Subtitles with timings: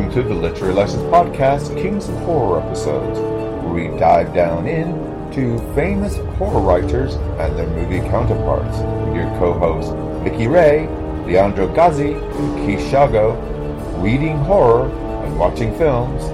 [0.00, 5.58] Welcome to the Literary License Podcast, Kings of Horror episodes, where we dive down into
[5.74, 8.78] famous horror writers and their movie counterparts.
[9.14, 9.92] Your co-hosts
[10.24, 10.86] Vicky Ray,
[11.26, 13.36] Leandro Gazzi, and Keith Shago,
[14.02, 16.24] reading horror and watching films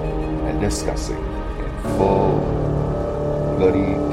[0.47, 2.39] and discussing in full
[3.57, 4.06] bloody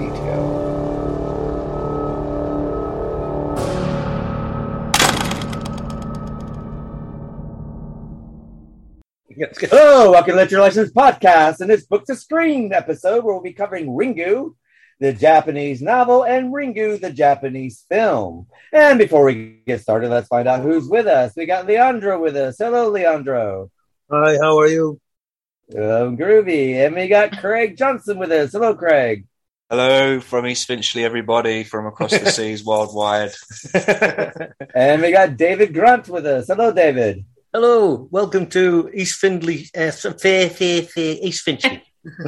[9.60, 11.60] Hello, welcome to Literary License Podcast.
[11.60, 14.56] In this Book to Screen episode, where we'll be covering Ringu,
[14.98, 18.48] the Japanese novel, and Ringu, the Japanese film.
[18.72, 21.34] And before we get started, let's find out who's with us.
[21.36, 22.56] We got Leandro with us.
[22.58, 23.70] Hello, Leandro.
[24.10, 25.00] Hi, how are you?
[25.72, 26.84] Um, groovy.
[26.84, 28.52] And we got Craig Johnson with us.
[28.52, 29.24] Hello, Craig.
[29.70, 33.30] Hello from East Finchley, everybody from across the seas worldwide.
[34.74, 36.48] And we got David Grunt with us.
[36.48, 37.24] Hello, David.
[37.54, 41.80] Hello, welcome to East Findley, uh, fair, fair, fair, East Finchley.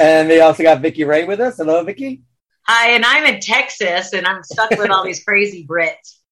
[0.00, 1.58] and we also got Vicky Ray with us.
[1.58, 2.22] Hello, Vicky.
[2.66, 6.22] Hi, and I'm in Texas, and I'm stuck with all these crazy Brits.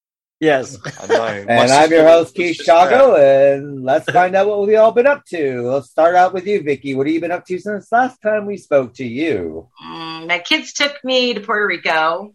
[0.40, 0.76] yes.
[1.00, 1.24] I know.
[1.24, 2.68] And I'm your host, was Keith just.
[2.68, 5.70] Shago, and let's find out what we've all been up to.
[5.70, 6.96] Let's start out with you, Vicky.
[6.96, 9.68] What have you been up to since last time we spoke to you?
[9.86, 12.34] Mm, my kids took me to Puerto Rico,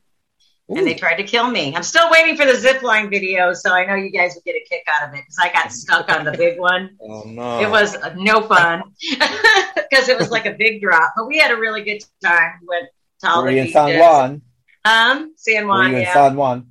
[0.70, 1.76] and they tried to kill me.
[1.76, 4.56] I'm still waiting for the zip line video, so I know you guys would get
[4.56, 6.98] a kick out of it because I got stuck on the big one.
[7.02, 7.62] Oh no!
[7.62, 11.52] It was uh, no fun because it was like a big drop, but we had
[11.52, 12.54] a really good time.
[12.62, 12.88] We went
[13.22, 14.00] to all Were the you in San.
[14.00, 14.42] Juan?
[14.83, 16.14] Um, San Were Juan, you in yeah.
[16.14, 16.67] San Juan?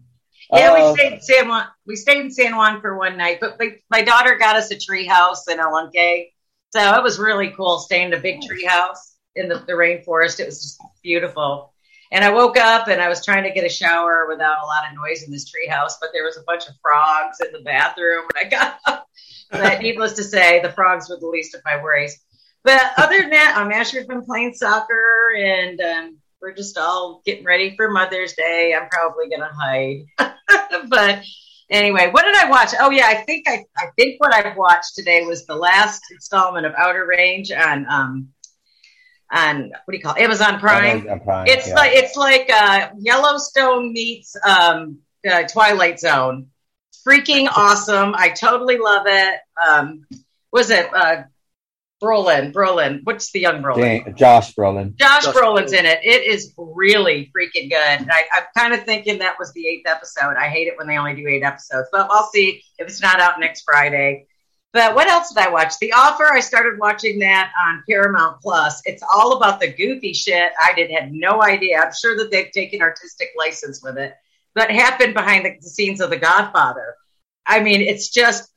[0.53, 1.67] Yeah, Uh, we stayed in San Juan.
[1.87, 4.79] We stayed in San Juan for one night, but my, my daughter got us a
[4.79, 6.27] tree house in El Yunque.
[6.71, 10.41] So it was really cool staying in a big tree house in the, the rainforest.
[10.41, 11.73] It was just beautiful.
[12.17, 14.89] And I woke up and I was trying to get a shower without a lot
[14.89, 17.61] of noise in this tree house, but there was a bunch of frogs in the
[17.61, 19.07] bathroom when I got up.
[19.51, 22.19] But needless to say, the frogs were the least of my worries.
[22.65, 27.45] But other than that, um, Asher's been playing soccer and um, we're just all getting
[27.45, 28.75] ready for Mother's Day.
[28.75, 30.87] I'm probably going to hide.
[30.89, 31.23] but
[31.69, 32.71] anyway, what did I watch?
[32.81, 36.65] Oh yeah, I think I, I think what I watched today was the last installment
[36.65, 38.29] of Outer Range on um
[39.31, 40.23] on what do you call it?
[40.23, 40.99] Amazon Prime.
[41.01, 41.75] Amazon Prime, It's yeah.
[41.75, 44.99] like it's like uh, Yellowstone meets um,
[45.29, 46.49] uh, Twilight Zone.
[47.07, 48.15] Freaking awesome!
[48.15, 49.41] I totally love it.
[49.65, 50.07] Um,
[50.53, 51.25] was it uh,
[52.03, 52.53] Brolin?
[52.53, 53.01] Brolin?
[53.05, 54.05] What's the young Brolin?
[54.05, 54.97] Jane- Josh Brolin.
[54.97, 56.01] Josh Josh Brolin's in it.
[56.03, 58.01] It is really freaking good.
[58.01, 60.37] And I, I'm kind of thinking that was the eighth episode.
[60.39, 63.21] I hate it when they only do eight episodes, but I'll see if it's not
[63.21, 64.27] out next Friday.
[64.77, 65.79] But what else did I watch?
[65.79, 66.31] The Offer.
[66.31, 68.83] I started watching that on Paramount Plus.
[68.85, 70.53] It's all about the goofy shit.
[70.63, 71.81] I did had no idea.
[71.81, 74.15] I'm sure that they've taken artistic license with it,
[74.55, 76.95] but happened behind the scenes of The Godfather.
[77.47, 78.53] I mean, it's just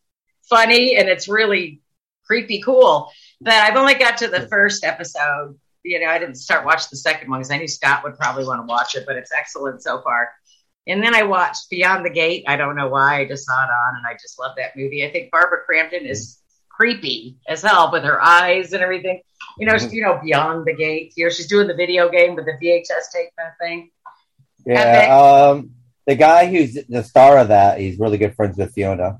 [0.50, 1.82] funny and it's really
[2.26, 3.10] creepy cool.
[3.40, 5.58] But I've only got to the first episode.
[5.84, 8.44] You know, I didn't start watching the second one because I knew Scott would probably
[8.44, 10.32] want to watch it, but it's excellent so far.
[10.90, 12.44] And then I watched Beyond the Gate.
[12.48, 13.20] I don't know why.
[13.22, 15.06] I just saw it on and I just love that movie.
[15.06, 16.40] I think Barbara Crampton is
[16.70, 19.22] creepy as hell with her eyes and everything.
[19.58, 21.14] You know, she- you know, Beyond the Gate.
[21.16, 23.92] Here she's doing the video game with the VHS tape kind of thing.
[24.66, 25.72] Yeah, um,
[26.06, 29.20] the guy who's the star of that, he's really good friends with Fiona.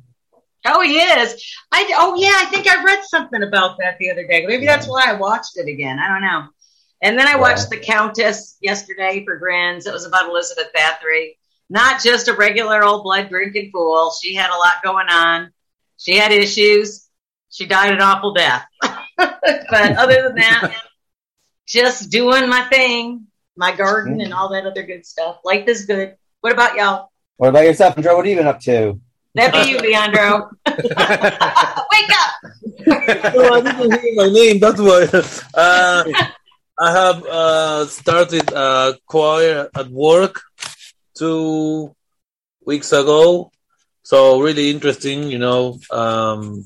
[0.66, 1.56] Oh, he is.
[1.72, 4.46] I oh yeah, I think I read something about that the other day.
[4.46, 5.98] Maybe that's why I watched it again.
[6.00, 6.48] I don't know.
[7.02, 9.88] And then I watched The Countess yesterday for grins.
[9.88, 11.38] It was about Elizabeth Bathory,
[11.70, 14.12] not just a regular old blood drinking fool.
[14.22, 15.52] She had a lot going on.
[15.98, 17.08] She had issues.
[17.50, 18.66] She died an awful death.
[19.18, 20.74] but other than that,
[21.68, 25.40] just doing my thing, my garden, and all that other good stuff.
[25.44, 26.16] Life is good.
[26.42, 27.12] What about y'all?
[27.38, 28.16] What about yourself, Andrew?
[28.16, 29.00] What have you been up to?
[29.36, 30.50] That'd be you, Leandro.
[30.66, 32.34] Wake up.
[32.88, 34.60] I didn't hear my name.
[34.60, 35.08] That's why.
[35.54, 36.04] Uh,
[36.82, 40.42] I have uh, started uh, choir at work
[41.20, 41.96] two
[42.66, 43.52] weeks ago.
[44.04, 46.66] So really interesting, you know, um,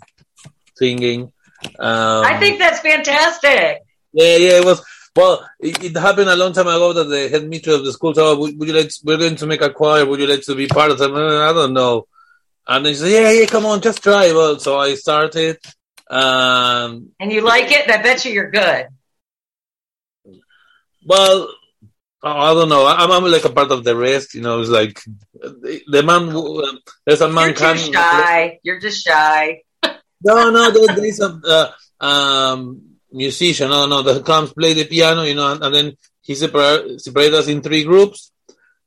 [0.75, 1.31] singing.
[1.79, 3.81] Um, I think that's fantastic.
[4.13, 4.83] Yeah, yeah, it was.
[5.15, 8.13] Well, it, it happened a long time ago that the head mistress of the school
[8.13, 10.05] said, oh, would, would you like, we're going to make a choir.
[10.05, 11.13] Would you like to be part of them?
[11.15, 12.07] I don't know.
[12.67, 14.31] And she said, yeah, yeah, come on, just try.
[14.31, 15.57] Well, so I started.
[16.09, 17.89] Um, And you like it?
[17.89, 18.87] I bet you you're good.
[21.05, 21.49] well,
[22.23, 22.87] oh, I don't know.
[22.87, 24.99] I'm, I'm like a part of the rest, you know, it's like
[25.33, 28.59] the, the man, um, there's a man You're too shy.
[28.63, 29.61] You're just shy.
[30.25, 31.71] No, no, there, there is a
[32.01, 32.81] uh, um,
[33.11, 37.01] musician, no, no, that comes play the piano, you know, and, and then he separated
[37.01, 38.31] separate us in three groups.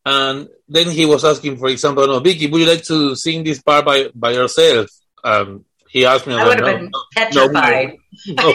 [0.05, 3.61] And then he was asking, for example, no, Vicky, would you like to sing this
[3.61, 4.89] part by, by yourself?
[5.23, 6.35] Um, he asked me.
[6.35, 7.97] I, I would have been no, petrified.
[8.29, 8.55] no.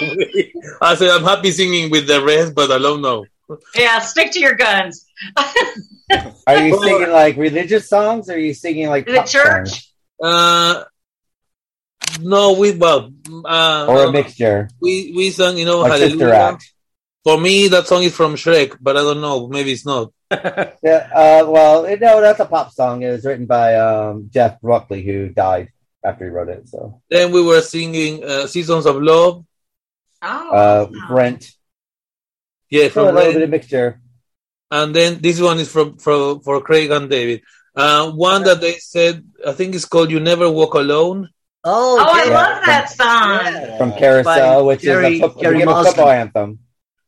[0.82, 3.26] I said, I'm happy singing with the rest, but alone, no.
[3.76, 5.06] Yeah, stick to your guns.
[6.48, 9.70] Are you singing like religious songs or are you singing like The church?
[9.70, 9.94] songs?
[10.22, 10.84] Uh,
[12.20, 13.12] no, we well,
[13.46, 14.70] uh, or a mixture?
[14.82, 16.52] we we sang, you know, Like Sister Hallelujah.
[16.54, 16.74] Act.
[17.24, 19.48] For me, that song is from Shrek, but I don't know.
[19.48, 20.12] Maybe it's not.
[20.84, 23.04] Yeah, uh, well, it- no, that's a pop song.
[23.04, 25.70] It was written by um, Jeff Buckley, who died
[26.04, 26.68] after he wrote it.
[26.68, 29.46] So, Then we were singing uh, "Seasons of Love."
[30.24, 31.52] Oh, uh, Brent,
[32.72, 33.34] Yeah, so a from little Red.
[33.36, 34.02] bit of mixture.
[34.72, 37.42] And then this one is from for for Craig and David.
[37.76, 41.30] Uh, one that they said, I think it's called "You Never Walk Alone."
[41.64, 43.54] Oh, oh, I love that song.
[43.54, 43.78] Yeah.
[43.78, 46.60] from Carousel, By which Jerry- is a, foot, Jerry you football anthem.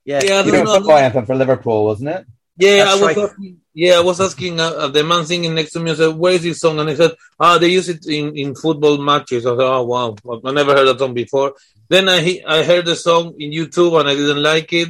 [0.06, 0.22] Yeah.
[0.24, 0.76] Yeah, You know, know.
[0.76, 2.26] football anthem for Liverpool, wasn't it?
[2.58, 3.18] Yeah, That's I was right.
[3.30, 3.58] asking.
[3.74, 5.90] Yeah, I was asking uh, uh, the man singing next to me.
[5.92, 8.54] I said, "Where is this song?" And he said, "Ah, they use it in, in
[8.54, 10.16] football matches." I said, "Oh wow,
[10.46, 11.56] I never heard that song before."
[11.90, 14.90] Then I he- I heard the song in YouTube and I didn't like it.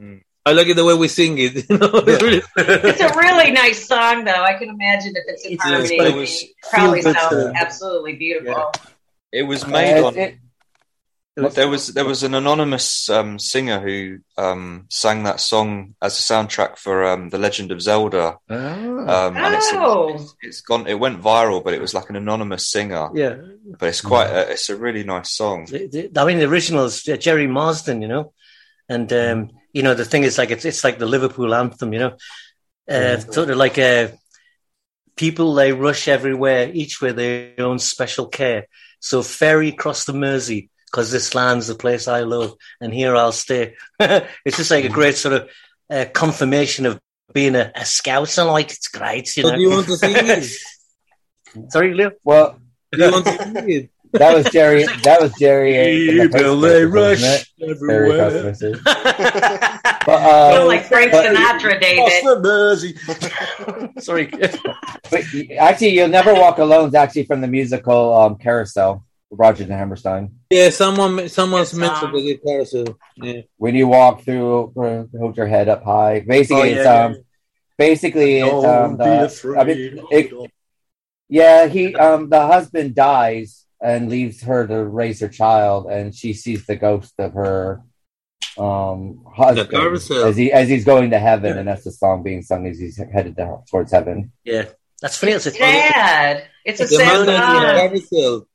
[0.00, 0.22] Mm.
[0.46, 1.54] I like it the way we sing it.
[1.70, 4.42] You know, it's It's a really nice song, though.
[4.44, 7.30] I can imagine if it's in It's- harmony, but it it was- probably feel sounds
[7.30, 8.72] to- absolutely beautiful.
[9.32, 10.16] It was made Uh, on.
[10.18, 10.36] it-
[11.36, 16.22] There was there was an anonymous um, singer who um, sang that song as a
[16.22, 20.14] soundtrack for um, the Legend of Zelda, um, and it's, Oh.
[20.14, 20.86] it's it's gone.
[20.86, 23.08] It went viral, but it was like an anonymous singer.
[23.14, 23.34] Yeah.
[23.78, 24.28] But it's quite.
[24.30, 25.64] A, it's a really nice song.
[25.66, 28.32] The- the- I mean, the original is uh, Gerry Marsden, you know,
[28.88, 31.98] and um, you know the thing is like it's it's like the Liverpool anthem, you
[32.00, 32.16] know,
[32.88, 34.08] uh, sort of like uh,
[35.16, 38.66] people they rush everywhere, each with their own special care.
[39.00, 43.32] So ferry across the Mersey because this land's the place I love, and here I'll
[43.32, 43.74] stay.
[44.00, 45.50] it's just like a great sort of
[45.90, 47.00] uh, confirmation of
[47.32, 48.46] being a, a scouser.
[48.46, 49.56] Like it's great, you So know.
[49.56, 50.48] do you want to sing it?
[51.70, 52.12] Sorry, Leo.
[52.24, 52.58] well,
[52.92, 53.90] Do you want to sing it?
[54.14, 54.84] That was Jerry.
[55.02, 56.08] That was Jerry.
[56.08, 57.48] in the People they wasn't rush it?
[57.58, 58.30] Jerry everywhere.
[58.30, 58.80] Postmasters.
[60.06, 60.18] But,
[60.52, 62.12] Feel uh, like Frank but- Sinatra, David.
[64.02, 64.26] Sorry.
[64.26, 65.24] but
[65.58, 66.88] actually, you'll never walk alone.
[66.88, 69.02] Is actually from the musical um, Carousel.
[69.30, 70.38] Roger and Hammerstein.
[70.50, 72.12] Yeah, someone someone's Good mentioned song.
[72.12, 72.64] the guitar.
[72.66, 72.84] So
[73.16, 73.40] yeah.
[73.56, 76.20] When you walk through, uh, hold your head up high.
[76.20, 77.16] Basically, Oh, yeah, it's yeah, um,
[77.78, 79.56] basically it's um, Don't be the.
[79.58, 80.50] I mean, it,
[81.28, 86.32] yeah, he um, the husband dies and leaves her to raise her child, and she
[86.32, 87.82] sees the ghost of her
[88.56, 90.24] um husband carousel.
[90.26, 92.96] as he as he's going to heaven, and that's the song being sung as he's
[92.96, 94.32] headed to, towards heaven.
[94.44, 94.64] yeah,
[95.02, 95.32] that's funny.
[95.32, 96.46] It's, a, Sad.
[96.64, 98.46] It's a sad song.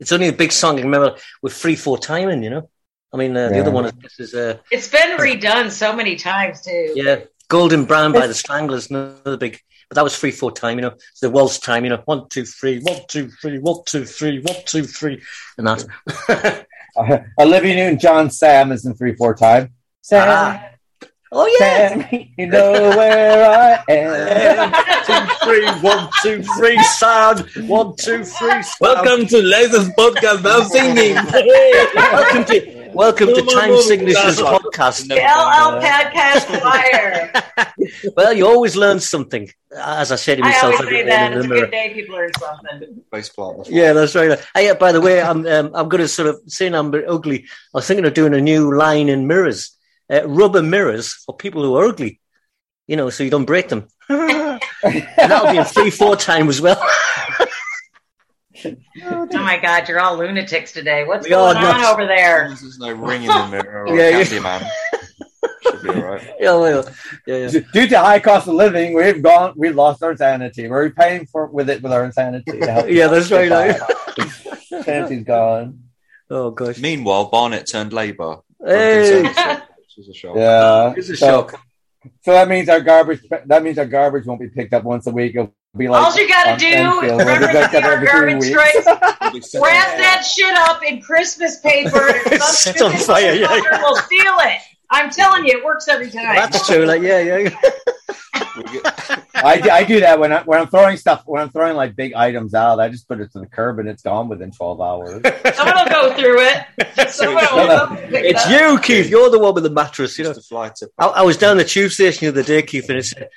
[0.00, 0.78] it's only a big song.
[0.78, 2.42] I remember with three four timing.
[2.42, 2.70] You know,
[3.12, 3.60] I mean, uh, the Yeah.
[3.62, 6.92] other one is, this is uh, It's been redone so many times too.
[6.96, 7.20] yeah,
[7.52, 8.88] Golden Brown by the Stranglers.
[8.90, 9.60] Another big,
[9.90, 10.78] but that was three four time.
[10.78, 11.84] You know, it's the waltz time.
[11.84, 15.20] You know, one two three, one two three, one two three, one two three,
[15.58, 16.66] and that.
[16.94, 19.72] Uh, Olivia Newton John Sam is in three four time.
[20.02, 20.68] Sam, Ah.
[21.32, 21.88] oh yeah.
[21.88, 24.72] Sam, you know where I am.
[25.06, 27.48] two, three, one, two, three, sound.
[27.66, 28.64] One, two, three, sound.
[28.78, 30.42] Welcome to License Podcast.
[30.42, 31.14] Now singing.
[31.94, 35.10] welcome to welcome to Time Signatures podcast.
[35.10, 37.32] LL Podcast Choir.
[38.16, 40.64] Well, you always learn something, as I say to myself.
[40.64, 41.32] I myself always say that.
[41.32, 41.92] It's a good day.
[41.94, 43.02] People learn something.
[43.10, 43.68] Bass plant.
[43.68, 44.38] Yeah, that's right.
[44.54, 47.44] Hey, uh, by the way, I'm um, I'm going to sort of saying I'm ugly.
[47.44, 49.76] I was thinking of doing a new line in mirrors,
[50.10, 52.20] uh, rubber mirrors for people who are ugly.
[52.86, 53.88] You know, so you don't break them.
[54.08, 54.60] and
[55.16, 56.82] that'll be in three, four time as well.
[58.64, 61.04] Oh, oh my God, you're all lunatics today.
[61.04, 61.88] What's We going on nuts.
[61.90, 62.48] over there?
[62.48, 64.24] There's no ring in the mirror or Yeah, a yeah.
[64.24, 64.64] candy man.
[65.62, 66.30] Should be alright.
[66.40, 66.82] yeah,
[67.26, 67.60] yeah, yeah.
[67.72, 70.68] Due to high cost of living, we've gone, we've lost our sanity.
[70.68, 72.52] We're paying for with it with our insanity.
[72.88, 75.80] Yeah, that's right, I- Sanity's gone.
[76.30, 76.78] Oh gosh.
[76.78, 78.38] Meanwhile, Barnet turned Labour.
[78.64, 79.22] Hey.
[79.22, 80.36] Conservative, which was a shock.
[80.36, 81.60] Yeah, It's a so, shock.
[82.22, 83.20] So that means our garbage.
[83.46, 85.34] That means our garbage won't be picked up once a week.
[85.34, 87.88] It'll be like All you gotta do, Enfield, where remember they pick to up see
[87.88, 88.50] our garbage weeks.
[88.50, 88.86] trays?
[89.22, 92.08] We'll be sitting Wrap that shit up in Christmas paper.
[92.30, 94.60] and some Set on stupid fire, yeah, motherfucker will steal it.
[94.90, 96.34] I'm telling you, it works every time.
[96.36, 96.84] That's true.
[96.84, 97.56] Like, yeah, yeah.
[99.34, 101.96] I, do- I do that when I when I'm throwing stuff when I'm throwing like
[101.96, 102.78] big items out.
[102.78, 105.22] I just put it to the curb and it's gone within 12 hours.
[105.54, 107.10] Someone will go through it.
[107.10, 109.08] Someone will come pick It's you, Keith.
[109.08, 110.18] You're the one with the mattress.
[110.18, 110.34] You know.
[110.34, 110.90] Just fly tip.
[110.98, 113.28] I, I was down the tube station the other day, Keith, and it said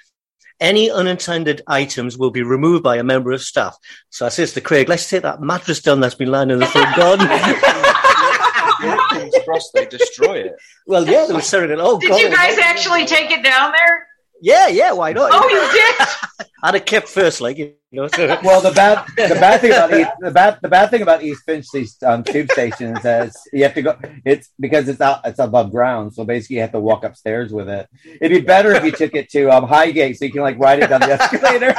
[0.60, 3.78] any unintended items will be removed by a member of staff.
[4.10, 6.66] So I says to Craig, let's take that mattress down that's been lying in the
[6.66, 7.28] front garden.
[9.12, 10.56] King's Cross, they destroy it.
[10.86, 11.80] well, yeah, they were selling it.
[11.80, 12.20] Oh, Did God.
[12.22, 14.08] you guys actually take it down there?
[14.42, 15.32] Yeah, yeah, why not?
[15.34, 16.48] Oh, you did?
[16.64, 17.58] I'd have kept first, leg.
[17.60, 18.10] you know.
[18.44, 21.44] Well, the bad the bad thing about East, the bad the bad thing about East
[21.46, 23.98] Finchley's um, tube station is that you have to go.
[24.26, 27.70] It's because it's out it's above ground, so basically you have to walk upstairs with
[27.70, 27.88] it.
[28.20, 30.80] It'd be better if you took it to um, Highgate, so you can like ride
[30.80, 31.74] it down the escalator,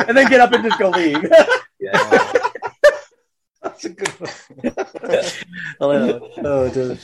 [0.08, 1.24] and then get up and just go leave.
[1.80, 2.32] Yeah.
[3.62, 4.30] That's a good one.
[5.80, 6.98] oh, oh, dude.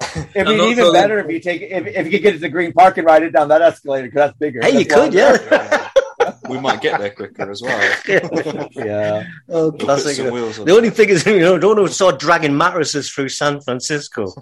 [0.00, 2.34] It'd be And also even the- better if you take if, if you could get
[2.34, 4.60] it to Green Park and ride it down that escalator because that's bigger.
[4.62, 5.88] Hey, you could, yeah.
[6.48, 7.78] we might get there quicker as well.
[8.74, 9.24] Yeah.
[9.48, 10.16] oh, We'll classic.
[10.16, 13.30] some on The only thing is, you know, don't want to start dragging mattresses through
[13.30, 14.32] San Francisco,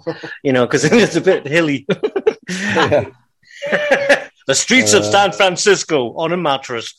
[0.43, 1.87] you know, because it's a bit hilly.
[2.49, 3.09] Yeah.
[4.45, 6.93] the streets of Uh, San Francisco on a mattress.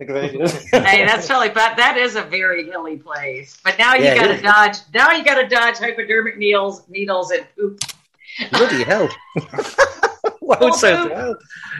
[0.00, 3.56] hey, that's totally but that is a very hilly place.
[3.62, 7.78] But now you Yeah, gotta dodge now you gotta dodge hypodermic needles needles and poop.
[8.52, 9.08] Bloody hell.
[10.40, 11.36] Why would say hell?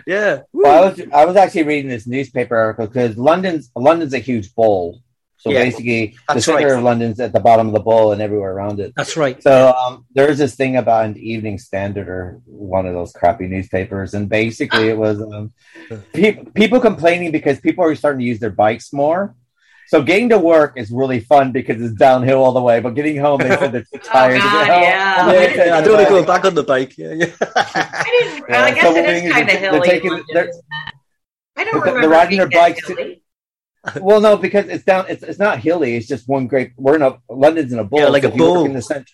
[0.07, 0.43] Yeah.
[0.53, 4.55] Well, I was I was actually reading this newspaper article because London's London's a huge
[4.55, 5.01] bowl.
[5.39, 6.77] So Yeah, basically, the that's center right.
[6.79, 8.93] of London's at the bottom of the bowl and everywhere around it.
[8.97, 9.41] That's right.
[9.41, 14.15] So um, there's this thing about an Evening Standard or one of those crappy newspapers,
[14.15, 15.53] and basically it was um,
[16.13, 19.37] pe- people complaining because people are starting to use their bikes more.
[19.89, 23.17] So getting to work is really fun because it's downhill all the way, but getting
[23.17, 24.83] home they said they're too oh, tired to God, get home.
[24.83, 25.27] yeah.
[25.33, 26.97] they said Yeah, I don't want to go back on the bike.
[26.99, 27.27] Yeah, yeah.
[27.41, 29.89] I didn't Yeah, I guess so it thing is is kind of they're- they're hilly.
[29.89, 30.53] taking- they're-
[31.57, 33.17] I don't They're- they're riding their bikes to-
[34.01, 35.07] Well, no, because it's down.
[35.09, 35.97] It's, it's not hilly.
[35.97, 36.73] It's just one great.
[36.77, 38.01] We're in a London's in a bowl.
[38.01, 38.65] Yeah, like so a if bowl.
[38.67, 39.07] in the center.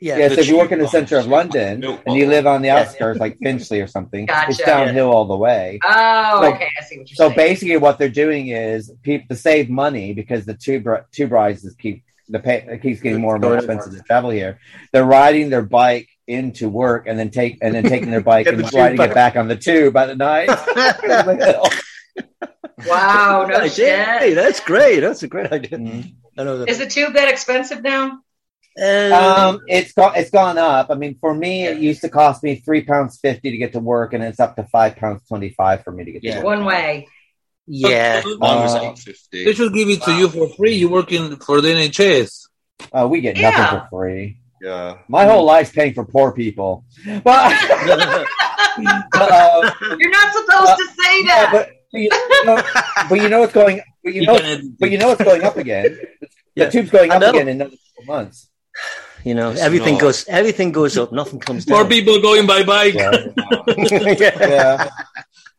[0.00, 0.16] Yeah.
[0.18, 2.62] Yeah, so if you work in the center of London milk and you live on
[2.62, 2.76] the Yeah.
[2.82, 4.50] outskirts, like Finchley or something, gotcha.
[4.50, 4.86] it's Gotcha.
[4.86, 5.80] downhill all the way.
[5.84, 7.36] Oh, So- okay, I see what you're So saying.
[7.36, 12.04] basically, what they're doing is people to save money because the tube tube rises keep
[12.28, 14.58] the pay it keeps getting more and more expensive to travel here.
[14.92, 18.58] They're riding their bike into work and then take and then taking their bike and
[18.58, 19.10] the riding back.
[19.10, 20.48] it back on the tube by the night.
[22.86, 24.04] wow, no Good idea.
[24.18, 25.00] Hey, that's great.
[25.00, 25.78] That's a great idea.
[25.78, 26.14] Mhm.
[26.36, 26.68] I know that.
[26.68, 28.18] Is the tube that expensive now?
[28.80, 30.12] Um, it's gone.
[30.16, 30.90] It's gone up.
[30.90, 33.80] I mean, for me, it used to cost me three pounds fifty to get to
[33.80, 36.34] work, and it's up to five pounds twenty five for me to get Yeah.
[36.34, 36.56] to work.
[36.58, 37.08] One way.
[37.66, 38.22] yeah.
[38.24, 39.44] Mine was Uh, eight fifty.
[39.44, 40.74] They should give it to you for free.
[40.76, 42.46] You're working for the NHS.
[42.92, 43.50] Uh, we get Yeah.
[43.50, 44.38] nothing for free.
[44.62, 44.98] Yeah.
[45.08, 46.84] My whole life's paying for poor people.
[47.24, 47.52] But,
[49.14, 51.50] uh, You're not supposed to say yeah, that.
[51.52, 52.08] but, you
[52.44, 52.62] know,
[53.08, 53.80] but you know what's going.
[54.04, 55.98] But you You know, but you know what's going up again.
[56.54, 56.64] Yeah.
[56.64, 58.48] The tube's going up again in another couple months.
[59.24, 60.00] You know, It's everything not.
[60.02, 61.78] goes everything goes up, nothing comes down.
[61.78, 62.94] More people going by bike.
[62.94, 63.10] Yeah.
[64.18, 64.36] yeah.
[64.38, 64.88] yeah.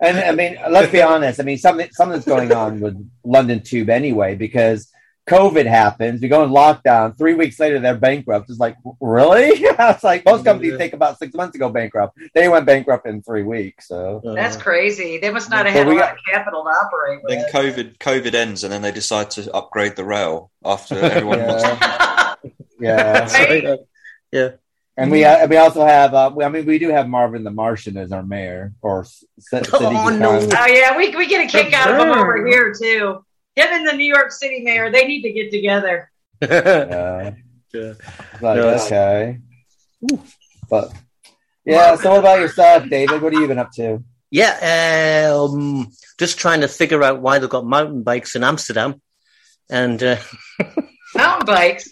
[0.01, 1.39] And I mean, let's be honest.
[1.39, 2.95] I mean, something something's going on with
[3.25, 4.89] London Tube anyway because
[5.29, 6.21] COVID happens.
[6.21, 7.15] We go in lockdown.
[7.17, 8.49] Three weeks later, they're bankrupt.
[8.49, 9.49] It's like, really?
[9.53, 10.77] it's like most companies Yeah.
[10.79, 12.17] take about six months to go bankrupt.
[12.33, 13.87] They went bankrupt in three weeks.
[13.89, 15.19] So That's crazy.
[15.19, 17.51] They must not have So had a lot got- of capital to operate Then.
[17.51, 21.63] COVID COVID ends, and then they decide to upgrade the rail after everyone wants.
[21.63, 22.08] yeah,
[22.79, 23.27] yeah.
[24.33, 24.53] Right?
[24.97, 26.13] And we uh, we also have.
[26.13, 29.25] Uh, we, I mean, we do have Marvin the Martian as our mayor or c-
[29.39, 29.69] city.
[29.73, 30.39] Oh, no.
[30.39, 33.23] Oh yeah, we we get a kick out of him over here too.
[33.55, 36.11] Him and the New York City mayor, they need to get together.
[36.41, 37.31] Yeah.
[37.73, 37.93] Yeah.
[38.41, 39.37] Like, No, it's- okay.
[40.69, 40.91] But
[41.65, 41.95] yeah.
[41.95, 43.21] So what about yourself, David?
[43.21, 44.03] What have you been up to?
[44.31, 45.87] Yeah, um,
[46.19, 49.01] just trying to figure out why they've got mountain bikes in Amsterdam.
[49.69, 50.17] And uh,
[51.15, 51.89] Mountain bikes.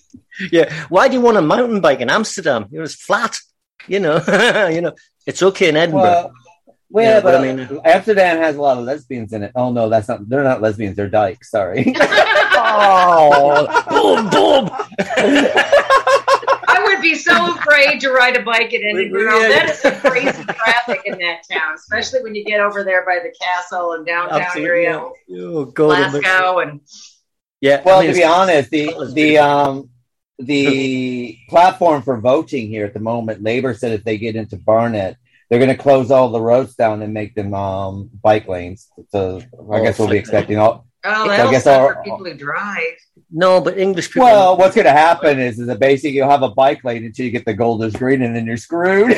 [0.51, 2.65] Yeah, why do you want a mountain bike in Amsterdam?
[2.72, 3.38] You know, it's flat.
[3.88, 4.17] You know,
[4.72, 4.94] you know,
[5.25, 6.01] it's okay in Edinburgh.
[6.01, 6.32] Well,
[6.89, 9.51] well, Yeah, but, but I mean- Amsterdam has a lot of lesbians in it.
[9.56, 10.27] Oh no, that's not.
[10.27, 10.96] They're not lesbians.
[10.96, 11.51] They're dykes.
[11.51, 11.94] Sorry.
[12.00, 14.70] oh, boom, boom.
[16.70, 19.38] I would be so afraid to ride a bike in Edinburgh.
[19.39, 19.48] Yeah.
[19.50, 23.20] That is some crazy traffic in that town, especially when you get over there by
[23.24, 24.70] the castle and downtown Absolutely.
[24.86, 26.82] area, Oh, Glasgow, and
[27.62, 27.82] Yeah.
[27.86, 29.89] well, I mean, to be honest, the the um
[30.39, 35.17] the platform for voting here at the moment, Labor said if they get into Barnet,
[35.50, 38.88] they're going to close all the roads down and make them um bike lanes.
[39.12, 39.46] So I
[39.79, 40.86] Oh, guess we'll be expecting all.
[41.06, 42.82] oh, I that'll guess suck our- for people who drive.
[43.29, 44.24] No, but English people.
[44.24, 47.25] Well, what's going to happen is, is that basically you'll have a bike lane until
[47.25, 49.12] you get the Golders Green, and then you're screwed.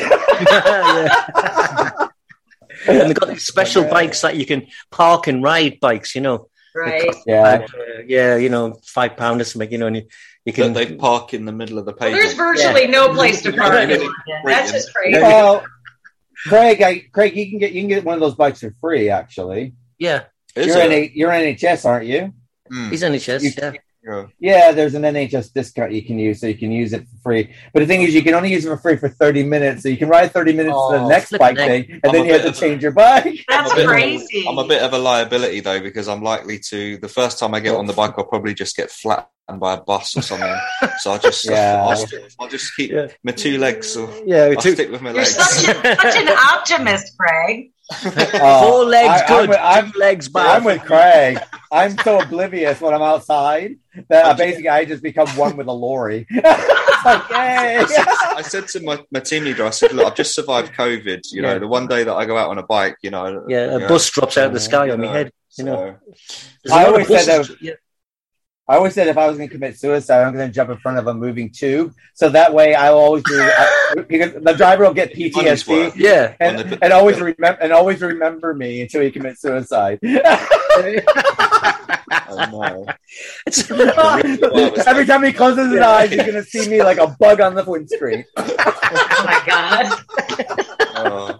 [2.88, 3.90] and they've got these special Okay.
[3.98, 6.48] bikes that you can park and ride bikes, you know.
[6.74, 7.14] Right.
[7.26, 7.42] yeah.
[7.72, 10.02] Uh, yeah, you know, five pound or something, you know, and you,
[10.44, 10.72] you That can.
[10.72, 12.58] they park in the middle of the Well, there's pavement.
[12.58, 13.88] virtually no place to park.
[13.90, 14.42] Yeah.
[14.44, 15.20] That's just crazy.
[15.20, 15.64] Well,
[16.46, 19.10] Craig, I, Craig, you can get you can get one of those bikes for free.
[19.10, 20.24] Actually, yeah,
[20.56, 20.90] you're it?
[20.92, 22.32] in you're NHS, aren't you?
[22.70, 22.88] Hmm.
[22.90, 23.72] he's NHS, You- yeah.
[24.02, 24.26] Yeah.
[24.38, 27.54] Yeah, there's an NHS discount you can use, so you can use it for free.
[27.74, 29.90] But the thing is, you can only use it for free for 30 minutes, so
[29.90, 31.68] you can ride 30 minutes to the Oh, next bike heck.
[31.68, 33.44] thing, and I'm then you have to of- change your bike.
[33.48, 34.44] That's I'm a bit- crazy.
[34.48, 37.60] I'm a bit of a liability though because I'm likely to the first time I
[37.60, 39.26] get on the bike I'll probably just get flattened
[39.58, 40.56] by a bus or something.
[41.00, 41.84] so I'll just Yeah.
[41.86, 43.08] I'll, stick, I'll just keep Yeah.
[43.22, 43.96] my two legs.
[43.98, 45.34] Or Yeah, I'll two, stick with my You're legs.
[45.36, 47.72] such, a, such an optimist, Craig.
[47.90, 50.46] Uh, four legs I- I'm good, with- I'm- two legs bad.
[50.56, 51.38] I'm with Craig.
[51.72, 53.76] I'm so oblivious when I'm outside
[54.08, 56.26] that I basically I just become one with a lorry.
[56.30, 57.76] it's like, yay!
[57.78, 60.72] I said, I said to my, my team leader, I said, look, I've just survived
[60.72, 61.20] COVID.
[61.32, 61.58] You know, Yeah.
[61.58, 63.44] the one day that I go out on a bike, you know.
[63.48, 65.32] yeah, a you bus drops out of the sky you on my head.
[65.58, 66.14] You know, so-
[66.64, 67.72] There's a I lot of always said buses- that- yeah.
[68.70, 70.76] I always said if I was going to commit suicide, I'm going to jump in
[70.78, 74.52] front of a moving tube, so that way I will always do I, because the
[74.52, 76.36] driver will get PTSD yeah.
[76.38, 79.98] and, the- and always remember and always remember me until he commits suicide.
[82.32, 82.86] Oh, no.
[83.46, 83.68] It's,
[84.86, 87.54] Every time he closes his eyes, you're going to see me like a bug on
[87.56, 88.24] the windscreen.
[88.92, 89.86] Oh my god.
[90.96, 91.38] Oh.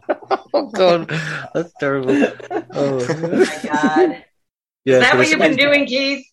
[0.54, 1.08] oh god,
[1.54, 2.12] that's terrible.
[2.50, 2.98] Oh Oh.
[3.22, 4.24] my god.
[4.84, 6.24] Yeah, Is that what you've been doing, Keith?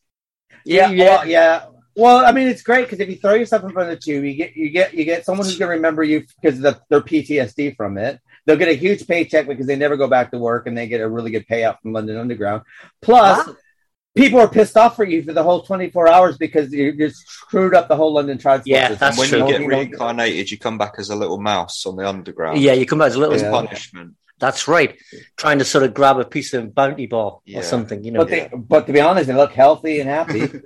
[0.67, 1.05] Yeah, Yeah.
[1.05, 1.65] Well, yeah.
[1.95, 4.23] Well, I mean, it's great because if you throw yourself in front of the tube,
[4.23, 7.01] you get you get you get someone who's going to remember you because of their
[7.01, 8.19] PTSD from it.
[8.45, 11.01] They'll get a huge paycheck because they never go back to work, and they get
[11.01, 12.61] a really good payout from London Underground.
[13.01, 13.55] Plus, Wow.
[14.15, 17.09] people are pissed off for you for the whole twenty four hours because you you
[17.09, 18.67] screwed up the whole London transport.
[18.67, 18.99] Yeah, system.
[18.99, 19.39] that's when true.
[19.39, 22.59] you get You know, reincarnated, you come back as a little mouse on the underground.
[22.59, 23.33] Yeah, you come back as a little.
[23.33, 23.49] As Yeah.
[23.49, 24.13] punishment.
[24.39, 24.95] That's right.
[25.35, 27.59] Trying to sort of grab a piece of bounty bar Yeah.
[27.59, 28.19] or something, you know.
[28.19, 30.41] But they, but to be honest, they look healthy and happy.
[30.47, 30.61] Dude,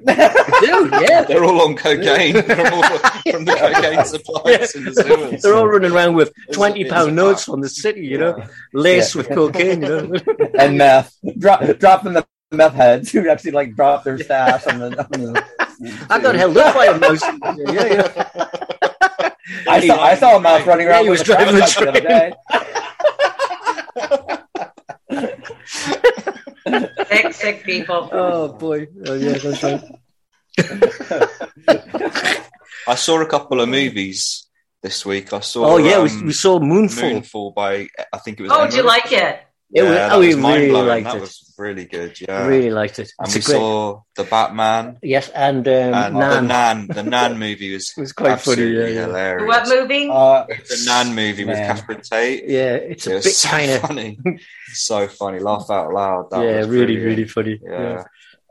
[1.07, 1.23] yeah.
[1.23, 5.41] They're all on cocaine They're all from the cocaine supplies in the sewers.
[5.41, 9.15] They're all running around with It's- twenty pound notes from the city, you know, laced
[9.15, 9.19] Yeah.
[9.19, 9.81] with cocaine.
[9.83, 10.13] You know,
[10.59, 14.87] and meth, drop, dropping the meth heads who actually like drop their stash on the.
[15.13, 15.43] On the
[16.09, 17.21] I got held up by a mouse.
[17.21, 19.31] Yeah, yeah.
[19.67, 22.03] I saw I saw a mouse running Yeah, around he was driving the traffic light
[22.03, 22.33] the other day.
[27.07, 28.09] Sick, sick people.
[28.11, 28.87] Oh boy.
[29.05, 29.83] Oh yeah, that's right.
[32.87, 34.47] I saw a couple of movies
[34.81, 35.33] this week.
[35.33, 35.65] I saw.
[35.65, 37.21] Oh yeah, we, um, we saw Moonfall.
[37.21, 38.51] Moonfall by I think it was.
[38.53, 39.39] Oh, did you like it?
[39.73, 40.87] It was- Yeah, that oh, was mind really blowing.
[40.87, 41.21] liked That it.
[41.21, 42.19] was really good.
[42.19, 43.11] Yeah, Really liked it.
[43.19, 43.53] And It's we a great.
[43.55, 46.47] saw the Batman Yes, and um, and the Nan.
[46.47, 46.87] Nan.
[46.87, 48.63] The Nan movie was It was quite funny.
[48.67, 49.05] Yeah, yeah.
[49.05, 49.47] hilarious.
[49.47, 50.09] What movie?
[50.11, 52.43] Uh, The Nan movie with Catherine Tate.
[52.47, 54.17] Yeah, it's It a bit so kind of funny,
[54.73, 55.39] so funny.
[55.39, 56.29] Laugh out loud.
[56.31, 57.05] That yeah, was really, brilliant.
[57.05, 57.59] really funny.
[57.63, 58.03] Yeah.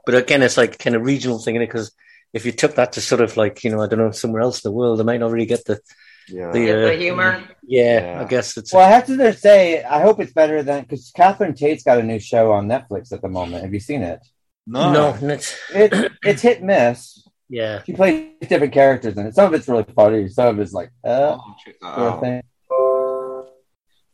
[0.07, 1.93] But again, it's like kind of regional thing in it because
[2.33, 4.65] if you took that to sort of like you know I don't know somewhere else
[4.65, 5.81] in the world, they might not really get the
[6.29, 6.53] Yeah.
[6.53, 7.43] the, uh, the humor.
[7.63, 8.21] Yeah, Yeah.
[8.21, 11.55] I guess it's well, I have to say, I hope it's better than because Catherine
[11.55, 13.63] Tate's got a new show on Netflix at the moment.
[13.65, 14.21] Have you seen it?
[14.67, 17.27] no, no, it's, It it's hit miss.
[17.49, 17.83] yeah.
[17.85, 19.35] She plays different characters in it.
[19.35, 20.29] Some of it's really funny.
[20.29, 22.21] Some of it's like uh I'll check that sort of out.
[22.21, 22.43] thing.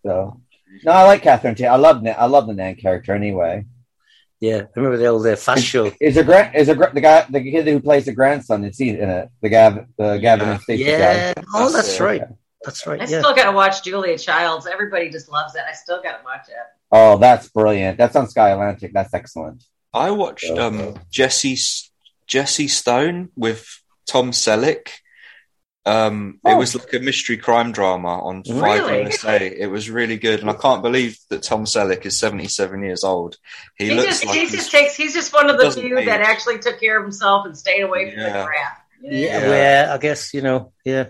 [0.05, 0.41] So
[0.85, 1.67] no, I like Catherine Tate.
[1.69, 3.65] I love I love the Nan character anyway.
[4.41, 5.91] Yeah, I remember the old uh, fast show.
[6.01, 6.55] Is a grand?
[6.55, 8.65] Is a gra- the guy the kid who plays the grandson?
[8.65, 9.31] It's he in it?
[9.41, 10.53] The Gav the Gavin Yeah.
[10.53, 11.43] and Stacey Yeah, guy.
[11.55, 12.05] oh, That's that's it.
[12.05, 12.23] right.
[12.65, 13.01] That's right.
[13.01, 14.67] I Yeah, still gotta watch Julia Childs.
[14.67, 15.63] Everybody just loves it.
[15.69, 16.55] I still gotta watch it.
[16.93, 17.97] Oh, that's brilliant.
[17.97, 18.93] That's on Sky Atlantic.
[18.93, 19.65] That's excellent.
[19.95, 21.57] I watched um, Jesse
[22.27, 23.67] Jesse Stone with
[24.07, 24.89] Tom Selleck.
[25.87, 26.57] Um, It Oh.
[26.59, 29.03] was like a mystery crime drama on Five Really?
[29.05, 29.47] USA.
[29.47, 33.37] It was really good, and I can't believe that Tom Selleck is seventy-seven years old.
[33.79, 35.81] He, He, looks just like he he's- just takes he's just one of the doesn't
[35.83, 38.39] few that actually took care of himself and stayed away from Yeah.
[38.41, 38.83] the crap.
[39.03, 39.49] yeah, Yeah.
[39.87, 39.95] yeah.
[39.95, 40.73] I guess you know.
[40.85, 41.05] Yeah,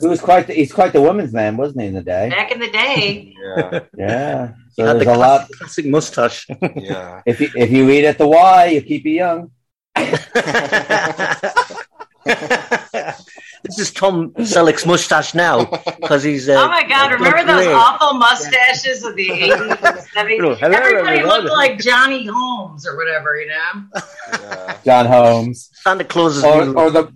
[0.00, 2.30] He was quite the, he's quite the woman's man, wasn't he, in the day?
[2.30, 4.52] Back in the day, yeah, Yeah.
[4.72, 5.40] So had the there's a lot.
[5.40, 6.46] classic, classic mustache.
[6.76, 7.20] yeah.
[7.26, 9.50] If you if you eat at the Y, you keep it young.
[13.62, 15.64] this is Tom Selleck's mustache now
[16.00, 16.48] because he's.
[16.48, 17.12] Uh, oh my god!
[17.12, 17.74] Remember those great.
[17.74, 20.40] awful mustaches of the eighties and Hello, seventies?
[20.62, 20.74] Everybody
[21.18, 21.22] everybody.
[21.22, 24.00] looked like Johnny Holmes or whatever, you know.
[24.32, 24.76] yeah.
[24.84, 27.12] John Holmes, Santa Claus is or, or the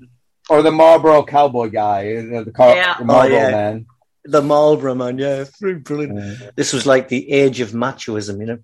[0.51, 2.97] or the Marlboro cowboy guy, the, the, car, Yeah.
[2.99, 3.51] the Marlboro Oh, yeah.
[3.51, 3.87] man.
[4.27, 5.19] the Marlboro man.
[5.19, 6.19] Yeah, brilliant.
[6.41, 6.51] Yeah.
[6.55, 8.59] This was like the age of machoism, you know.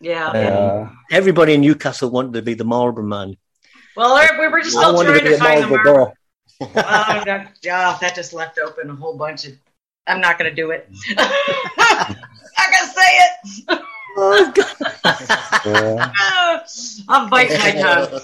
[0.00, 0.28] Yeah.
[0.28, 3.36] Uh, Everybody in Newcastle wanted to be the Marlboro man.
[3.96, 6.14] Well, we were just I still wanted to be to a find the Marlboro
[6.60, 6.72] mark.
[6.76, 9.54] Oh, that, oh, that just left open a whole bunch of.
[10.06, 10.88] I'm not going to do it.
[11.16, 13.80] not going to say it.
[14.16, 14.76] Oh, God.
[15.64, 16.12] yeah.
[16.20, 16.58] Oh,
[17.08, 18.20] I'm biting my tongue.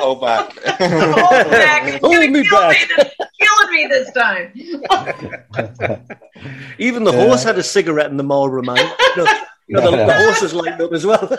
[0.00, 0.52] Hold back.
[0.80, 1.82] Hold back.
[1.86, 2.70] It's Hold me kill back.
[2.72, 4.52] Me this, killing me this time.
[6.78, 7.24] Even the Yeah.
[7.24, 8.78] horse had a cigarette in the Marlboro man.
[8.78, 9.28] You know,
[9.68, 11.20] you know, the, the horse was lighting up as well.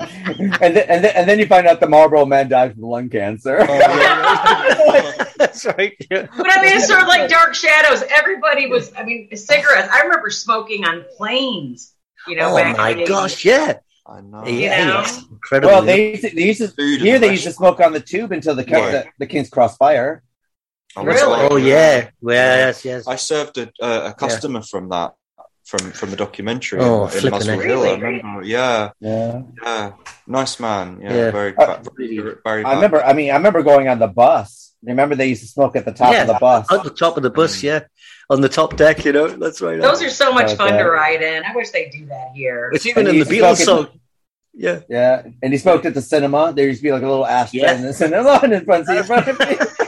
[0.00, 3.08] and then, and then and then you find out the Marlboro Man died from lung
[3.08, 3.58] cancer.
[3.60, 5.94] Oh, That's right.
[6.10, 6.26] Yeah.
[6.36, 8.02] But I mean, it's sort of like Dark Shadows.
[8.08, 9.88] Everybody was, I mean, cigarettes.
[9.92, 11.94] I remember smoking on planes.
[12.26, 13.78] You know, oh back my in gosh, yeah.
[14.06, 14.46] I know.
[14.46, 15.00] Yeah, know?
[15.00, 15.24] yes.
[15.30, 15.72] Incredible.
[15.72, 18.00] well, they used to, they used to Food here they used to smoke on the
[18.00, 18.90] tube until the Yeah.
[18.90, 20.22] the, the King's Cross fire.
[20.96, 21.48] I Really?
[21.50, 22.10] oh yeah.
[22.22, 23.06] Yes, yes.
[23.06, 25.14] I served a, a, a customer from that
[25.68, 27.66] from from the documentary Oh, in flipping Muswell heck.
[27.68, 27.82] Hill.
[27.84, 28.42] I remember.
[28.42, 29.92] Yeah, Yeah, yeah,
[30.26, 30.86] nice man.
[31.02, 31.30] Yeah, Yeah.
[31.30, 32.64] very, Uh, very, very.
[32.64, 33.04] I remember.
[33.04, 34.72] I mean, I remember going on the bus.
[34.82, 36.22] Remember they used to smoke at the top Yeah.
[36.22, 36.66] of the bus.
[36.72, 37.80] At the top of the bus, yeah.
[38.30, 39.28] On the top deck, you know.
[39.28, 39.78] That's right.
[39.80, 41.42] Those are so much fun to ride in.
[41.44, 42.70] I wish they'd do that here.
[42.72, 43.88] It's even And in the used Beatles song.
[44.54, 44.80] Yeah.
[44.88, 46.52] Yeah, and he smoked at the cinema.
[46.54, 47.74] There used to be like a little ashtray Yeah.
[47.76, 49.56] in the cinema, in front seat in front of me.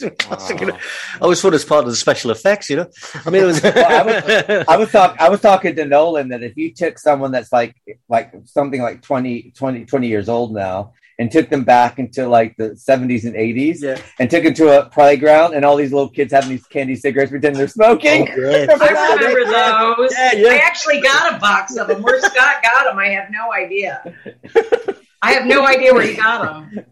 [0.00, 0.52] That's.
[0.52, 0.78] Wow.
[1.22, 2.90] I was thought as part of the special effects, you know.
[3.24, 3.64] I mean, it was.
[3.64, 7.74] I was talk, I was talking to Nolan that if you took someone that's like
[8.08, 12.56] like something like 20, 20, 20 years old now and took them back into like
[12.56, 14.00] the 70s and 80s yeah.
[14.18, 17.30] and took them to a playground and all these little kids having these candy cigarettes
[17.30, 18.28] pretending they're smoking.
[18.30, 18.66] Oh, yeah.
[18.80, 20.12] I remember those.
[20.12, 20.48] Yeah, yeah.
[20.50, 22.02] I actually got a box of them.
[22.02, 24.14] Where Scott got them, I have no idea.
[25.22, 26.84] I have no idea where he got them.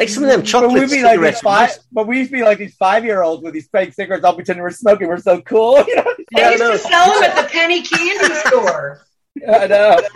[0.00, 2.36] Like some of them But chocolate we'd be like these five, but we used to
[2.38, 5.08] be like these five year olds with these fake cigarettes, all pretending we're smoking.
[5.08, 5.76] We're so cool.
[5.86, 6.14] You know?
[6.34, 6.72] They Yeah, used no.
[6.72, 9.02] to sell them at the penny candy store.
[9.46, 10.00] I know.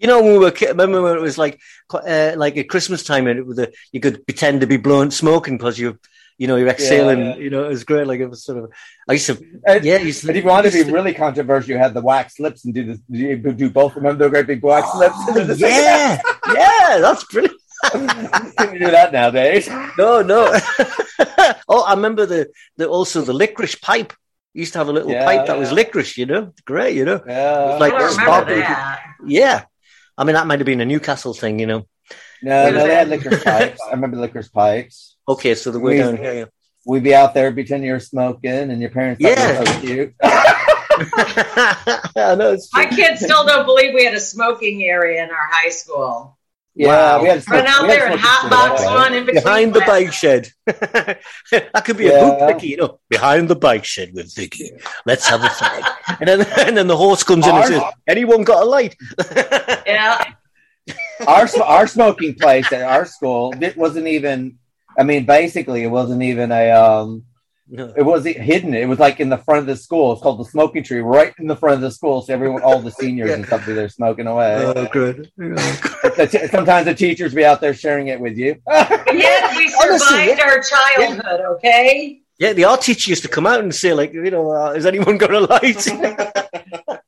[0.00, 1.60] You know, when we were ki- remember when it was like
[1.92, 5.10] uh, like at Christmas time, and it was a, you could pretend to be blowing
[5.10, 5.98] smoking because you,
[6.36, 7.20] you know, you're exhaling.
[7.20, 7.36] Yeah.
[7.36, 8.06] You know, it was great.
[8.06, 8.70] Like it was sort of.
[9.08, 11.14] I used to, And, yeah, I used to, But if you wanted to be really
[11.14, 12.98] controversial, you had the wax lips and do this.
[13.56, 13.94] Do both.
[13.96, 15.14] Remember the great big wax lips?
[15.16, 16.20] Oh, yeah,
[16.52, 17.56] yeah, that's brilliant.
[17.90, 19.68] Couldn't do that nowadays.
[19.98, 20.52] No, no.
[21.68, 24.12] oh, I remember the, the also the licorice pipe.
[24.52, 25.24] You used to have a little Yeah.
[25.24, 26.16] pipe that was licorice.
[26.16, 26.96] You know, great.
[26.96, 27.76] You know, Yeah.
[27.80, 28.60] Like I don't sparkling.
[28.60, 29.02] that.
[29.26, 29.64] yeah.
[30.16, 31.58] I mean, that might have been a Newcastle thing.
[31.58, 31.86] You know.
[32.42, 33.80] no, no, they had licorice pipes.
[33.86, 35.16] I remember licorice pipes.
[35.28, 36.48] Okay, so the way We- down here.
[36.86, 39.52] We'd be out there pretending you're smoking, and your parents thought Yeah.
[39.52, 40.14] you were so cute.
[41.16, 42.56] I know.
[42.74, 46.36] My kids still don't believe we had a smoking area in our high school.
[46.74, 47.22] Yeah, Wow.
[47.22, 48.84] we had Run out there and smoking hotbox cigarettes.
[48.84, 49.42] one in between.
[49.44, 50.04] behind the classes.
[50.04, 50.48] bike shed.
[50.66, 52.30] that could be a Yeah.
[52.30, 52.98] boot picky, you know.
[53.08, 54.70] Behind the bike shed with Vicky.
[55.06, 55.82] Let's have a fag.
[56.20, 58.96] and then and then the horse comes in and says, "Anyone got a light?"
[59.86, 60.24] Yeah.
[61.26, 64.58] our our smoking place at our school it wasn't even.
[64.98, 66.70] I mean, basically, it wasn't even a.
[66.70, 67.24] um
[67.66, 67.92] No.
[67.96, 68.74] It wasn't hidden.
[68.74, 70.12] It was like in the front of the school.
[70.12, 72.20] It's called the smoking tree, right in the front of the school.
[72.20, 74.56] So everyone, all the seniors and stuff, they're smoking away.
[74.56, 75.30] Oh, good.
[75.36, 78.56] The t- sometimes the teachers be out there sharing it with you.
[78.68, 82.20] Yet we survived Honestly, our childhood, okay?
[82.38, 84.84] Yeah, the art teacher used to come out and say, like, you know, uh, has
[84.84, 87.00] anyone got a light?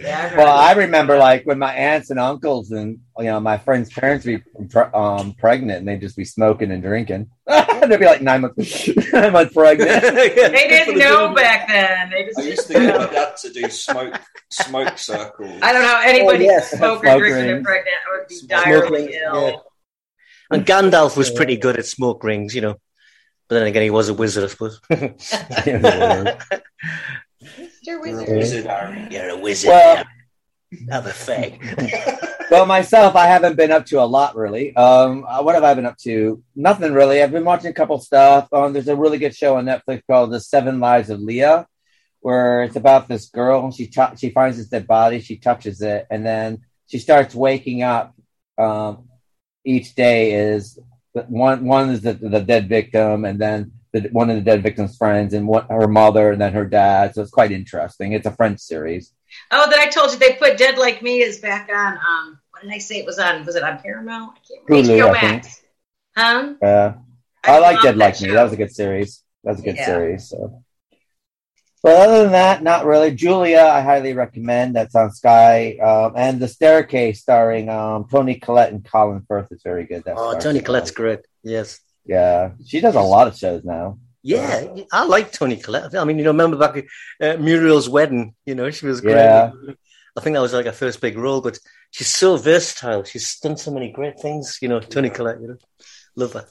[0.00, 0.36] Yeah.
[0.36, 4.26] Well, I remember like when my aunts and uncles and you know my friends' parents
[4.26, 7.30] would be um, pregnant and they'd just be smoking and drinking.
[7.46, 9.88] they'd be like nine months, nine months pregnant.
[10.02, 12.10] they didn't know back then.
[12.10, 15.60] They just I used to get my dad to do smoke smoke circles.
[15.62, 17.96] I don't know anybody Oh, yes, can smoke smoke or and pregnant.
[18.08, 19.48] I would be Smoke direly rings, ill.
[19.50, 19.56] yeah.
[20.50, 22.74] and Gandalf was pretty good at smoke rings, you know.
[23.48, 24.80] But then again, he was a wizard, I suppose.
[27.86, 28.00] Mr.
[28.00, 28.36] Wizard.
[28.36, 29.08] Wizard Harry.
[29.10, 29.68] You're a wizard.
[29.68, 30.04] Well-
[30.88, 31.58] have a fag.
[32.50, 34.74] well, myself, I haven't been up to a lot really.
[34.76, 36.42] Um, uh, what have I been up to?
[36.54, 37.20] Nothing really.
[37.22, 38.48] I've been watching a couple stuff.
[38.52, 41.66] Um, there's a really good show on Netflix called The Seven Lives of Leah,
[42.20, 43.72] where it's about this girl.
[43.72, 45.20] She tou- she finds this dead body.
[45.20, 48.14] She touches it, and then she starts waking up.
[48.56, 49.08] Um,
[49.64, 50.78] each day is
[51.12, 54.96] one one is the, the dead victim, and then the, one of the dead victim's
[54.96, 57.14] friends, and what her mother, and then her dad.
[57.14, 58.12] So it's quite interesting.
[58.12, 59.12] It's a French series.
[59.50, 61.92] Oh, that I told you they put Dead Like Me is back on.
[61.94, 63.44] Um, what did I say it was on?
[63.46, 64.32] Was it on Paramount?
[64.36, 64.88] I can't remember.
[64.92, 65.32] Hulu, HBO I think.
[65.44, 65.62] Max.
[66.16, 66.54] Huh?
[66.62, 66.92] Uh,
[67.44, 68.30] I, like Dead that Like Me.
[68.30, 69.22] That was a good series.
[69.44, 69.86] That was a good Yeah.
[69.86, 70.28] series.
[70.28, 70.62] So,
[71.82, 73.14] but other than that, not really.
[73.14, 74.76] Julia, I highly recommend.
[74.76, 75.78] That's on Sky.
[75.78, 80.02] Um, and The Staircase, starring um, Toni Collette and Colin Firth, is very good.
[80.04, 81.20] That's Oh, Toni Collette's great.
[81.42, 81.80] Yes.
[82.10, 84.00] Yeah, she does a lot of shows now.
[84.24, 85.94] Yeah, I like Toni Collette.
[85.94, 86.76] I mean, you know, remember back
[87.20, 89.14] at uh, Muriel's wedding, you know, she was great.
[89.14, 89.52] Yeah.
[90.16, 91.56] I think that was like her first big role, but
[91.92, 93.04] she's so versatile.
[93.04, 95.56] She's done so many great things, you know, Toni Collette, you know.
[96.16, 96.46] Love her.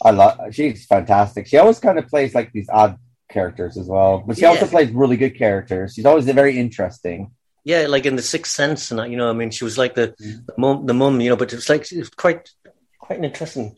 [0.00, 0.54] I love.
[0.54, 1.48] She's fantastic.
[1.48, 4.92] She always kind of plays like these odd characters as well, but she also plays
[4.92, 5.94] really good characters.
[5.94, 7.32] She's always very interesting.
[7.64, 10.14] Yeah, like in The Sixth Sense and you know, I mean, she was like the,
[10.18, 12.48] the mum, the mum, you know, but it was like, it was quite,
[13.00, 13.76] quite an interesting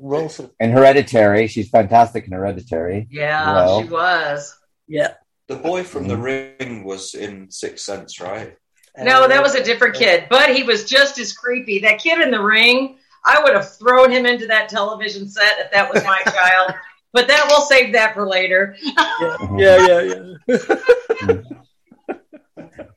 [0.00, 0.28] role.
[0.28, 0.54] Sort of.
[0.60, 3.08] In Hereditary, she's fantastic in Hereditary.
[3.10, 3.82] Yeah, Well.
[3.82, 4.56] she was.
[4.88, 5.14] Yeah.
[5.48, 6.08] The boy from Mm-hmm.
[6.10, 8.56] the ring was in Sixth Sense, right?
[8.98, 11.78] No, that was a different kid, but he was just as creepy.
[11.78, 15.70] That kid in the ring, I would have thrown him into that television set if
[15.72, 16.74] that was my child.
[17.12, 18.76] But that we'll save that for later.
[19.56, 21.36] Yeah, yeah, yeah.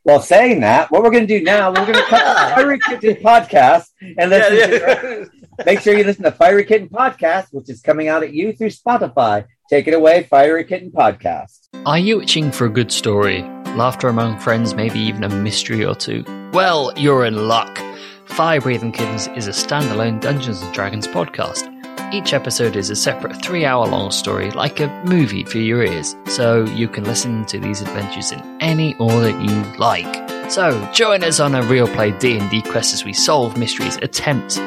[0.06, 2.20] Well, saying that, what we're going to do now, we're going to cut
[2.50, 3.86] the Fiery Kitten podcast
[4.18, 5.30] and listen Yeah, to.
[5.66, 8.70] Make sure you listen to Fiery Kitten podcast, which is coming out at you through
[8.70, 9.46] Spotify.
[9.70, 11.68] Take it away, Fiery Kitten podcast.
[11.86, 13.42] Are you itching for a good story?
[13.76, 16.24] Laughter among friends, maybe even a mystery or two?
[16.54, 17.80] Well, you're in luck.
[18.26, 21.70] Fire Breathing Kittens is a standalone Dungeons and Dragons podcast.
[22.14, 26.16] Each episode is a separate three hour long story, like a movie for your ears,
[26.28, 30.52] so you can listen to these adventures in any order you like.
[30.52, 34.60] So join us on a real play D&D quest as we solve mysteries, attempt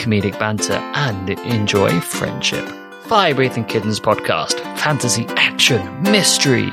[0.00, 2.66] comedic banter, and enjoy friendship.
[3.02, 6.70] Fire Breathing Kittens podcast, fantasy, action, mystery,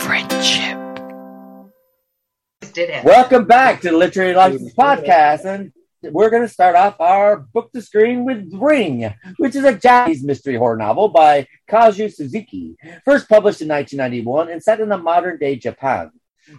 [0.00, 0.76] friendship.
[3.04, 7.70] Welcome back to the Literary License podcast, and we're going to start off our book
[7.72, 13.28] to screen with Ring, which is a Japanese mystery horror novel by Kazu Suzuki, first
[13.28, 16.10] published in 1991 and set in a modern day Japan.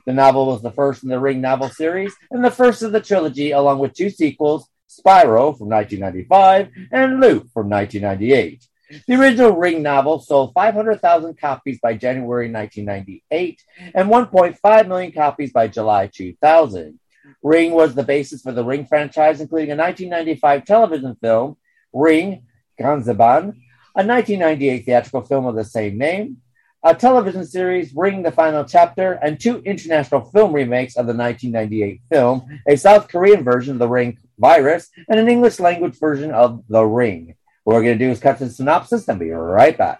[0.05, 3.01] The novel was the first in the Ring novel series and the first of the
[3.01, 8.65] trilogy, along with two sequels, Spiral from 1995 and Loop from 1998.
[9.05, 15.67] The original Ring novel sold 500,000 copies by January 1998 and 1.5 million copies by
[15.67, 16.99] July 2000.
[17.43, 21.57] Ring was the basis for the Ring franchise, including a 1995 television film,
[21.91, 22.43] Ring
[22.79, 23.57] Kanzenban,
[23.95, 26.37] a 1998 theatrical film of the same name,
[26.83, 32.01] a television series, Ring the Final Chapter, and two international film remakes of the 1998
[32.09, 36.63] film, a South Korean version of The Ring Virus, and an English language version of
[36.69, 37.35] The Ring.
[37.63, 39.99] What we're going to do is cut to the synopsis and be right back.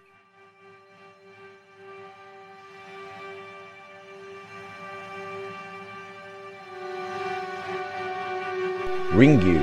[9.12, 9.60] Ringu,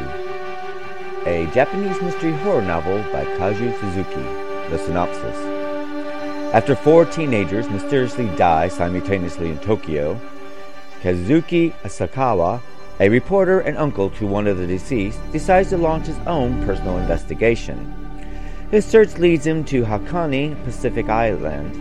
[1.26, 4.44] a Japanese mystery horror novel by Kazu Suzuki.
[4.70, 5.36] The synopsis.
[6.54, 10.18] After four teenagers mysteriously die simultaneously in Tokyo,
[11.02, 12.60] Kazuki Asakawa,
[13.00, 16.98] a reporter and uncle to one of the deceased, decides to launch his own personal
[16.98, 17.92] investigation.
[18.70, 21.80] His search leads him to Hakone, Pacific Island,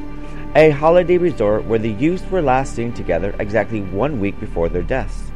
[0.56, 4.84] a holiday resort where the youths were last seen together exactly one week before their
[4.84, 5.32] deaths.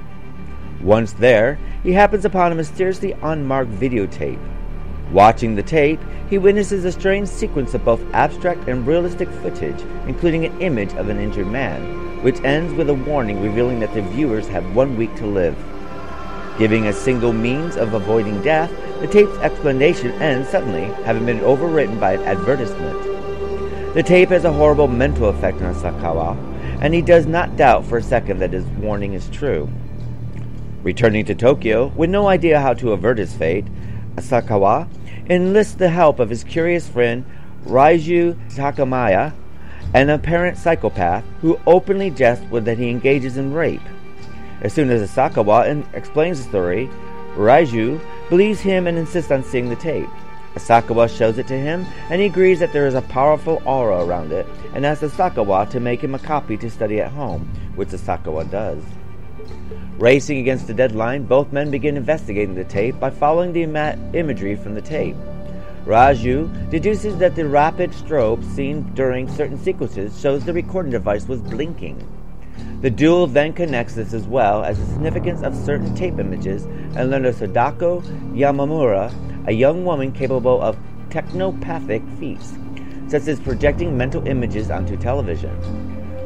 [0.82, 4.40] Once there, he happens upon a mysteriously unmarked videotape.
[5.12, 10.46] Watching the tape, he witnesses a strange sequence of both abstract and realistic footage, including
[10.46, 14.48] an image of an injured man, which ends with a warning revealing that the viewers
[14.48, 15.56] have one week to live.
[16.58, 22.00] Giving a single means of avoiding death, the tape's explanation ends suddenly, having been overwritten
[22.00, 23.04] by an advertisement.
[23.94, 26.36] The tape has a horrible mental effect on Sakawa,
[26.82, 29.70] and he does not doubt for a second that his warning is true.
[30.84, 33.66] Returning to Tokyo, with no idea how to avert his fate,
[34.16, 34.88] Asakawa
[35.30, 37.26] enlists the help of his curious friend
[37.66, 39.34] Raiju Takamaya,
[39.94, 43.82] an apparent psychopath who openly jests with that he engages in rape.
[44.62, 46.90] As soon as Asakawa in- explains the story,
[47.36, 50.10] Raiju believes him and insists on seeing the tape.
[50.56, 54.32] Asakawa shows it to him, and he agrees that there is a powerful aura around
[54.32, 58.50] it, and asks Asakawa to make him a copy to study at home, which Asakawa
[58.50, 58.82] does.
[60.00, 64.56] Racing against the deadline, both men begin investigating the tape by following the ima- imagery
[64.56, 65.16] from the tape.
[65.88, 71.40] Raju deduces that the rapid strobe seen during certain sequences shows the recording device was
[71.40, 71.98] blinking.
[72.82, 76.66] The duel then connects this as well as the significance of certain tape images
[76.98, 78.02] and learns of Sadako
[78.34, 79.14] Yamamura,
[79.48, 82.58] a young woman capable of technopathic feats,
[83.08, 85.56] such as projecting mental images onto television,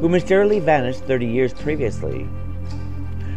[0.00, 2.28] who mysteriously vanished 30 years previously.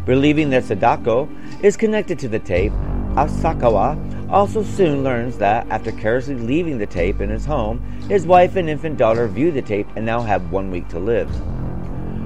[0.07, 1.29] Believing that Sadako
[1.61, 2.73] is connected to the tape,
[3.13, 8.55] Asakawa also soon learns that after carelessly leaving the tape in his home, his wife
[8.55, 11.29] and infant daughter view the tape and now have one week to live.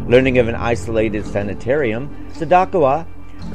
[0.07, 3.05] Learning of an isolated sanitarium, Sadakawa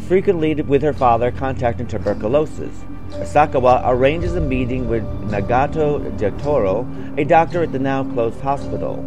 [0.06, 2.84] frequently with her father contracting tuberculosis.
[3.10, 9.02] Asakawa arranges a meeting with Nagato Jotaro, a doctor at the now closed hospital.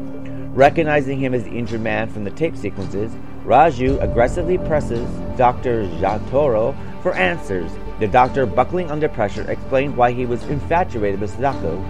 [0.54, 3.12] Recognizing him as the injured man from the tape sequences,
[3.46, 5.84] Raju aggressively presses Dr.
[6.00, 7.72] Jotaro for answers.
[8.00, 11.82] The doctor, buckling under pressure, explained why he was infatuated with Sadako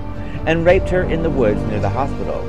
[0.45, 2.39] and raped her in the woods near the hospital,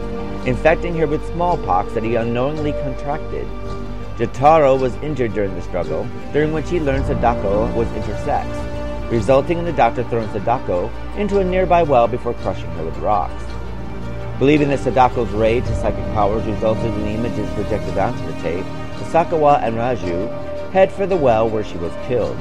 [0.47, 3.44] infecting her with smallpox that he unknowingly contracted.
[4.16, 9.64] Jotaro was injured during the struggle, during which he learned Sadako was intersex, resulting in
[9.64, 13.42] the doctor throwing Sadako into a nearby well before crushing her with rocks.
[14.38, 18.64] Believing that Sadako's rage and psychic powers resulted in the images projected onto the tape,
[19.11, 22.37] Sakawa and Raju head for the well where she was killed.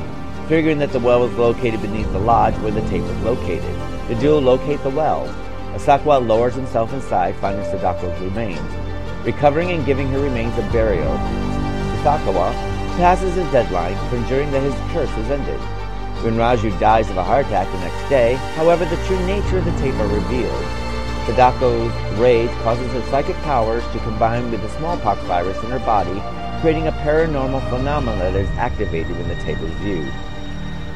[0.47, 3.75] Figuring that the well was located beneath the lodge where the tape was located,
[4.07, 5.27] the duo locate the well.
[5.75, 8.61] Asakawa lowers himself inside, finding Sadako's remains.
[9.25, 11.11] Recovering and giving her remains a burial,
[11.99, 12.53] Asakawa
[12.95, 15.59] passes his deadline, conjuring that his curse is ended.
[16.23, 19.65] When Ryuji dies of a heart attack the next day, however, the true nature of
[19.65, 20.65] the tape are revealed.
[21.27, 26.21] Sadako's rage causes her psychic powers to combine with the smallpox virus in her body,
[26.61, 30.09] creating a paranormal phenomenon that is activated when the tape is viewed.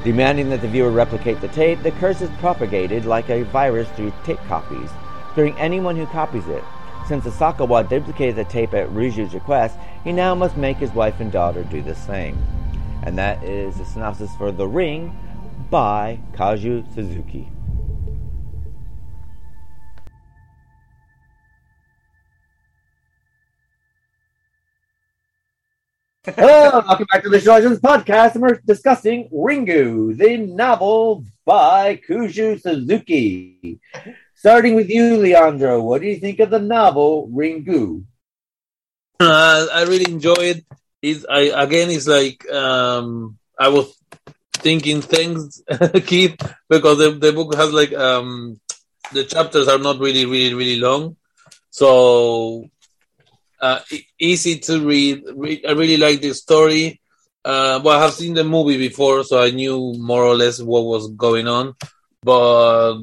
[0.03, 4.11] Demanding that the viewer replicate the tape, the curse is propagated like a virus through
[4.23, 4.89] tape copies,
[5.35, 6.63] killing anyone who copies it.
[7.07, 11.31] Since Asakawa duplicated the tape at Ryuji's request, he now must make his wife and
[11.31, 12.35] daughter do the same.
[13.03, 15.15] And that is the synopsis for The Ring
[15.69, 17.50] by Koji Suzuki.
[26.23, 32.61] Hello, welcome back to the Legends podcast, and we're discussing Ringu, the novel by Koji
[32.61, 33.79] Suzuki.
[34.35, 38.05] Starting with you, Leandro, what do you think of the novel Ringu?
[39.19, 41.25] Uh, I really enjoy it.
[41.27, 43.91] I again, it's like um, I was
[44.53, 45.63] thinking things,
[46.05, 46.37] Keith,
[46.69, 48.59] because the, the book has like um,
[49.11, 51.15] the chapters are not really, really, really long,
[51.71, 52.69] so
[53.61, 53.79] uh,
[54.19, 55.23] easy to read.
[55.35, 56.99] Re- I really like the story.
[57.45, 60.83] Uh, well, I have seen the movie before, so I knew more or less what
[60.83, 61.75] was going on,
[62.21, 62.99] but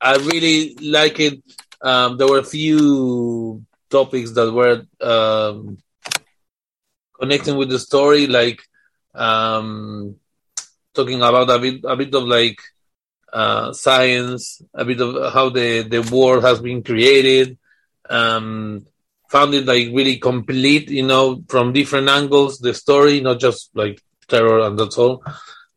[0.00, 1.42] I really like it.
[1.80, 5.78] Um, there were a few topics that were um,
[7.18, 8.62] connecting with the story, like
[9.14, 10.16] um,
[10.94, 12.58] talking about a bit, a bit of like
[13.32, 17.58] uh, science, a bit of how the the world has been created.
[18.08, 18.86] Um,
[19.32, 22.58] found it like really complete, you know, from different angles.
[22.58, 25.24] The story, not just like terror and that's all.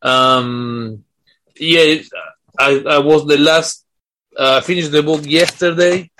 [0.01, 1.03] Um,
[1.59, 2.01] yeah,
[2.59, 3.85] I, I was the last.
[4.37, 6.11] Uh, I finished the book yesterday,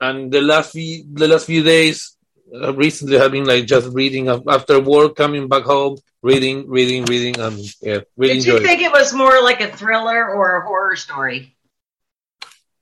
[0.00, 2.16] and the last few the last few days
[2.54, 7.38] uh, recently have been like just reading after work, coming back home, reading, reading, reading,
[7.40, 8.66] and yeah, really Did you enjoy it.
[8.66, 11.56] think it was more like a thriller or a horror story?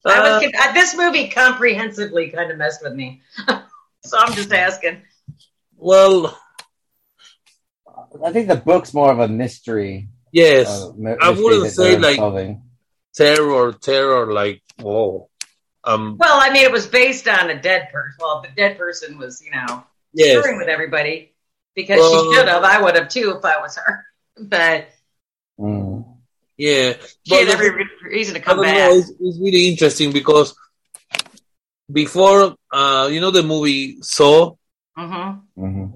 [0.07, 3.23] I Uh, was uh, this movie comprehensively kind of messed with me,
[4.05, 5.03] so I'm just asking.
[5.77, 6.39] well,
[8.25, 10.09] I think the book's more of a mystery.
[10.33, 12.63] yes, uh, my- I wouldn't say, like- solving.
[13.15, 15.29] terror, terror, like whoa,
[15.85, 18.17] um, Well, I mean, it was based on a dead person.
[18.21, 21.35] Well, the dead person was, you know, yes, screwing with everybody
[21.75, 22.65] because Well- she should have.
[22.65, 24.05] I would have too if I was her.
[24.37, 24.89] But
[25.61, 26.05] Mm.
[26.57, 26.95] yeah.
[27.25, 27.71] she had every
[28.03, 28.75] reason to come back.
[28.91, 28.97] know.
[28.97, 30.53] It's, it's really interesting because
[31.91, 34.55] before, uh, you know, the movie Saw,
[34.97, 35.87] hmm hmm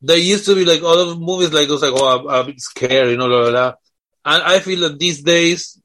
[0.00, 2.44] there used to be like all of movies like those, like oh, I'm, I'm a
[2.44, 3.74] bit scared, you know, blah, blah, blah.
[4.24, 5.80] And I feel that these days,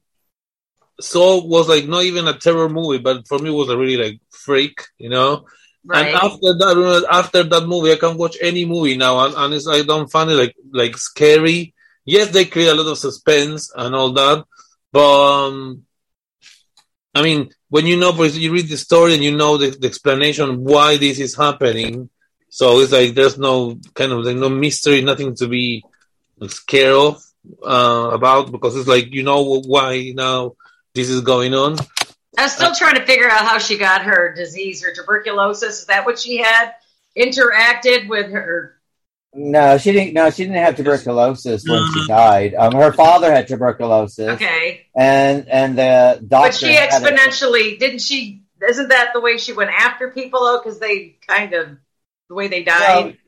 [1.00, 3.96] Saw was like not even a terror movie, but for me it was a really
[3.96, 5.46] like freak, you know.
[5.84, 6.06] Right.
[6.06, 9.68] And after that, after that movie, I can watch any movie now, and, and it's
[9.68, 11.74] I don't find it like like scary.
[12.04, 14.44] Yes, they create a lot of suspense and all that,
[14.92, 15.84] but um,
[17.14, 19.88] I mean, when you know, because you read the story and you know the, the
[19.88, 22.08] explanation why this is happening,
[22.48, 25.82] so it's like there's no kind of like no mystery, nothing to be
[26.46, 27.20] scared of
[27.66, 30.54] uh, about because it's like you know why now
[30.94, 31.76] this is going on.
[32.38, 35.80] I'm still trying to figure out how she got her disease, her tuberculosis.
[35.80, 36.74] Is that what she had?
[37.18, 38.73] Interacted with her.
[39.36, 40.14] No, she didn't.
[40.14, 42.54] No, she didn't have tuberculosis when she died.
[42.54, 44.86] Um, her father had tuberculosis, Okay.
[44.96, 46.48] and and the doctor.
[46.48, 46.92] But she had it.
[47.16, 48.42] exponentially, didn't she?
[48.66, 50.60] Isn't that the way she went after people, though?
[50.62, 51.76] Because they kind of,
[52.28, 53.18] the way they Well, died.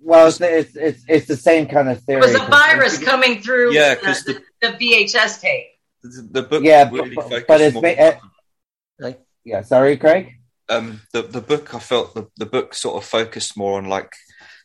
[0.00, 2.20] well, it's, it's it's it's the same kind of theory.
[2.20, 5.66] it was a virus coming through Yeah, the, 'cause the, the VHS tape.
[6.02, 8.18] The, the book Yeah, really but- but it's more ba- eh,
[9.00, 10.34] Like, Yeah, sorry, Craig.
[10.68, 14.12] um, the the book I felt the, the book sort of focused more on like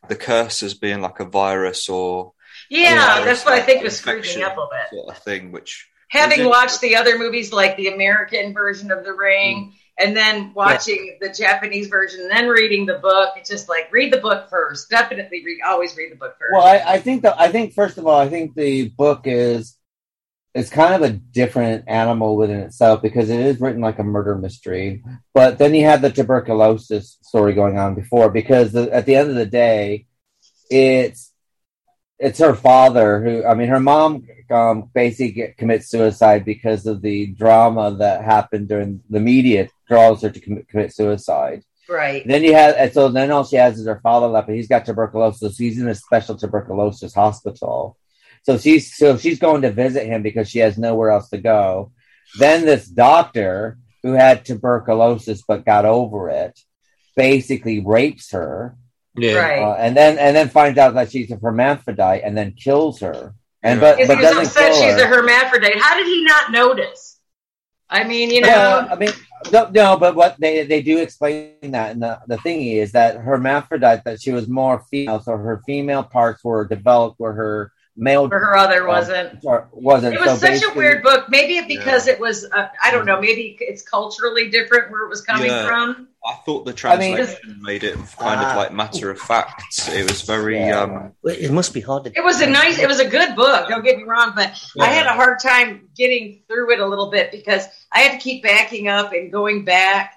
[0.08, 2.34] the curse as being like a virus or
[2.70, 4.98] Yeah, Yeah, that's what I like think was screwing me up a bit.
[5.00, 9.14] sort of thing, which Having watched the other movies, like the American version of The
[9.14, 10.06] Ring, mm.
[10.06, 14.12] and then watching the Japanese version, and then reading the book, it's just like read
[14.12, 14.90] the book first.
[14.90, 15.62] Definitely read.
[15.66, 16.52] Always read the book first.
[16.52, 19.78] Well, I, I think that I think first of all, I think the book is
[20.54, 24.36] is kind of a different animal within itself because it is written like a murder
[24.36, 25.04] mystery.
[25.34, 29.30] But then you have the tuberculosis story going on before because the, at the end
[29.30, 30.08] of the day,
[30.70, 31.32] it's
[32.20, 37.02] it's her father who I mean her mom um, basically get, commits suicide because of
[37.02, 41.64] the drama that happened during the media draws her to commit, commit suicide.
[41.90, 42.26] Right.
[42.26, 44.68] Then you have, and so then all she has is her father left, and he's
[44.68, 45.58] got tuberculosis.
[45.58, 47.98] He's in a special tuberculosis hospital.
[48.44, 51.92] So she's so she's going to visit him because she has nowhere else to go.
[52.40, 56.60] Then this doctor who had tuberculosis but got over it
[57.16, 58.76] basically rapes her,
[59.16, 59.36] Yeah.
[59.36, 59.60] Right.
[59.62, 63.36] uh, and then and then finds out that she's a hermaphrodite and then kills her.
[63.64, 65.78] And but but he was doesn't upset she's a hermaphrodite.
[65.80, 67.20] How did he not notice?
[67.90, 69.12] I mean, you know, Well, I mean,
[69.52, 73.18] no, no, but what they they do explain that, and the the thing is that
[73.18, 78.28] hermaphrodite that she was more female, so her female parts were developed where her male
[78.30, 79.40] for her other wasn't.
[79.44, 80.16] or wasn't.
[80.16, 81.26] It was so such a weird book.
[81.30, 85.10] Maybe it because it was, uh, I don't know, maybe it's culturally different where it
[85.10, 85.66] was coming Yeah.
[85.66, 86.08] from.
[86.26, 88.52] I thought the I mean- translation made it kind Ah.
[88.52, 89.90] of like matter of fact.
[89.90, 90.82] It was very Yeah.
[90.82, 92.12] um, It must be hard to.
[92.16, 93.68] It was a nice, it was a good book.
[93.68, 97.10] Don't get me wrong, but I had a hard time getting through it a little
[97.10, 100.14] bit because I had to keep backing up and going back,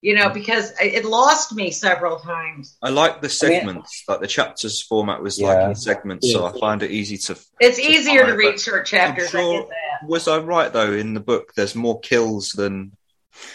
[0.00, 2.76] you know, because it lost me several times.
[2.82, 4.04] I like the I mean- segments.
[4.08, 5.48] like the chapters format was Yeah.
[5.48, 7.36] like in segments, so I find it easy to.
[7.60, 9.28] It's easier to read short chapters.
[9.34, 10.08] I sure- get that.
[10.08, 10.92] Was I right though?
[10.92, 12.92] In the book, there's more kills than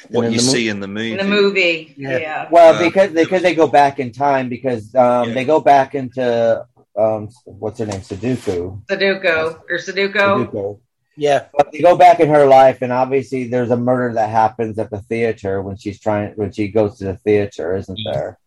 [0.10, 1.12] what you the mo- see in the movie.
[1.12, 2.18] In the movie, Yeah.
[2.18, 2.48] yeah.
[2.52, 5.34] Well, Uh, because because they go back in time because um, Yeah.
[5.36, 6.66] they go back into
[6.96, 8.86] um, what's her name, Sudoku.
[8.86, 10.14] Sudoku or Sudoku.
[10.52, 10.80] Sudoku.
[11.16, 11.48] Yeah.
[11.56, 14.90] But they go back in her life, and obviously there's a murder that happens at
[14.90, 18.12] the theater when she's trying when she goes to the theater, isn't Mm-hmm.
[18.14, 18.40] there?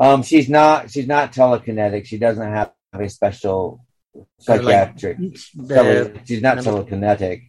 [0.00, 2.06] Um, she's not she's not telekinetic.
[2.06, 3.84] She doesn't have a special
[4.38, 5.18] psychiatric.
[5.18, 7.48] The, tele- she's not telekinetic.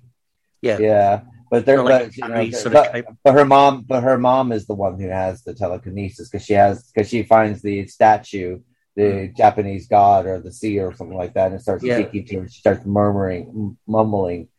[0.62, 0.78] yeah.
[0.80, 4.18] Yeah, but they're Like but, you know, sort of but, but her mom but her
[4.18, 7.88] mom is the one who has the telekinesis because she has because she finds the
[7.88, 8.60] statue
[8.96, 12.00] the japanese god or the sea or something like that and starts Yeah.
[12.00, 14.50] speaking to her she starts murmuring m- mumbling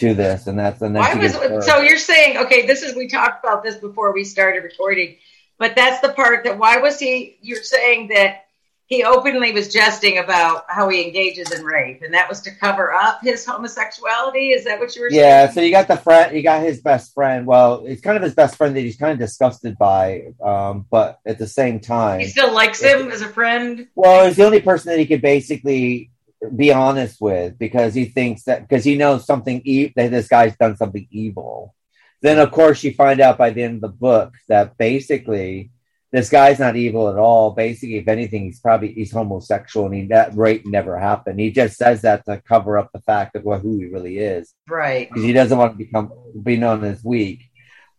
[0.00, 1.34] to this and that's and Why was
[1.64, 1.80] so?
[1.80, 2.66] You're saying okay?
[2.66, 5.16] This is we talked about this before we started recording,
[5.58, 7.38] but that's the part that why was he?
[7.42, 8.46] You're saying that
[8.86, 12.92] he openly was jesting about how he engages in rape, and that was to cover
[12.92, 14.50] up his homosexuality.
[14.50, 15.54] Is that what you were yeah saying?
[15.54, 18.34] so you got the friend you got his best friend well it's kind of his
[18.34, 22.26] best friend that he's kind of disgusted by um but at the same time he
[22.26, 23.86] still likes him as a friend.
[23.94, 26.10] Well, he's the only person that he could basically
[26.56, 30.56] be honest with because he thinks that because he knows something e- that this guy's
[30.56, 31.74] done something evil.
[32.22, 35.70] Then, of course, you find out by the end of the book that basically
[36.12, 37.52] this guy's not evil at all.
[37.52, 41.38] Basically, if anything, he's probably he's homosexual, and he, that rape never happened.
[41.40, 44.52] He just says that to cover up the fact of what who he really is
[44.68, 45.08] Right.
[45.08, 46.12] because he doesn't want to become
[46.42, 47.42] be known as weak.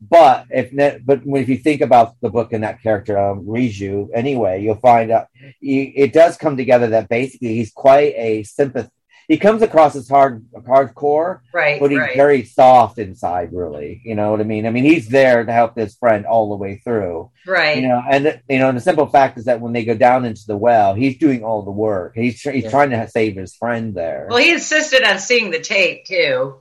[0.10, 4.10] But if but when if you think about the book and that character um, Ryuji,
[4.16, 5.28] anyway, you'll find out
[5.60, 8.90] he, it does come together that basically he's quite a sympath.
[9.28, 11.80] He comes across as hard hardcore, Right.
[11.80, 12.16] but he's right.
[12.18, 13.54] very soft inside.
[13.54, 14.66] Really, you know what I mean?
[14.66, 17.30] I mean, he's there to help his friend all the way through.
[17.46, 17.78] right.
[17.78, 20.26] You know, and you know, and the simple fact is that when they go down
[20.26, 22.14] into the well, he's doing all the work.
[22.16, 22.70] He's he's Yeah.
[22.72, 24.26] trying to save his friend there.
[24.30, 26.56] well, he insisted on seeing the tape too.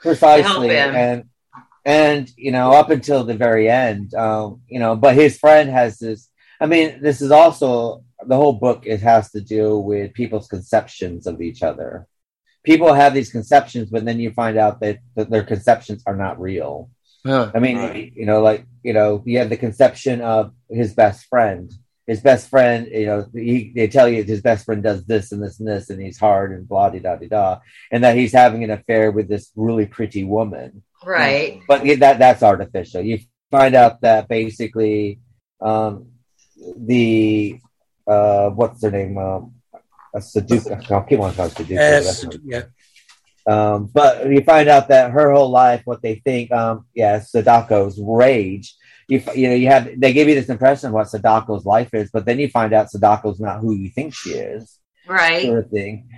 [0.00, 0.94] precisely him.
[0.94, 1.24] and
[1.84, 5.98] and you know up until the very end um you know but his friend has
[5.98, 6.28] this
[6.60, 11.26] i mean this is also the whole book it has to do with people's conceptions
[11.26, 12.06] of each other
[12.64, 16.40] people have these conceptions but then you find out that, that their conceptions are not
[16.40, 16.90] real
[17.26, 17.50] Huh.
[17.54, 18.12] i mean Right.
[18.14, 21.72] you know like you know you have the conception of his best friend
[22.06, 25.42] his best friend, you know, he, they tell you his best friend does this and
[25.42, 27.60] this and this, and he's hard and blah da da da da,
[27.90, 31.60] and that he's having an affair with this really pretty woman Right.
[31.68, 33.02] but that that's artificial.
[33.02, 33.18] You
[33.50, 35.20] find out that basically
[35.60, 36.08] um,
[36.76, 37.58] the
[38.06, 39.18] uh, what's their name?
[39.18, 39.54] Um,
[40.14, 40.90] a Sudoku.
[40.92, 42.34] I keep on calling it Sudoku.
[42.34, 42.62] Uh, yeah.
[43.46, 47.98] um, but you find out that her whole life, what they think, um, yeah, Sadako's
[48.00, 48.74] rage.
[49.08, 52.10] You, you know, you have they give you this impression of what Sadako's life is,
[52.10, 55.42] but then you find out Sadako's not who you think she is Right.
[55.44, 56.08] sort of thing.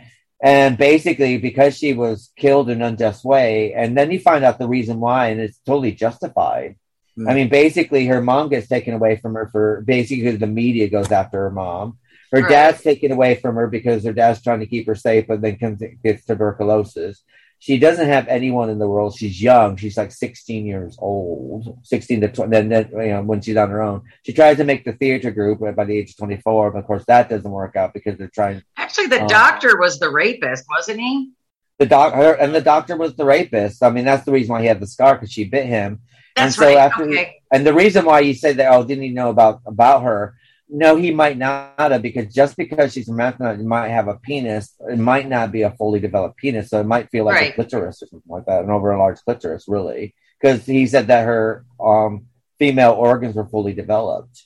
[0.43, 4.59] And basically, because she was killed in an unjust way, and then you find out
[4.59, 6.77] the reason why, and it's totally justified.
[7.17, 7.29] Hmm.
[7.29, 11.11] I mean, basically, her mom gets taken away from her for basically the media goes
[11.11, 11.99] after her mom.
[12.33, 12.51] Her Right.
[12.51, 15.57] dad's taken away from her because her dad's trying to keep her safe, but then
[15.57, 17.23] comes gets tuberculosis.
[17.59, 19.17] She doesn't have anyone in the world.
[19.17, 19.77] She's young.
[19.77, 22.51] She's like 16 years old, 16 to 20.
[22.51, 25.31] Then, then you know, when she's on her own, she tries to make the theater
[25.31, 28.29] group by the age of 24, but of course that doesn't work out because they're
[28.29, 31.31] trying Actually, the Um, doctor was the rapist, wasn't he?
[31.79, 33.83] the doc her and the doctor was the rapist.
[33.83, 36.01] I mean, that's the reason why he had the scar because she bit him.
[36.35, 36.79] That's and so right.
[36.79, 37.37] after okay.
[37.53, 40.37] and the reason why you said that, oh, didn't he know about about her?
[40.69, 44.17] No, he might not have because just because she's a hermaphrodite, it might have a
[44.17, 44.75] penis.
[44.89, 47.51] It might not be a fully developed penis, so it might feel like Right.
[47.53, 50.15] a clitoris or something like that, an over a large clitoris, really.
[50.41, 52.27] Because he said that her um
[52.59, 54.45] female organs were fully developed.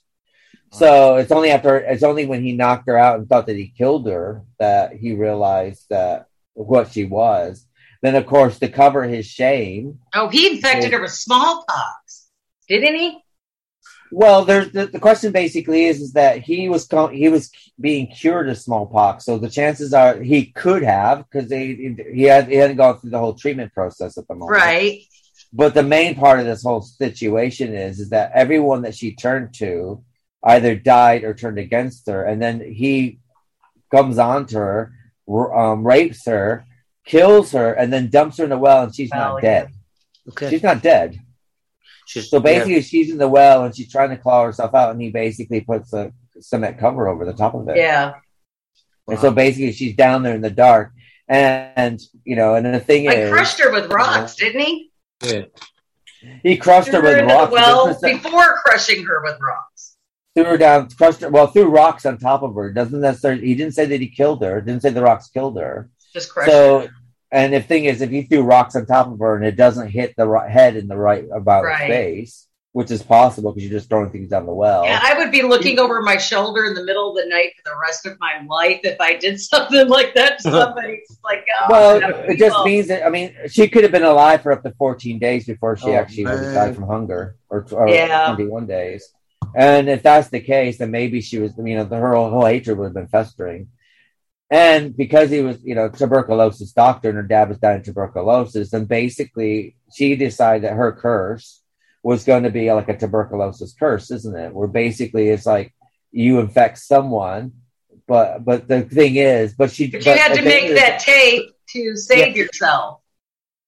[0.72, 3.72] So it's only after it's only when he knocked her out and thought that he
[3.76, 7.66] killed her that he realized that what she was.
[8.02, 12.28] Then, of course, to cover his shame, Oh, he infected her with smallpox,
[12.68, 13.18] didn't he?
[14.12, 17.50] Well, there's the, the question basically is is that he was co- he was
[17.80, 22.48] being cured of smallpox, so the chances are he could have because he he had
[22.48, 25.02] he hadn't gone through the whole treatment process at the moment, Right.
[25.52, 29.54] But the main part of this whole situation is is that everyone that she turned
[29.54, 30.02] to
[30.42, 33.18] either died or turned against her, and then he
[33.90, 34.92] comes onto her,
[35.28, 36.64] r- um, rapes her,
[37.04, 39.68] kills her, and then dumps her in the well, and she's Well, not dead.
[40.30, 40.50] Okay.
[40.50, 41.18] She's not dead.
[42.10, 45.00] She's, So basically, she's in the well and she's trying to claw herself out, and
[45.00, 47.76] he basically puts a cement cover over the top of it.
[47.76, 48.14] Yeah.
[49.08, 50.90] And so basically, she's down there in the dark,
[51.28, 54.90] and you know, and the thing Like is, crushed her with rocks, didn't he?
[55.22, 55.44] Yeah.
[56.42, 57.52] he crushed her Threw her with into rocks.
[57.52, 59.96] well Doesn't it say- before crushing her with rocks.
[60.34, 61.28] threw her down, crushed her.
[61.30, 62.72] Well, threw rocks on top of her.
[62.72, 63.46] Doesn't necessarily.
[63.46, 64.60] He didn't say that he killed her.
[64.60, 65.88] Didn't say the rocks killed her.
[66.12, 66.90] Just crushed So, her.
[67.32, 69.88] And the thing is, if you threw rocks on top of her and it doesn't
[69.88, 71.84] hit the right head in the right about Right.
[71.84, 74.84] space, which is possible because you're just throwing things down the well.
[74.84, 77.70] Yeah, I would be looking over my shoulder in the middle of the night for
[77.72, 81.00] the rest of my life if I did something like that to somebody.
[81.24, 81.96] Like, oh, Well,
[82.28, 82.64] it just people.
[82.64, 85.76] means that I mean she could have been alive for up to 14 days before
[85.76, 88.26] she Oh, actually would have died from hunger, or, or Yeah.
[88.34, 89.08] 21 days.
[89.56, 92.78] And if that's the case, then maybe she was, you know, the, her whole hatred
[92.78, 93.66] would have been festering.
[94.50, 98.70] And because he was, you know, tuberculosis doctor and her dad was dying of tuberculosis,
[98.72, 101.62] then basically she decided that her curse
[102.02, 104.52] was going to be like a tuberculosis curse, isn't it?
[104.52, 105.72] Where basically it's like
[106.10, 107.52] you infect someone,
[108.08, 111.50] but but the thing is, but she But you had to make is- that tape
[111.70, 113.00] to save yourself.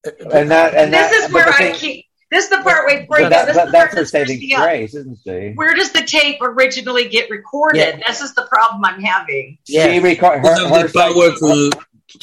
[0.05, 2.07] and that and this that, is where I thing- keep.
[2.33, 4.39] This is the part where, but where that- this but is the that's her saving
[4.39, 4.63] me up.
[4.63, 5.53] grace, isn't she?
[5.55, 7.79] Where does the tape originally get recorded?
[7.79, 8.01] Yeah.
[8.09, 9.59] This is the problem I'm having.
[9.67, 9.93] Yeah.
[9.93, 11.29] She record her, You her have the power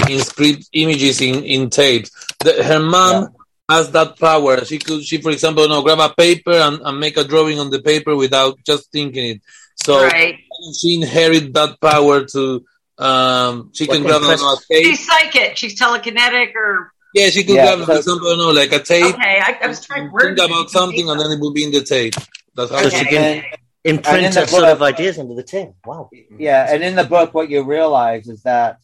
[0.07, 2.09] to inscript images in, in tapes.
[2.39, 3.35] The, her mom
[3.69, 4.65] has that power.
[4.65, 7.59] She could, she for example, you know, grab a paper and, and make a drawing
[7.59, 9.41] on the paper without just thinking it.
[9.75, 10.39] So right.
[10.77, 12.65] she inherit that power to.
[12.97, 14.85] Um, she can What grab impress- a, a tape.
[14.87, 15.55] She's psychic.
[15.55, 18.79] She's telekinetic, or Yeah, she could Yeah, grab, so- for example, you know, like a
[18.79, 19.15] tape.
[19.15, 19.39] okay.
[19.39, 20.09] I, I was trying.
[20.11, 22.13] Where Think about something, and then it will be in the tape.
[22.55, 23.43] That's how So she she can
[23.83, 25.73] imprint And in the that sort of ideas into the tin.
[25.85, 26.09] Wow.
[26.37, 28.77] yeah, and in the book, what you realize is that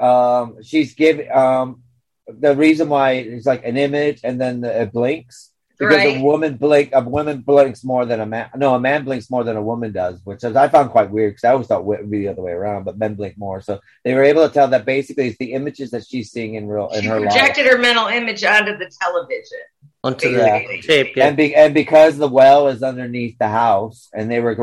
[0.00, 1.82] um, she's giving um,
[2.28, 6.16] the reason why it's like an image and then the, it blinks because Right.
[6.16, 8.48] a woman blink a woman blinks more than a man.
[8.56, 11.32] No, a man blinks more than a woman does, which is, I found quite weird
[11.32, 13.60] because I always thought it would be the other way around, but men blink more.
[13.60, 16.66] So they were able to tell that basically it's the images that she's seeing in
[16.68, 17.30] real in She her life.
[17.30, 19.58] projected her mental image onto the television.
[20.04, 20.58] Onto Yeah.
[20.66, 21.26] the tape, yeah.
[21.26, 24.54] And, be, and because the well is underneath the house and they were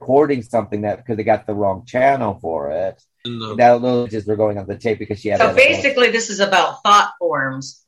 [0.00, 4.02] recording something that because they got the wrong channel for it, And, uh, that those
[4.12, 7.12] images were going on the tape because she had So basically, this is about thought
[7.18, 7.84] forms.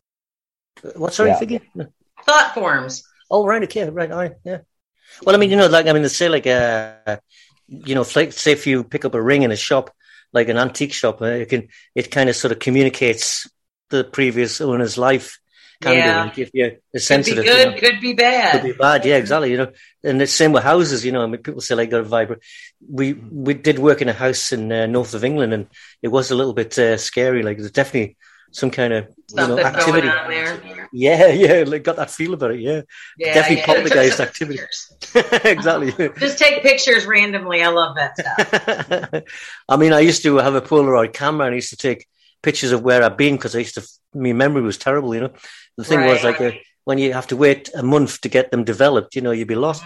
[0.97, 1.39] What sorry, Yeah.
[1.39, 1.61] figure?
[2.25, 3.03] Thought forms.
[3.31, 4.59] Oh, right, okay, right, all right, yeah.
[5.25, 7.19] Well, I mean, you know, like I mean, they say like, uh,
[7.69, 9.91] you know, like, say if you pick up a ring in a shop,
[10.33, 13.49] like an antique shop, uh, it can it kind of sort of communicates
[13.91, 15.39] the previous owner's life,
[15.83, 16.25] kind Yeah.
[16.25, 17.67] like if you're sensitive, Could be good.
[17.67, 17.79] you know.
[17.81, 19.51] Could be bad, Could be bad, yeah, exactly.
[19.51, 19.73] You know,
[20.05, 21.05] and the same with houses.
[21.05, 22.41] You know, I mean, people say like got a vibrate.
[22.89, 25.67] We we did work in a house in uh, north of England, and
[26.03, 27.43] it was a little bit uh, scary.
[27.43, 28.17] Like there's definitely
[28.53, 30.09] some kind of you know, activity.
[30.93, 32.61] Yeah, yeah, like got that feel about it.
[32.61, 32.83] Yeah,
[33.17, 33.67] Yeah, Definitely yeah.
[33.67, 34.61] poltergeist activity.
[35.49, 35.93] exactly.
[36.19, 37.63] Just take pictures randomly.
[37.63, 39.23] I love that stuff.
[39.69, 42.07] I mean, I used to have a Polaroid camera and I used to take
[42.43, 45.33] pictures of where I've been because I used to, my memory was terrible, you know.
[45.77, 46.53] The thing was like uh,
[46.85, 49.55] when you have to wait a month to get them developed, you know, you'd be
[49.55, 49.85] lost.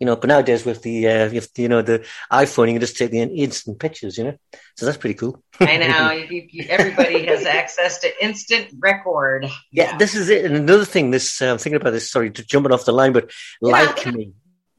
[0.00, 2.96] You know, but nowadays with the, uh, you, you know, the iPhone, you can just
[2.96, 4.36] take the instant pictures, you know.
[4.76, 5.42] So that's pretty cool.
[5.60, 6.10] I know.
[6.10, 9.46] You, you, everybody has access to instant record.
[9.70, 10.44] Yeah, this is it.
[10.44, 12.10] And another thing, this uh, I'm thinking about this.
[12.10, 13.30] Sorry, to jumping off the line, but
[13.60, 14.32] like me,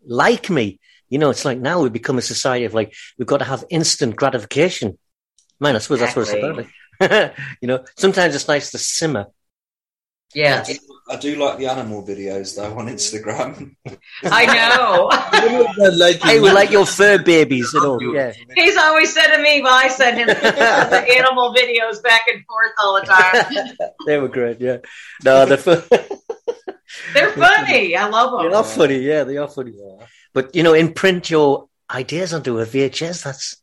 [0.06, 0.80] like me.
[1.10, 3.64] You know, it's like now we've become a society of like we've got to have
[3.70, 4.98] instant gratification.
[5.60, 6.58] Man, I suppose that's what it's about.
[6.58, 7.36] Like.
[7.62, 9.28] you know, sometimes it's nice to simmer.
[10.36, 10.80] Yes,
[11.10, 13.76] I do like the animal videos though on Instagram.
[14.24, 15.08] I know.
[15.96, 18.02] like Hey, we like your fur babies and all.
[18.14, 22.44] Yeah, He's always said to me, "Well, I send him the animal videos back and
[22.46, 23.76] forth all the time.
[24.06, 24.60] they were great.
[24.60, 24.78] Yeah,
[25.24, 25.76] no, they're, fu-
[27.14, 27.96] They're funny.
[27.96, 29.00] I love them." they are funny.
[29.00, 29.72] Yeah, they are funny.
[29.74, 30.06] Yeah.
[30.34, 33.24] But you know, in print your ideas onto a VHS.
[33.24, 33.62] That's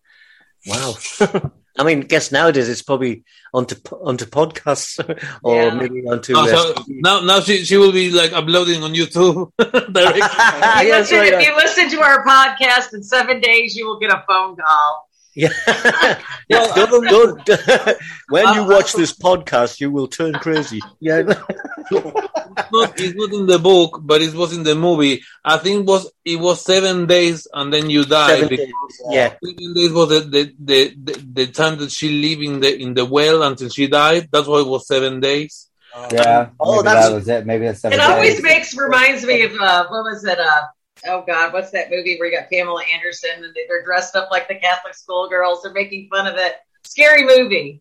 [0.66, 0.94] Wow.
[1.78, 4.98] I mean, guess nowadays it's probably onto onto podcasts
[5.42, 5.74] or Yeah.
[5.74, 6.34] maybe onto.
[6.36, 10.20] Oh, uh, so now, now she, she will be like uploading on YouTube directly.
[10.20, 13.86] If you, Yes, listen, right, if you listen to our podcast in seven days, you
[13.86, 15.08] will get a phone call.
[15.34, 15.48] Yeah.
[16.48, 17.04] yeah don't,
[17.46, 17.48] don't,
[18.28, 20.80] when you watch this podcast, you will turn crazy.
[21.00, 21.22] Yeah.
[21.26, 25.22] It's not, it's not in the book, but it was in the movie.
[25.44, 28.28] I think it was it was seven days and then you die.
[28.28, 29.34] Seven because days, yeah.
[29.42, 32.94] Seven days was the, the, the, the, the time that she lived in the in
[32.94, 34.28] the well until she died.
[34.30, 35.70] That's why it was seven days.
[36.10, 36.50] Yeah.
[36.60, 37.46] Oh, that's- that was it.
[37.46, 40.38] Maybe that's seven It always makes reminds me of uh, what was it?
[40.38, 40.62] Uh,
[41.06, 44.30] oh God, what's that movie where you got Pamela Anderson and they- they're dressed up
[44.30, 45.62] like the Catholic schoolgirls?
[45.62, 46.54] They're making fun of it.
[46.84, 47.80] Scary movie.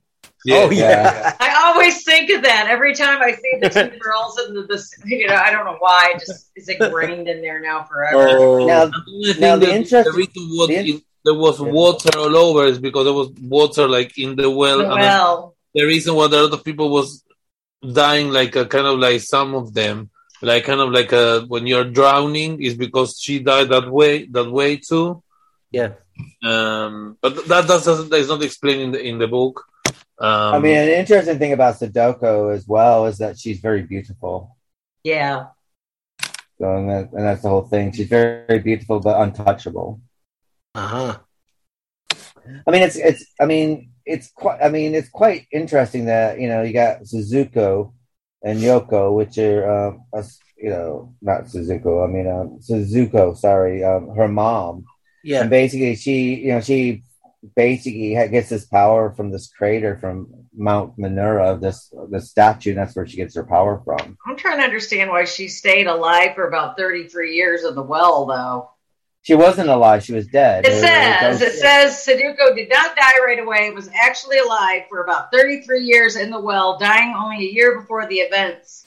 [0.49, 0.71] Oh, Yeah.
[0.71, 1.35] yeah.
[1.39, 4.83] I always think of that every time I see the two girls and the, the
[5.05, 8.27] you know I don't know why it just is ingrained in there now forever.
[8.39, 11.59] Oh, Now, I think Now, the the, the reason was the in- in- there was
[11.61, 14.81] water all over is because there was water like in the well.
[14.81, 17.23] and well, the reason why a lot of people was
[17.93, 20.09] dying like a kind of like some of them
[20.41, 24.49] like kind of like a when you're drowning is because she died that way that
[24.51, 25.21] way too
[25.71, 25.93] yeah.
[26.43, 29.65] um but that that's that is not explained in the in the book
[30.21, 34.55] um I mean, an interesting thing about Sadoko as well is that she's very beautiful.
[35.03, 35.47] yeah,
[36.59, 37.91] So, and, that, and that's the whole thing.
[37.91, 39.99] She's very, very beautiful, but untouchable.
[40.75, 41.17] Uh-huh.
[42.67, 43.25] I mean, it's it's.
[43.39, 44.61] I mean, it's quite.
[44.61, 47.93] I mean, it's quite interesting that you know you got Suzuko
[48.43, 52.07] and Yoko, which are um, us- you know not Suzuko.
[52.07, 53.35] I mean, um, Suzuko.
[53.35, 54.85] Sorry, um, her mom.
[55.23, 55.41] Yeah.
[55.41, 57.03] And basically, she you know she
[57.55, 62.71] basically gets this power from this crater from Mount Mihara, this this statue.
[62.71, 64.17] And that's where she gets her power from.
[64.27, 68.25] I'm trying to understand why she stayed alive for about 33 years in the well,
[68.25, 68.70] though.
[69.23, 70.65] She wasn't alive; she was dead.
[70.65, 73.69] It Her- says her- it says Sudoku did not die right away.
[73.71, 78.07] Was actually alive for about 33 years in the well, dying only a year before
[78.07, 78.85] the events.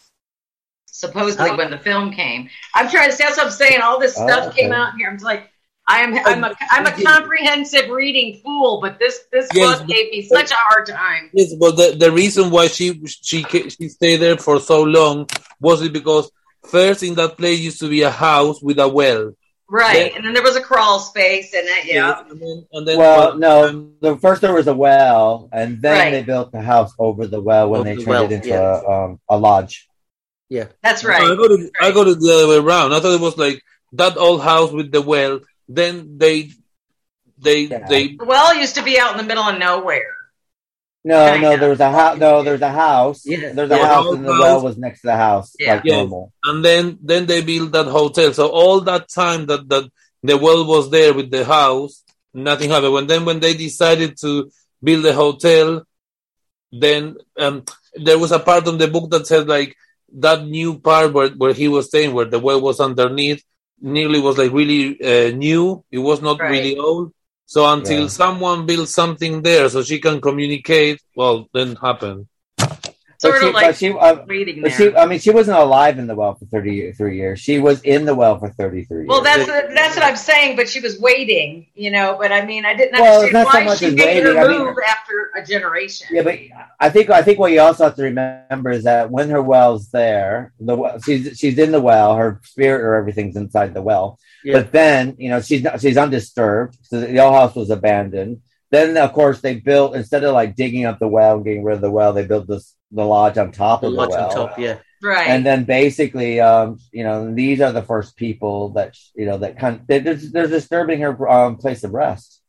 [0.86, 1.56] Supposedly, Oh.
[1.56, 3.16] when the film came, I'm trying to.
[3.16, 3.80] That's what I'm saying.
[3.80, 4.62] All this Oh, stuff okay.
[4.62, 5.08] came out here.
[5.08, 5.50] I'm just like,
[5.86, 10.10] I'm oh, I'm a I'm a comprehensive reading fool, but this this Yes, book gave
[10.10, 11.30] me such a hard time.
[11.32, 15.28] yes but the, the reason why she she she stayed there for so long
[15.60, 16.30] was it because
[16.70, 19.32] first in that place used to be a house with a well
[19.68, 20.16] Right, Yeah.
[20.16, 22.20] and then there was a crawl space, and that yeah.
[22.28, 23.90] and then, and then well, no.
[24.00, 26.10] The first there was a well, and then Right.
[26.10, 28.48] they built the house over the well when Over they the turned well, it into
[28.48, 28.80] yeah.
[28.80, 29.88] a, um, a lodge.
[30.50, 31.22] Yeah, that's No, right.
[31.22, 31.70] I got it.
[31.80, 32.92] I got it the other way around.
[32.92, 33.62] I thought it was like
[33.94, 35.40] that old house with the well.
[35.66, 36.50] Then they,
[37.38, 37.86] they, Yeah.
[37.88, 38.08] they.
[38.16, 40.12] The well used to be out in the middle of nowhere.
[41.06, 41.40] No, Kinda.
[41.50, 42.18] no, there was a house.
[42.18, 43.20] No, there's a house.
[43.26, 43.52] Yeah.
[43.52, 43.86] There's a Yeah.
[43.86, 44.40] house, and the House.
[44.40, 45.74] well was next to the house, Yeah.
[45.74, 45.96] like Yeah.
[45.96, 46.32] normal.
[46.44, 48.32] And then, then they built that hotel.
[48.32, 49.84] So all that time that that
[50.22, 52.02] the well was there with the house,
[52.32, 52.94] nothing happened.
[52.94, 54.50] When then when they decided to
[54.82, 55.82] build the hotel,
[56.72, 59.76] then um, there was a part of the book that said like
[60.26, 63.42] that new part where where he was staying, where the well was underneath,
[63.78, 65.84] nearly was like really uh, new.
[65.92, 66.50] It was not Right.
[66.50, 67.12] really old.
[67.46, 68.08] So until Yeah.
[68.08, 72.26] someone builds something there, so she can communicate, well, then happened.
[73.18, 74.70] Sort but of she, like she, uh, waiting there.
[74.72, 77.40] she, I mean, she wasn't alive in the well for thirty-three years.
[77.40, 79.06] She was in the well for thirty-three.
[79.06, 79.46] well, years.
[79.46, 80.56] that's that's what I'm saying.
[80.56, 82.16] But she was waiting, you know.
[82.18, 84.24] But I mean, I didn't Well, understand so why much she made waiting.
[84.36, 86.08] her I mean- after a generation.
[86.10, 86.38] Yeah, but
[86.80, 89.90] I think I think what you also have to remember is that when her well's
[89.90, 94.18] there, the well, she's she's in the well, her spirit or everything's inside the well.
[94.44, 94.54] Yeah.
[94.54, 96.76] But then you know she's not she's undisturbed.
[96.82, 98.40] So the old house was abandoned.
[98.74, 101.76] Then of course they built instead of like digging up the well and getting rid
[101.76, 104.24] of the well, they built this the lodge on top The of the well.
[104.24, 104.78] on top, yeah.
[105.02, 105.28] right.
[105.28, 109.58] And then basically, um, you know, these are the first people that you know that
[109.58, 112.40] kind they're, they're disturbing her um, place of rest.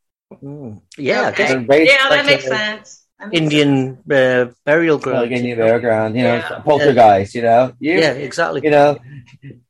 [0.42, 0.82] Mm.
[0.98, 1.36] Yeah, Okay.
[1.54, 3.02] guess They're yeah, that makes a- sense.
[3.18, 3.72] That makes Indian
[4.10, 5.22] uh, burial ground.
[5.30, 6.58] Like Indian background, you know, Yeah.
[6.66, 8.60] poltergeist, you know, you, Yeah, exactly.
[8.64, 8.98] you know,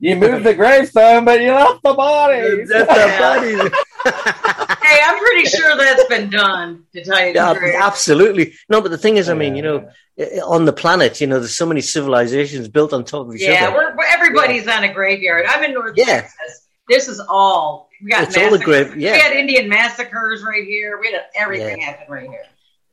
[0.01, 2.65] you move the gravestone, but you left the body.
[2.65, 4.73] That's the body.
[4.87, 6.85] Hey, I'm pretty sure that's been done.
[6.95, 7.75] To tell you the Yeah, truth.
[7.77, 8.55] absolutely.
[8.69, 9.89] No, but the thing is, I mean, you know,
[10.45, 13.67] on the planet, you know, there's so many civilizations built on top of each Yeah,
[13.69, 13.77] other.
[13.77, 15.45] we're, we're everybody's on a graveyard.
[15.49, 16.21] I'm in North Yeah.
[16.23, 16.69] Texas.
[16.89, 18.23] This is all we got.
[18.25, 18.65] It's all a massacres.
[18.89, 19.13] grave- yeah.
[19.13, 20.99] We had Indian massacres right here.
[21.01, 22.45] We had everything happen right here.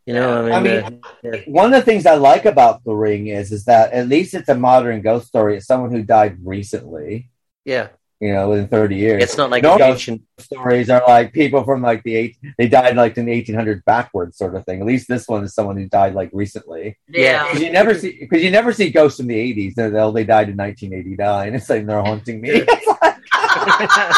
[0.07, 1.35] You know, I mean, I mean, uh, yeah.
[1.45, 4.49] One of the things I like about The Ring is, is that at least it's
[4.49, 5.55] a modern ghost story.
[5.57, 7.29] It's someone who died recently,
[7.63, 7.89] yeah,
[8.23, 9.23] you know, within 30 years.
[9.23, 9.77] it's not like No.
[9.79, 10.21] ancient.
[10.39, 14.37] stories are like people from like the eight, they died like in the 1800s backwards
[14.37, 14.79] sort of thing.
[14.79, 16.97] At least this one is someone who died like recently.
[17.09, 17.43] Yeah.
[17.45, 19.75] Because you never see, because you never see ghosts in the 80s.
[19.75, 21.53] They're, they'll- they died in 1989.
[21.55, 22.63] It's like they're haunting me.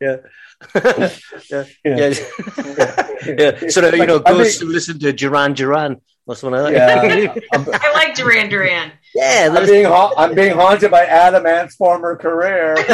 [0.00, 0.16] yeah.
[1.50, 1.64] yeah.
[1.84, 2.14] yeah.
[3.26, 3.68] yeah.
[3.68, 7.34] So you know, I ghosts mean- who listen to Duran Duran or I like Yeah.
[7.52, 8.92] I like Duran Duran.
[9.14, 12.74] yeah, I'm being ha- I'm being haunted by Adam Ant's former career.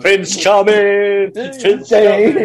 [0.00, 1.32] Prince Charming.
[1.32, 2.36] Prince Charming!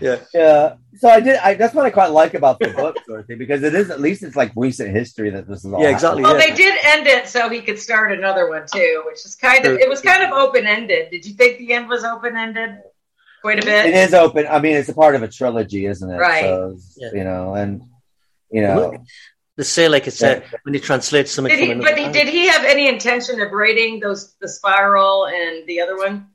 [0.00, 0.18] yeah.
[0.34, 0.74] yeah.
[0.98, 1.36] So I did.
[1.36, 4.22] I, that's what I quite like about the book, Dorothy, because it is at least
[4.22, 5.82] it's like recent history that this is all.
[5.82, 6.22] Yeah, exactly.
[6.22, 6.46] Well, yeah.
[6.46, 9.78] they did end it so he could start another one too, which is kind of
[9.78, 11.10] it was kind of open ended.
[11.10, 12.78] Did you think the end was open ended?
[13.42, 13.86] Quite a bit.
[13.86, 14.46] It is open.
[14.48, 16.16] I mean, it's a part of a trilogy, isn't it?
[16.16, 16.42] Right.
[16.42, 17.10] So, Yeah.
[17.14, 17.82] You know, and
[18.50, 19.04] you know,
[19.58, 21.72] They say like it's uh, when you translate something Did he?
[21.72, 25.80] another But he, did he have any intention of writing those the spiral and the
[25.80, 26.28] other one?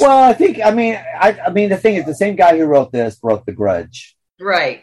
[0.00, 0.58] well, I think.
[0.62, 3.46] I mean, I, I mean, the thing is, the same guy who wrote this wrote
[3.46, 4.16] The Grudge.
[4.40, 4.82] Right.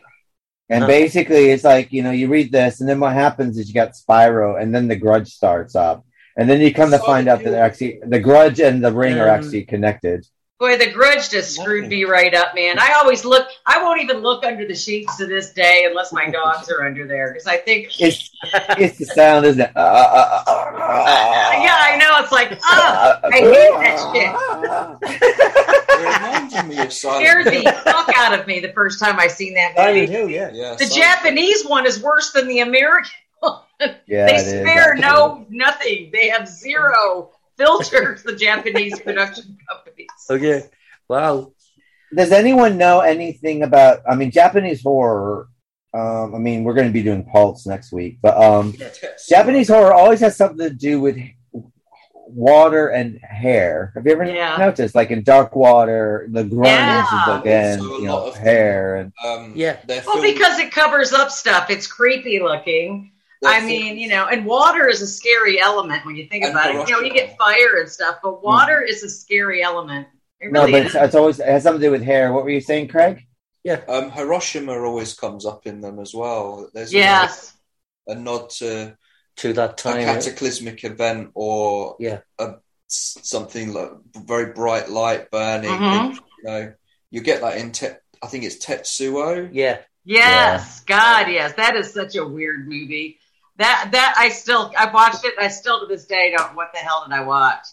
[0.70, 0.88] And Huh.
[0.88, 3.98] basically, it's like you know, you read this, and then what happens is you got
[3.98, 6.06] Spiral, and then the Grudge starts up,
[6.38, 9.28] and then you come to find out that actually the Grudge and the Ring are
[9.30, 10.26] Um, actually connected.
[10.60, 12.80] Boy, the grudge just screwed me right up, man.
[12.80, 13.48] I always look.
[13.68, 17.06] I won't even look under the sheets to this day unless my dogs are under
[17.06, 17.90] there because I think.
[18.00, 18.32] It's
[18.70, 19.72] it's the sound, isn't it?
[19.76, 22.24] Uh, uh, uh, uh, Yeah, I know.
[22.24, 25.78] It's like, oh, I hate that shit.
[25.98, 29.28] It reminds me of scared Silent the fuck out of me the first time I
[29.28, 30.12] seen that Silent movie.
[30.12, 30.52] Hill, yeah.
[30.54, 33.12] Yeah, The Silent- Japanese one is worse than the American.
[34.08, 36.10] Yeah, they spare no nothing.
[36.12, 38.24] They have zero filters.
[38.24, 40.08] The Japanese production companies.
[40.30, 40.70] Okay.
[41.10, 41.54] Wow.
[42.16, 44.00] Does anyone know anything about?
[44.10, 45.50] I mean, Japanese horror.
[45.94, 48.76] Um, I mean, we're going to be doing Pulse next week, but um,
[49.28, 51.18] Japanese horror always has something to do with
[52.30, 53.94] water and hair.
[53.96, 54.58] Have you ever Yeah.
[54.58, 57.06] noticed, like in Dark Water, the Grudge Yeah.
[57.36, 59.78] is again, So you know, of them- hair and Um, Yeah.
[59.88, 61.70] Well, filmed- because it covers up stuff.
[61.70, 63.12] It's creepy looking.
[63.42, 66.44] They're I filmed- mean, you know, and water is a scary element when you think
[66.44, 66.88] And about it.
[66.90, 70.08] You know, you get fire and stuff, but water is a scary element.
[70.40, 70.86] It no, really but is.
[70.96, 72.32] it's, it's always it has something to do with hair.
[72.34, 73.26] What were you saying, Craig?
[73.64, 76.70] Yeah, um, Hiroshima always comes up in them as well.
[76.74, 77.54] There's yes.
[78.08, 78.96] a, nod to
[79.38, 79.96] To that a time.
[79.98, 80.06] right?
[80.06, 82.20] cataclysmic event or Yeah.
[82.40, 82.56] a,
[82.90, 85.70] s- something like very bright light burning.
[85.72, 86.14] Mhm.
[86.16, 86.74] You know,
[87.12, 87.72] you get that in.
[87.72, 89.50] Te- I think it's Tetsuo.
[89.52, 89.80] Yeah.
[90.06, 90.82] Yes.
[90.86, 91.54] God, yes.
[91.54, 93.20] That is such a weird movie.
[93.58, 95.34] That that I still I've watched it.
[95.38, 96.56] And I still to this day don't.
[96.56, 97.66] What the hell did I watch?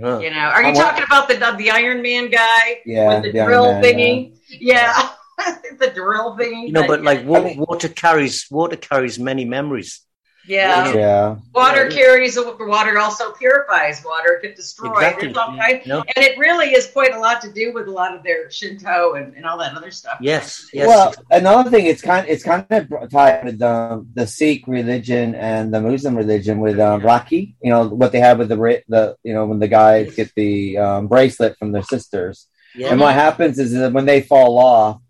[0.00, 0.18] Huh.
[0.18, 3.22] You know, are you I wa- talking about the the Iron Man guy Yeah, with
[3.24, 4.38] the, the drill Man, thingy?
[4.48, 4.92] Yeah,
[5.80, 6.66] the drill thingy.
[6.66, 10.02] You know, but like I mean- water carries water carries many memories.
[10.46, 10.94] Yeah.
[10.94, 11.96] Yeah, Water Yeah.
[11.96, 14.34] carries water also purifies water.
[14.34, 14.92] It could destroy.
[14.92, 15.26] Exactly.
[15.28, 15.98] There's all kind- No.
[16.14, 19.14] and it really is quite a lot to do with a lot of their Shinto
[19.14, 20.18] and, and all that other stuff.
[20.20, 20.68] Yes.
[20.72, 20.86] Yes.
[20.86, 25.74] Well, another thing, it's kind, it's kind of tied with um, the Sikh religion and
[25.74, 27.54] the Muslim religion with um, Rakhi.
[27.62, 30.78] You know what they have with the the you know when the guys get the
[30.78, 32.90] um, bracelet from their sisters, yeah.
[32.90, 35.00] and what happens is that when they fall off,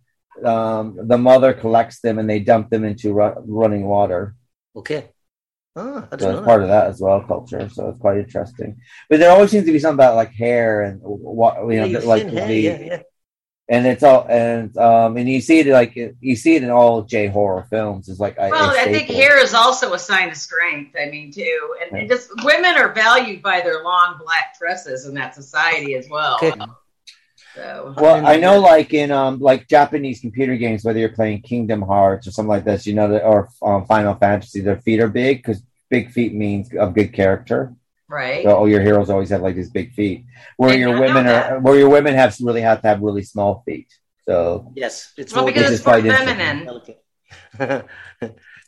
[0.44, 4.34] um, the mother collects them and they dump them into ru- running water.
[4.74, 5.06] Okay.
[5.76, 7.68] I So it's part of that as well, culture.
[7.68, 8.80] So it's quite interesting.
[9.10, 11.98] But there always seems to be something about like hair and what you know, Yeah,
[12.00, 13.02] like hair, the yeah, yeah.
[13.68, 17.02] and it's all and um and you see it like you see it in all
[17.02, 18.08] J horror films.
[18.08, 20.94] It's like a- Well, a I think hair is also a sign of strength.
[21.00, 25.14] I mean, too, and, and just women are valued by their long black tresses in
[25.14, 26.38] that society as well.
[26.42, 26.52] Okay.
[27.56, 31.80] So Well, I know, like in um, like Japanese computer games, whether you're playing Kingdom
[31.80, 35.08] Hearts or something like this, you know, that or um, Final Fantasy, their feet are
[35.08, 37.74] big because big feet means of good character.
[38.08, 38.44] right.
[38.44, 40.24] So all your heroes always have like these big feet.
[40.56, 43.62] Where Did your women are, where your women have really have to have really small
[43.66, 43.88] feet.
[44.28, 46.68] So Yes, it's well, more because it's is more feminine.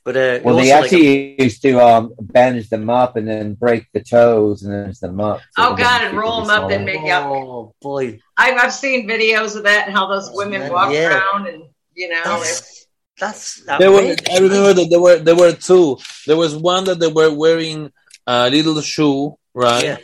[0.05, 3.55] but uh, well, they also, like, actually used to um bandage them up and then
[3.55, 5.41] break the toes and then bandage them up.
[5.57, 7.23] Oh, God, and roll them up and make- Yep.
[7.27, 11.19] oh boy, I've I've seen videos of that and how those women walk Yeah.
[11.19, 11.65] around and
[11.95, 12.21] you know.
[12.41, 12.78] it's-
[13.21, 14.15] that's There were.
[14.33, 15.99] I remember that there were there were two.
[16.27, 17.93] There was one that they were wearing
[18.27, 19.85] a little shoe, right?
[19.85, 19.97] Yeah.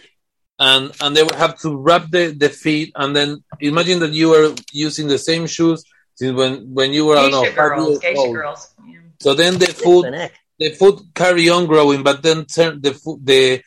[0.58, 4.30] And and they would have to wrap the, the feet, and then imagine that you
[4.30, 5.84] were using the same shoes
[6.14, 8.34] since when when you were I don't know five girls, years geisha old.
[8.34, 8.74] girls.
[8.86, 8.98] Yeah.
[9.20, 10.32] So then the The foot neck.
[10.58, 13.62] the foot carry on growing, but then turn the foot the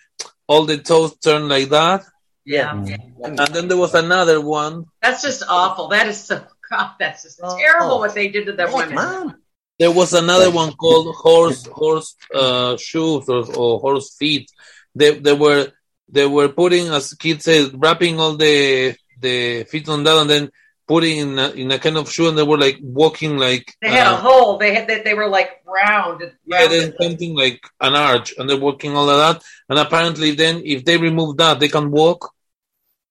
[0.47, 2.03] all the toes turn like that,
[2.45, 2.71] Yeah.
[2.71, 4.85] And then there was another one.
[5.01, 5.89] That's just awful.
[5.89, 6.39] That is so
[6.69, 7.57] God, that's just Oh.
[7.57, 8.95] terrible what they did to them Neck, women.
[8.95, 9.35] man.
[9.79, 14.49] There was another one called horse horse uh, shoes or, or horse feet.
[14.95, 15.71] They they were
[16.09, 20.49] they were putting as kids said wrapping all the the feet on that and then
[20.87, 23.89] putting in a, in a kind of shoe and they were like walking like They
[23.89, 24.57] had a uh, hole.
[24.57, 25.03] They had that.
[25.03, 26.21] They were like round.
[26.45, 29.43] yeah, then something like an arch and they're walking all of that.
[29.69, 32.33] And apparently then if they remove that they can walk.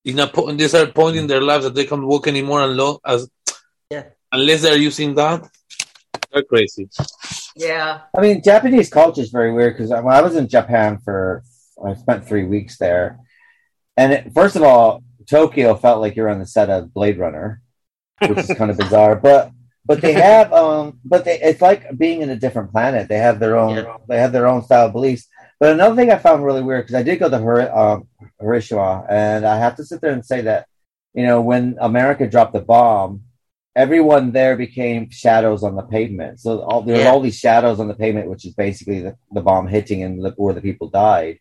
[0.05, 3.01] In a po- they start pointing their lives that they can't walk anymore and lo-
[3.05, 3.29] as
[3.91, 4.05] Yeah.
[4.33, 5.49] unless they're using that.
[6.33, 6.89] They're crazy.
[7.55, 8.01] Yeah.
[8.17, 11.43] I mean, Japanese culture is very weird because when I was in Japan for,
[11.85, 13.19] I spent three weeks there,
[13.97, 17.63] and it, first of all, Tokyo felt like you're on the set of Blade Runner,
[18.27, 19.17] which is kind of bizarre.
[19.23, 19.51] But
[19.85, 23.09] but they have um, but they it's like being in a different planet.
[23.09, 23.97] They have their own Yeah.
[24.09, 25.29] they have their own style of beliefs.
[25.61, 28.09] But another thing I found really weird because I did go to Hir- um,
[28.41, 30.67] Hiroshima, and I have to sit there and say that
[31.15, 33.23] you know when America dropped the bomb,
[33.77, 36.41] everyone there became shadows on the pavement.
[36.41, 37.11] So all, there was Yeah.
[37.11, 40.31] all these shadows on the pavement, which is basically the, the bomb hitting and the,
[40.37, 41.39] where the people died.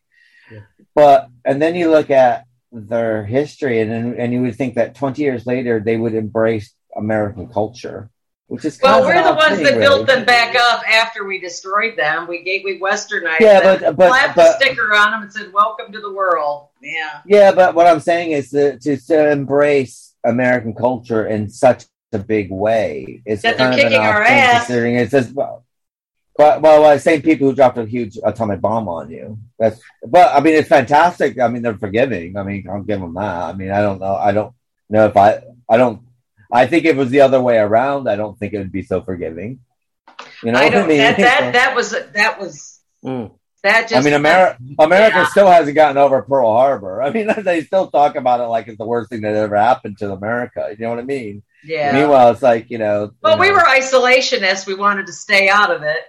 [0.51, 0.59] Yeah.
[0.93, 4.93] But and then you look at their history, and and and you would think that
[4.95, 8.09] twenty years later they would embrace American culture,
[8.47, 11.97] which is Well, we're the ones thing, that built them back up after we destroyed
[11.97, 12.27] them.
[12.27, 15.33] We gave we westernized Yeah, them, but- but- slapped but- a sticker on them, and
[15.33, 17.21] said, "Welcome to the world." Yeah.
[17.25, 22.19] Yeah, but what I'm saying is to, to, to embrace American culture in such a
[22.19, 23.21] big way.
[23.25, 24.65] It's That they're kind of an kicking odd our ass.
[24.65, 25.65] Considering it says, well,
[26.37, 29.37] but well, well, same people who dropped a huge atomic bomb on you.
[29.57, 31.39] That's, but I mean, it's fantastic.
[31.39, 32.37] I mean, they're forgiving.
[32.37, 33.43] I mean, I'll give them that.
[33.49, 34.15] I mean, I don't know.
[34.15, 34.53] I don't
[34.89, 36.01] know if I, I don't.
[36.51, 38.83] I think if it was the other way around, I don't think it would be
[38.83, 39.59] so forgiving.
[40.43, 40.87] You know I what I don't.
[40.89, 40.97] mean?
[40.99, 43.31] that that that was that was Mm.
[43.65, 43.95] That just.
[43.95, 45.27] I mean, America, America Yeah.
[45.27, 47.01] still hasn't gotten over Pearl Harbor.
[47.01, 49.97] I mean, they still talk about it like it's the worst thing that ever happened
[49.99, 50.67] to America.
[50.71, 51.43] You know what I mean?
[51.63, 51.93] Yeah.
[51.93, 53.11] Meanwhile, it's like you know.
[53.21, 54.65] Well, you we were isolationists.
[54.65, 55.99] We wanted to stay out of it,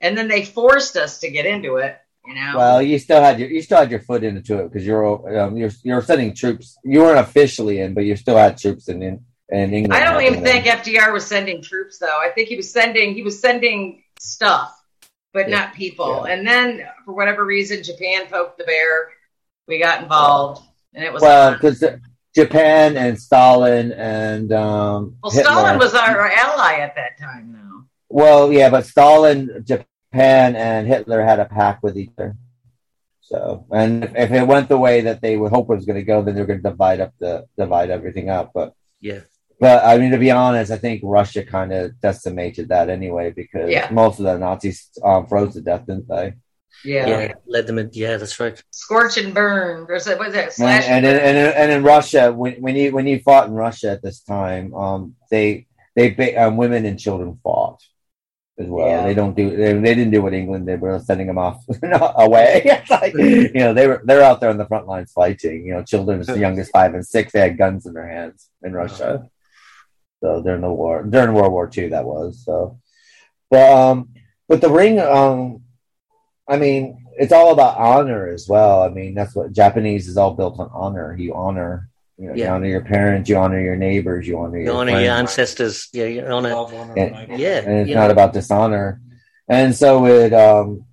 [0.00, 1.96] and then they forced us to get into it.
[2.26, 2.52] You know.
[2.56, 5.56] Well, you still had your you still had your foot into it because you're um,
[5.56, 6.78] you're you're sending troops.
[6.84, 9.92] You weren't officially in, but you still had troops in in, in England.
[9.92, 12.18] I don't even think FDR was sending troops, though.
[12.20, 14.72] I think he was sending he was sending stuff,
[15.32, 15.56] but Yeah.
[15.56, 16.24] not people.
[16.26, 16.34] Yeah.
[16.34, 19.10] And then, for whatever reason, Japan poked the bear.
[19.68, 20.62] We got involved,
[20.94, 21.82] and it was Well, because
[22.34, 25.30] Japan and Stalin and um, well.
[25.32, 27.84] Hitler- Stalin was our ally at that time, though.
[28.08, 32.36] Well, yeah, but Stalin, Japan, and Hitler had a pact with each other.
[33.20, 35.96] So, and if, if it went the way that they would hope it was going
[35.98, 38.50] to go, then they're going to divide up the divide everything up.
[38.52, 39.20] But Yeah.
[39.62, 43.70] But I mean, to be honest, I think Russia kind of decimated that anyway because
[43.70, 43.88] Yeah.
[43.92, 46.26] most of the Nazis um, froze to death, didn't they?
[46.84, 47.32] Yeah, Yeah.
[47.46, 47.88] Led them in.
[47.92, 48.60] Yeah, that's right.
[48.72, 49.86] scorch and burn.
[49.88, 50.84] Or was it, was it And, slash?
[50.88, 53.88] and, in, and, in, and in Russia, when, when you when you fought in Russia
[53.92, 55.00] at this time, um,
[55.30, 57.78] they they um, women and children fought
[58.58, 58.88] as well.
[58.88, 59.04] Yeah.
[59.06, 60.80] They don't do they, they didn't do what England did.
[60.80, 61.58] We're sending them off
[62.26, 62.62] away.
[62.64, 65.58] It's like you know they were they're out there on the front lines fighting.
[65.66, 68.48] You know, children as young as five and six, they had guns in their hands
[68.64, 69.28] in Russia.
[70.22, 72.78] So during the war, during World War II, that was so.
[73.50, 74.10] But um,
[74.48, 75.62] but the ring, um,
[76.48, 78.82] I mean, it's all about honor as well.
[78.82, 81.16] I mean, that's what Japanese is all built on honor.
[81.18, 84.66] You honor, you know, you honor your parents, you honor your neighbors, you honor You
[84.66, 85.88] your honor friends your ancestors.
[85.92, 86.54] Yeah, you honor.
[86.96, 87.58] And- Yeah.
[87.58, 88.12] and it's you not know.
[88.12, 89.00] about dishonor.
[89.48, 90.84] And so it um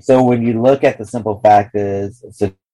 [0.00, 2.24] so when you look at the simple fact is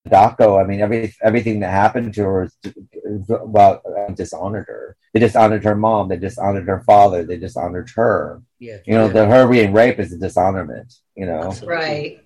[0.05, 4.95] Sadako, I mean every everything that happened to her is, is about uh, dishonored her.
[5.13, 8.41] They dishonored her mom, they dishonored her father, they dishonored her.
[8.59, 8.77] Yeah.
[8.85, 9.13] You know, yeah.
[9.13, 11.45] the her being raped is a dishonorment, you know.
[11.45, 11.75] Absolutely.
[11.75, 12.19] right.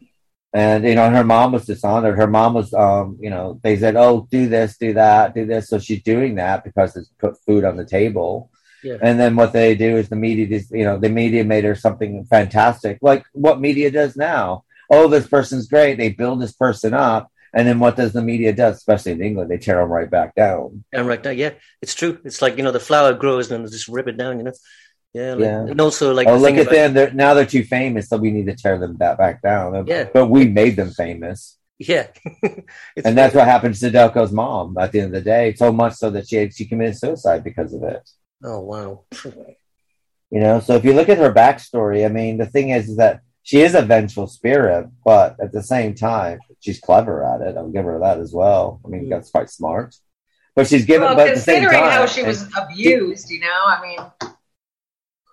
[0.51, 2.17] And you know, her mom was dishonored.
[2.17, 5.69] Her mom was, um, you know, they said, "Oh, do this, do that, do this."
[5.69, 8.49] So she's doing that because it's put food on the table.
[8.83, 8.97] Yeah.
[9.01, 11.75] And then what they do is the media, just, you know, the media made her
[11.75, 14.63] something fantastic, like what media does now.
[14.89, 15.97] Oh, this person's great.
[15.97, 18.63] They build this person up, and then what does the media do?
[18.65, 20.83] Especially in England, they tear them right back down.
[20.93, 22.19] And right now, yeah, it's true.
[22.23, 24.37] It's like you know the flower grows and they just rip it down.
[24.37, 24.53] You know.
[25.13, 25.33] Yeah.
[25.33, 25.61] Like, Yeah.
[25.65, 26.93] And also like oh, look at about- them!
[26.93, 29.87] They're, now they're too famous, so we need to tear them back back down.
[29.87, 30.07] Yeah.
[30.13, 31.57] But we made them famous.
[31.79, 32.07] Yeah.
[33.05, 35.53] And that's what happened to Delco's mom at the end of the day.
[35.55, 38.07] So much so that she had, she committed suicide because of it.
[38.43, 39.05] Oh wow.
[40.31, 42.97] You know, so if you look at her backstory, I mean, the thing is, is
[42.97, 47.57] that she is a vengeful spirit, but at the same time, she's clever at it.
[47.57, 48.79] I'll give her that as well.
[48.85, 49.09] I mean, mm.
[49.09, 49.95] that's quite smart.
[50.55, 53.39] But she's given, Well, but at the same considering time, how she was abused, you
[53.39, 54.33] know, I mean,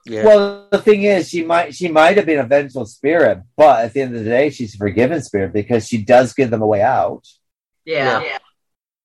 [0.06, 0.24] Yeah.
[0.24, 3.92] Well, the thing is, she might she might have been a vengeful spirit, but at
[3.92, 6.66] the end of the day, she's a forgiven spirit because she does give them a
[6.66, 7.26] way out.
[7.84, 8.38] yeah, Yeah.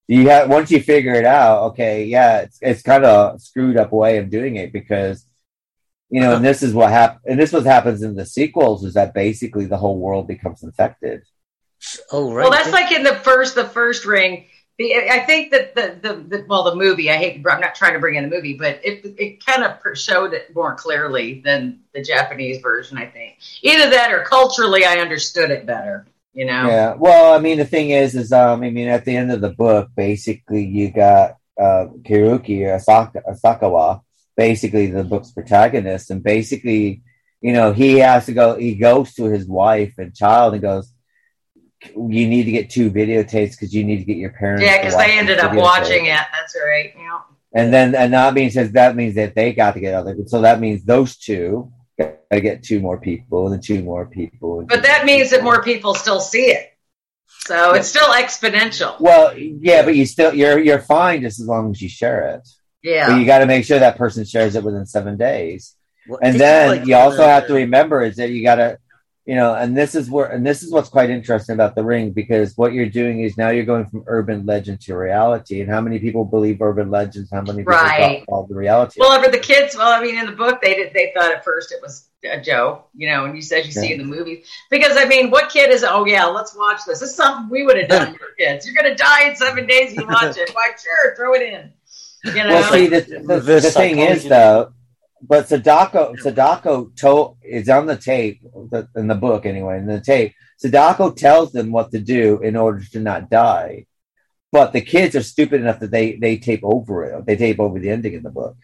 [0.08, 3.76] you have once you figure it out, okay, yeah, it's it's kind of a screwed
[3.76, 5.26] up way of doing it because
[6.12, 8.92] you know, and this is what happens, and this what happens in the sequels is
[8.94, 11.22] that basically the whole world becomes infected.
[12.12, 12.42] oh right.
[12.42, 14.44] Well, that's like in the first, the first ring.
[14.78, 17.92] The, I think that the, the, the well the movie I hate I'm not trying
[17.94, 21.80] to bring in the movie but it it kind of showed it more clearly than
[21.92, 26.68] the Japanese version I think either that or culturally I understood it better you know
[26.68, 26.94] Yeah.
[26.94, 29.50] Well, I mean, the thing is, is um, I mean, at the end of the
[29.50, 34.00] book, basically, you got uh, Kiruki Asaka, Asakawa,
[34.36, 37.02] basically the book's protagonist, and basically,
[37.40, 38.56] you know, he has to go.
[38.56, 40.92] He goes to his wife and child and goes,
[41.96, 44.96] "You need to get two videotapes because you need to get your parents." yeah because
[44.96, 47.20] they ended up watching it that's right yeah
[47.54, 50.16] And then, and that means says that means that they got to get other.
[50.26, 54.06] So that means those two got to get two more people, and then two more
[54.06, 54.64] people.
[54.68, 56.68] but that means that more people still see it
[57.46, 61.70] so it's still exponential Well, yeah, but you still you're you're fine just as long
[61.72, 62.48] as you share it.
[63.08, 65.76] But you got to make sure that person shares it within seven days.
[66.08, 68.78] Well, And then like you also have to remember is that you got to,
[69.24, 72.10] you know, and this is where and this is what's quite interesting about the ring
[72.10, 75.60] because what you're doing is now you're going from urban legend to reality.
[75.60, 77.30] And how many people believe urban legends?
[77.30, 78.24] How many people Right.
[78.28, 78.98] call the reality?
[79.00, 81.44] well for the kids well I mean in the book they did they thought at
[81.44, 84.46] first it was a joke you know and you said you see in the movies
[84.70, 87.64] because I mean what kid is oh yeah let's watch this this is something we
[87.64, 90.70] would have done for kids you're gonna die in seven days you watch it why
[90.80, 91.72] sure throw it in
[92.24, 94.72] you know well, see, the, like the, the, thing is though,
[95.22, 98.40] but Sadako Sadako told is on the tape
[98.96, 99.78] in the book anyway.
[99.78, 103.86] In the tape, Sadako tells them what to do in order to not die.
[104.50, 107.26] But the kids are stupid enough that they they tape over it.
[107.26, 108.56] They tape over the ending in the book.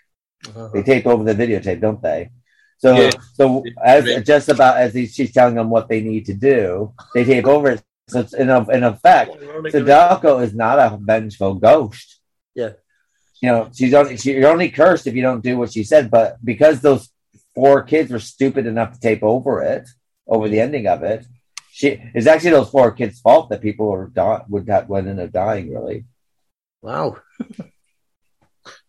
[0.47, 0.69] Uh-huh.
[0.73, 2.31] They tape over the videotape, don't they?
[2.79, 3.11] So Yeah.
[3.35, 7.25] so as just about as he, she's telling them what they need to do, they
[7.25, 7.83] tape over it.
[8.09, 9.37] So it's in, a, in effect,
[9.71, 12.21] Sadako is not a vengeful ghost.
[12.55, 12.73] Yeah.
[13.41, 16.11] You know, she's only she, you're only cursed if you don't do what she said.
[16.11, 17.09] But because those
[17.55, 19.89] four kids were stupid enough to tape over it,
[20.27, 21.25] over the ending of it,
[21.71, 25.21] she it's actually those four kids' fault that people were di- would have would end
[25.21, 25.73] up dying.
[25.73, 26.05] Really,
[26.83, 27.19] Wow.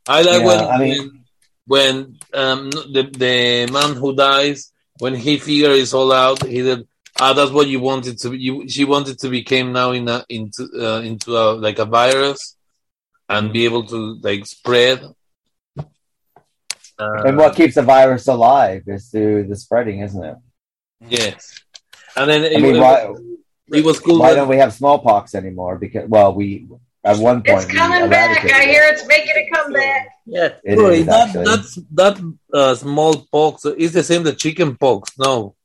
[0.07, 1.23] I like Yeah, when I mean-
[1.67, 6.43] when um, the the man who dies when he figures it all out.
[6.43, 6.87] He said,
[7.19, 8.31] "Ah, that's what you wanted to.
[8.31, 8.39] be.
[8.39, 12.55] You she wanted to become now in a, into uh, into a like a virus
[13.30, 15.03] and be able to like spread."
[15.77, 20.36] Uh, and what keeps the virus alive is through the spreading, isn't it?
[21.07, 21.61] Yes,
[22.17, 23.13] and then it, I mean, it, why
[23.71, 24.19] it was cool.
[24.19, 25.77] why when- don't we have smallpox anymore?
[25.77, 26.67] Because well, we
[27.05, 30.49] at one point it's we coming back eradicated I hear it's making a comeback Yeah.
[30.65, 31.45] It Sorry, is, that actually.
[31.45, 35.17] that's that uh, smallpox is the same the chicken pox.
[35.17, 35.55] No,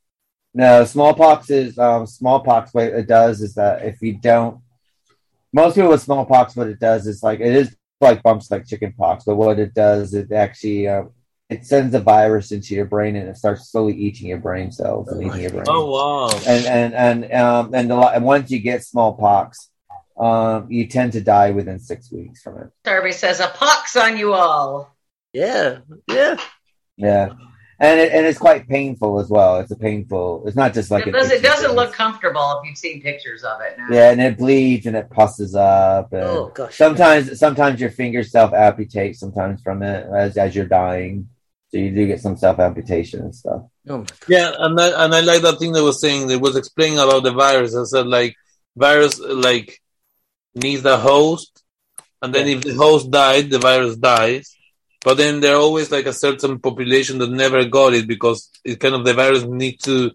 [0.55, 2.73] No, smallpox is um, smallpox.
[2.73, 4.61] What it does is that if you don't,
[5.55, 9.25] most people with smallpox, what it does is like it is like bumps like chickenpox,
[9.25, 11.05] but what it does it actually uh,
[11.49, 15.09] it sends a virus into your brain and it starts slowly eating your brain cells
[15.09, 15.65] and eating your brain.
[15.69, 19.71] oh wow, And and and um and, a lot, and once you get smallpox,
[20.19, 22.71] um, you tend to die within six weeks from it.
[22.83, 24.97] Darby says a pox on you all
[25.33, 25.79] Yeah.
[26.09, 26.37] Yeah.
[26.97, 27.29] Yeah.
[27.81, 29.59] And it, and it's quite painful as well.
[29.59, 30.45] It's a painful.
[30.47, 31.77] It's not just like it, does, it doesn't thing.
[31.77, 33.89] look comfortable if you've seen pictures of it now.
[33.91, 36.12] Yeah, and it bleeds and it pusses up.
[36.12, 36.77] And Oh gosh.
[36.77, 39.16] sometimes, sometimes your fingers self amputate.
[39.16, 41.29] Sometimes from it as as you're dying,
[41.68, 43.62] so you do get some self amputation and stuff.
[43.89, 46.29] Oh, yeah, and I, and I like that thing they was saying.
[46.29, 47.75] They was explaining about the virus.
[47.77, 48.37] I said like
[48.77, 49.81] virus like
[50.55, 51.62] needs the host,
[52.22, 54.57] and then if the host died, the virus dies.
[55.05, 58.81] But then there are always like a certain population that never got it because it
[58.81, 60.11] kind of the virus need to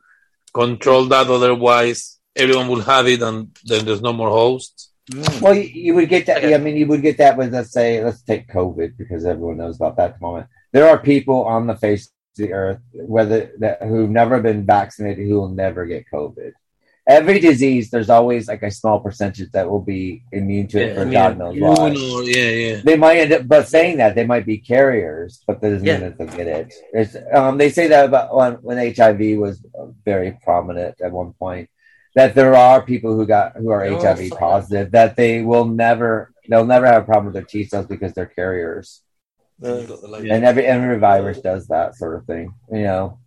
[0.52, 1.28] control that.
[1.28, 4.90] Otherwise, everyone will have it, and then there's no more hosts.
[5.12, 5.42] Mm.
[5.42, 6.38] Well, you, you would get that.
[6.38, 6.56] Okay.
[6.56, 9.76] I mean, you would get that with let's say, let's take COVID because everyone knows
[9.76, 10.48] about that at the moment.
[10.72, 15.28] There are people on the face of the earth, whether that who've never been vaccinated,
[15.28, 16.54] who will never get COVID.
[17.10, 20.94] Every disease, there's always like a small percentage that will be immune to it Yeah,
[20.94, 21.90] for I mean, God knows why.
[21.90, 22.82] know, yeah, yeah.
[22.84, 25.94] They might end up, but saying that they might be carriers, but that doesn't Yeah.
[25.98, 26.74] mean that they'll get it.
[26.94, 29.56] It's, um, they say that about when, when HIV was
[30.06, 31.68] very prominent at one point,
[32.14, 36.32] that there are people who got who are Oh, HIV positive that they will never
[36.48, 39.02] they'll never have a problem with their T cells because they're carriers,
[39.62, 43.20] and every every virus does that sort of thing, you know.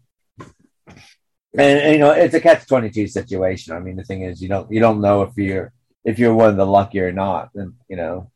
[1.57, 3.75] And, and, you know it's a catch twenty two situation.
[3.75, 5.73] I mean, the thing is, you don't you don't know if you're
[6.05, 8.31] if you're one of the lucky or not, and you know.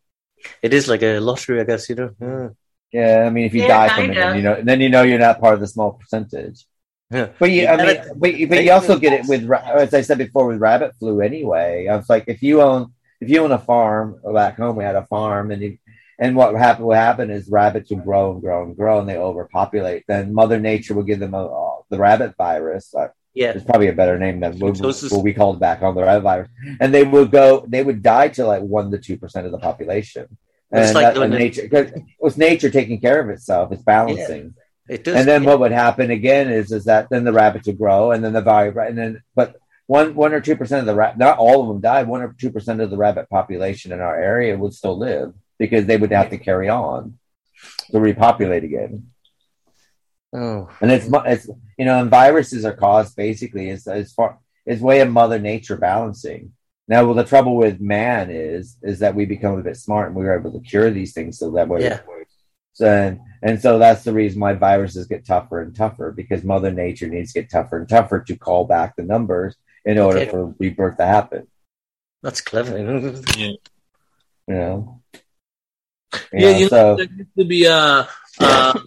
[0.62, 1.88] It is like a lottery, I guess.
[1.88, 2.10] You know.
[2.20, 2.48] Yeah.
[2.92, 5.02] Yeah, I mean, if you Yeah, die from it, then you know, then you know
[5.02, 6.66] you're not part of the small percentage.
[7.10, 7.28] Yeah.
[7.38, 10.02] But you, I mean, it- but, you- but you also get it with, as I
[10.02, 11.20] said before, with rabbit flu.
[11.20, 14.84] Anyway, I was like, if you own, if you own a farm back home, we
[14.84, 15.78] had a farm, and you,
[16.18, 16.86] and what happened?
[16.86, 20.04] What happened is rabbits would grow and grow and grow, and they overpopulate.
[20.06, 21.44] Then Mother Nature would give them a,
[21.90, 23.52] the rabbit virus, uh, Yeah.
[23.54, 26.48] It's probably a better name than what, what we called back on the rabbit virus.
[26.80, 29.58] And they would go, they would die to like one to two percent of the
[29.58, 30.26] population.
[30.72, 33.72] It's like that, and nature, cause it was nature taking care of itself.
[33.72, 34.54] It's balancing.
[34.88, 35.14] It does.
[35.16, 35.50] And then yeah.
[35.50, 38.40] what would happen again is is that then the rabbits would grow, and then the
[38.40, 39.56] virus, and then but
[39.86, 42.08] one one or two percent of the rat, not all of them died.
[42.08, 45.86] One or two percent of the rabbit population in our area would still live because
[45.86, 47.18] they would have to carry on
[47.90, 49.10] to repopulate again.
[50.32, 51.48] Oh, And it's it's
[51.78, 55.76] you know, and viruses are caused basically is as far is way of Mother Nature
[55.76, 56.52] balancing.
[56.88, 60.16] Now, well, the trouble with man is is that we become a bit smart and
[60.16, 61.82] we were able to cure these things so that way.
[61.82, 62.00] Yeah.
[62.74, 66.70] So, and, and so that's the reason why viruses get tougher and tougher because Mother
[66.70, 69.56] Nature needs to get tougher and tougher to call back the numbers
[69.86, 70.30] in order Okay.
[70.30, 71.46] for rebirth to happen.
[72.22, 72.76] that's clever.
[74.48, 75.02] You know.
[76.32, 78.06] Yeah, you know, so there used to be a.
[78.38, 78.78] Uh,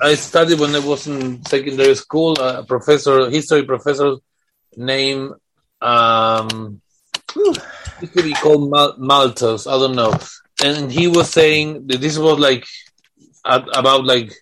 [0.00, 2.34] I studied when I was in secondary school.
[2.40, 4.16] A professor, history professor,
[4.76, 5.32] named
[5.80, 6.80] um,
[8.00, 9.66] used to be called Mal- Malthus.
[9.66, 10.14] I don't know,
[10.64, 12.64] and he was saying that this was like
[13.44, 14.32] at, about like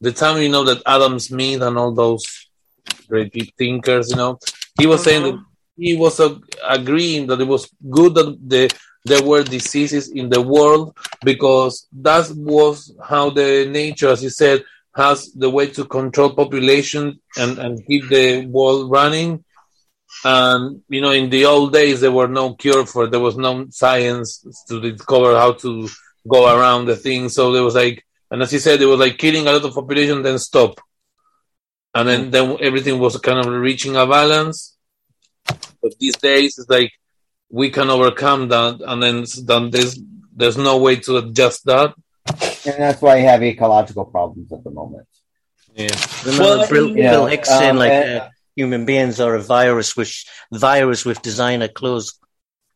[0.00, 2.48] the time you know that Adam Smith and all those
[3.08, 4.10] great thinkers.
[4.10, 4.38] You know,
[4.78, 5.38] he was saying that
[5.76, 8.74] he was uh, agreeing that it was good that the
[9.04, 14.64] there were diseases in the world because that was how the nature, as you said,
[14.96, 19.44] has the way to control population and, and keep the world running.
[20.24, 23.10] And you know, in the old days, there were no cure for it.
[23.10, 25.88] There was no science to discover how to
[26.26, 27.28] go around the thing.
[27.28, 29.74] So there was like, and as you said, it was like killing a lot of
[29.74, 30.80] population, then stop,
[31.94, 32.30] and then mm.
[32.30, 34.76] then everything was kind of reaching a balance.
[35.82, 36.92] But these days, it's like
[37.50, 40.00] we can overcome that, and then then there's
[40.34, 41.94] there's no way to adjust that.
[42.66, 45.06] And that's why you have ecological problems at the moment.
[45.74, 45.88] Yeah.
[46.24, 49.34] Remember Well, Bill, you know, Bill Hicks saying um, like and- uh, human beings are
[49.34, 52.18] a virus, which virus with designer clothes.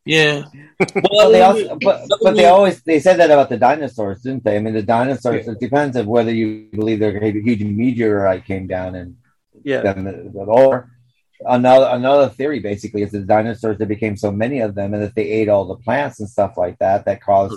[0.04, 0.44] Yeah.
[1.12, 4.56] Well, they also, but, but they always they said that about the dinosaurs, didn't they?
[4.56, 5.46] I mean, the dinosaurs.
[5.46, 9.16] It depends of whether you believe there a huge meteorite came down and
[9.62, 10.90] Yeah, them, or
[11.46, 15.14] another another theory basically is the dinosaurs there became so many of them and that
[15.14, 17.56] they ate all the plants and stuff like that that caused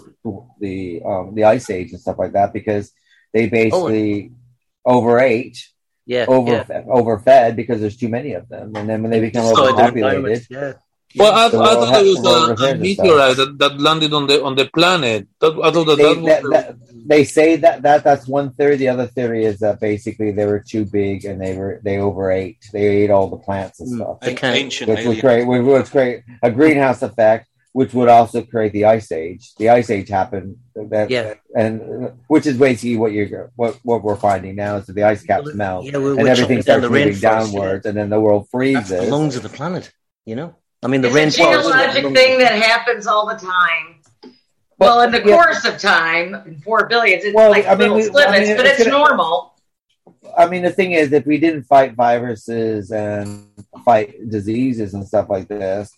[0.60, 2.92] the um, the ice age and stuff like that because
[3.34, 4.32] they basically
[4.86, 5.68] overate
[6.06, 6.84] yeah, over yeah.
[6.88, 10.74] overfed because there's too many of them and then when they become overpopulated Yeah,
[11.16, 14.44] Well, I, I thought it was have- a, a meteorite that, that landed on the
[14.44, 15.28] on the planet.
[15.42, 18.28] That, I thought that, they, that was that, the- that, they say that, that that's
[18.28, 18.78] one theory.
[18.78, 22.58] The other theory is that basically they were too big and they were they overate.
[22.72, 23.98] They ate all the plants and Mm.
[23.98, 25.22] stuff, I can't- Ancient which would alien.
[25.22, 29.54] create which would create a greenhouse effect, which would also create the ice age.
[29.58, 30.58] The ice age happened.
[30.76, 31.34] That, Yeah.
[31.56, 35.22] and which is basically what you're what what we're finding now is that the ice
[35.24, 37.96] caps Well, melt yeah, we're, and we're everything chopping down starts moving rainforest, downwards, and
[37.98, 38.90] then the world freezes.
[38.90, 39.92] That's the lungs of the planet.
[40.26, 41.62] You know, I mean, the It's a rainforest.
[41.64, 43.96] geologic thing that happens all the time.
[44.80, 45.36] Well, in the yeah.
[45.36, 48.58] course of time, in four billions, it's Well, like I mean, little we- I mean,
[48.58, 49.54] but it's it's normal.
[50.38, 53.46] I mean, the thing is, if we didn't fight viruses and
[53.86, 55.92] fight diseases and stuff like this,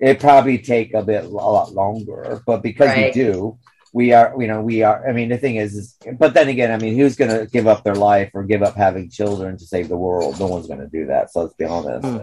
[0.00, 2.40] it'd probably take a bit a lot longer.
[2.46, 3.14] But because Right.
[3.14, 3.58] we do,
[3.92, 5.06] we are, you know, we are.
[5.06, 7.66] I mean, the thing is, is but then again, I mean, who's going to give
[7.66, 10.40] up their life or give up having children to save the world?
[10.40, 11.30] No one's going to do that.
[11.30, 12.06] So let's be honest.
[12.06, 12.18] Hmm.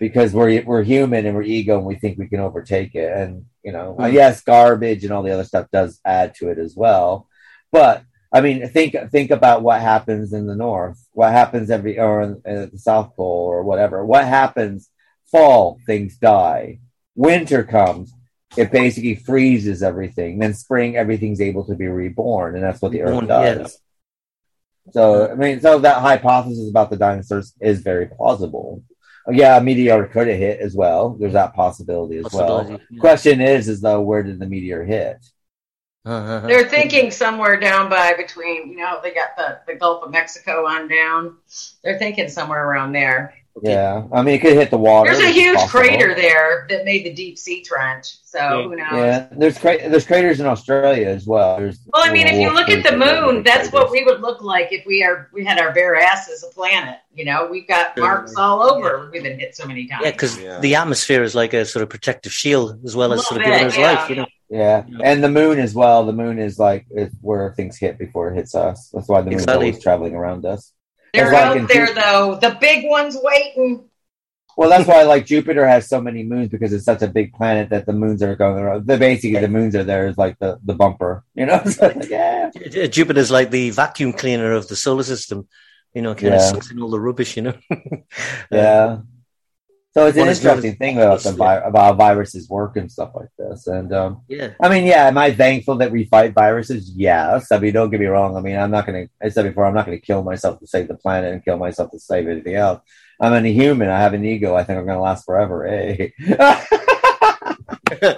[0.00, 3.44] Because we're we're human and we're ego and we think we can overtake it, and
[3.62, 4.12] you know, Hmm.
[4.12, 7.28] yes, garbage and all the other stuff does add to it as well.
[7.70, 10.98] But I mean, think think about what happens in the north.
[11.12, 14.04] What happens every or in, at the South Pole or whatever.
[14.04, 14.88] What happens?
[15.30, 16.80] Fall, things die.
[17.14, 18.12] Winter comes,
[18.56, 20.38] it basically freezes everything.
[20.40, 23.78] Then spring, everything's able to be reborn, and that's what the Earth does.
[24.92, 28.82] So I mean, so that hypothesis about the dinosaurs is very plausible.
[29.28, 31.10] Yeah, a meteor could have hit as well.
[31.10, 32.78] There's that possibility as well.
[32.90, 32.98] Yeah.
[32.98, 35.24] Question is, is though, where did the meteor hit?
[36.04, 36.40] Uh-huh.
[36.46, 40.66] They're thinking somewhere down by between, you know, they got the, the Gulf of Mexico
[40.66, 41.36] on down.
[41.84, 43.34] They're thinking somewhere around there.
[43.62, 45.10] Yeah, I mean, it could hit the water.
[45.12, 45.80] There's a huge possible.
[45.80, 48.16] crater there that made the deep sea trench.
[48.24, 48.88] So who knows?
[48.92, 51.56] Yeah, there's cra- there's craters in Australia as well.
[51.58, 54.20] There's, Well, I mean, if you look at the moon, big that's what we would
[54.20, 56.98] look like if we are we had our bare ass as a planet.
[57.12, 59.10] You know, we've got marks all over.
[59.12, 60.02] We've been hit so many times.
[60.04, 60.60] Yeah, because Yeah.
[60.60, 63.68] the atmosphere is like a sort of protective shield as well as sort of little
[63.68, 63.92] giving us yeah.
[64.00, 64.08] life.
[64.10, 66.06] You know, Yeah, and the moon as well.
[66.06, 68.90] The moon is like it's where things hit before it hits us.
[68.94, 69.54] That's why the moon Exactly.
[69.70, 70.72] always traveling around us.
[71.12, 72.38] They're That's why out there do- though.
[72.40, 73.84] The big ones waiting.
[74.56, 77.70] Well, that's why like Jupiter has so many moons because it's such a big planet
[77.70, 78.86] that the moons are going around.
[78.86, 81.62] The basically the moons are there is like the the bumper, you know.
[81.70, 85.48] So, yeah, J- Jupiter's like the vacuum cleaner of the solar system.
[85.94, 86.36] You know, kind Yeah.
[86.36, 87.36] of sucks in all the rubbish.
[87.36, 87.54] You know.
[88.52, 88.98] yeah.
[89.92, 93.30] So it's an Well, interesting thing about the vi- about viruses work and stuff like
[93.36, 93.66] this.
[93.66, 94.52] And um, Yeah.
[94.62, 96.92] I mean, yeah, am I thankful that we fight viruses?
[96.94, 97.50] Yes.
[97.50, 98.36] I mean, don't get me wrong.
[98.36, 99.12] I mean, I'm not going to.
[99.26, 101.56] I said before, I'm not going to kill myself to save the planet and kill
[101.56, 102.80] myself to save anything else.
[103.20, 103.90] I'm a human.
[103.90, 104.54] I have an ego.
[104.54, 105.66] I think I'm going to last forever.
[105.66, 106.10] Eh?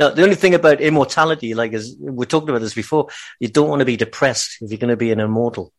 [0.00, 3.08] No, the only thing about immortality, like as we talked about this before,
[3.40, 5.72] you don't want to be depressed if you're going to be an immortal.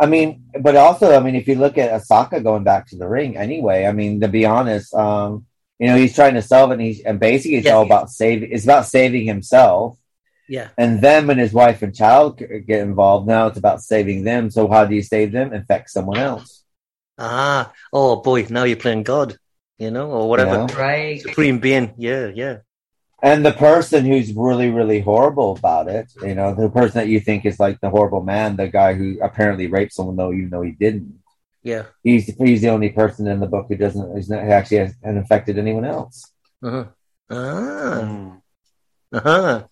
[0.00, 3.06] I mean, but also, I mean, if you look at Asaka going back to the
[3.06, 5.44] ring, anyway, I mean, to be honest, um,
[5.78, 7.74] you know, he's trying to solve it, and, he's, and basically, it's Yeah.
[7.74, 8.50] all about saving.
[8.50, 9.98] It's about saving himself,
[10.48, 10.68] Yeah.
[10.78, 14.50] and then when his wife and child get involved, now it's about saving them.
[14.50, 15.52] So, how do you save them?
[15.52, 16.64] Infect someone else.
[17.18, 19.36] Ah, oh boy, now you're playing God,
[19.78, 20.66] you know, or whatever.
[20.66, 20.80] Yeah.
[20.80, 21.20] Right.
[21.20, 21.92] Supreme being.
[21.98, 22.56] Yeah, yeah.
[23.22, 27.20] And the person who's really, really horrible about it, you know, the person that you
[27.20, 30.62] think is like the horrible man, the guy who apparently raped someone, though even though
[30.62, 31.20] he didn't.
[31.62, 31.84] Yeah.
[32.02, 34.94] He's he's the only person in the book who doesn't who's not, who actually has,
[35.04, 36.32] has infected anyone else.
[36.62, 36.84] Uh-huh.
[37.30, 38.00] Ah.
[38.00, 38.40] Mm.
[39.12, 39.64] Uh-huh.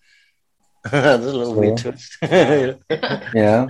[0.91, 2.17] There's a little weird twist.
[2.21, 3.65] Yeah.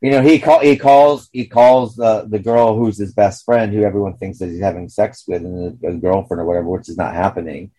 [0.00, 3.72] you know, he call he calls he calls the the girl who's his best friend,
[3.72, 6.88] who everyone thinks that he's having sex with, and a, a girlfriend or whatever, which
[6.88, 7.70] is not happening.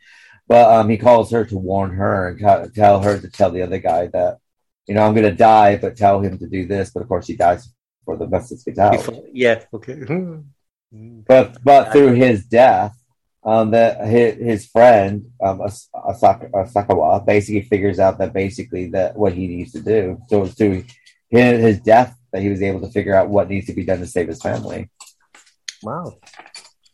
[0.48, 3.64] But um, he calls her to warn her and t- tell her to tell the
[3.64, 4.38] other guy that,
[4.88, 6.92] you know, I'm going to die, but tell him to do this.
[6.92, 7.68] But of course, he dies
[8.02, 8.92] before the message gets out.
[8.92, 10.00] Before- yeah, okay.
[11.28, 12.96] But but through his death,
[13.44, 19.16] um, that his, his friend um, As- Asaka, Asakawa basically figures out that basically that
[19.16, 20.22] what he needs to do.
[20.30, 20.86] So it's through
[21.30, 24.00] his, his death that he was able to figure out what needs to be done
[24.00, 24.90] to save his family.
[25.84, 26.18] Wow.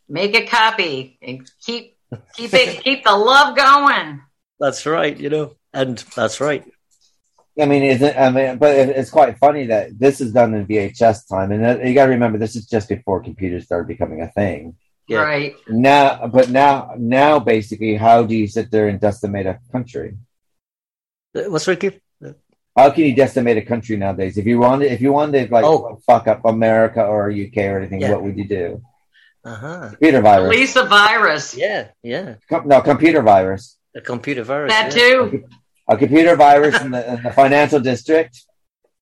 [0.08, 1.96] Make a copy and keep
[2.34, 4.20] keep it keep the love going.
[4.60, 5.56] That's right, you know.
[5.72, 6.64] And that's right.
[7.60, 11.28] I mean, isn't I mean, but it's quite funny that this is done in VHS
[11.28, 14.28] time, and uh, you got to remember this is just before computers started becoming a
[14.28, 14.76] thing.
[15.08, 15.18] Yeah.
[15.18, 15.54] Right.
[15.68, 20.16] Now, but now, now, basically, how do you sit there and decimate a country?
[21.34, 21.98] Uh, What's right, Keith?
[22.74, 24.38] How can you decimate a country nowadays?
[24.38, 26.00] If you wanted, if you wanted, like, Oh.
[26.06, 28.12] fuck up America or UK or anything, Yeah.
[28.12, 28.82] what would you do?
[29.44, 29.88] Uh-huh.
[29.90, 30.50] Computer virus?
[30.50, 31.56] least a virus.
[31.56, 32.36] Yeah, yeah.
[32.48, 33.76] Com- no, computer virus.
[33.94, 34.72] A computer virus.
[34.72, 35.02] That yeah.
[35.02, 35.44] too.
[35.88, 38.40] A computer virus in the, in the financial district.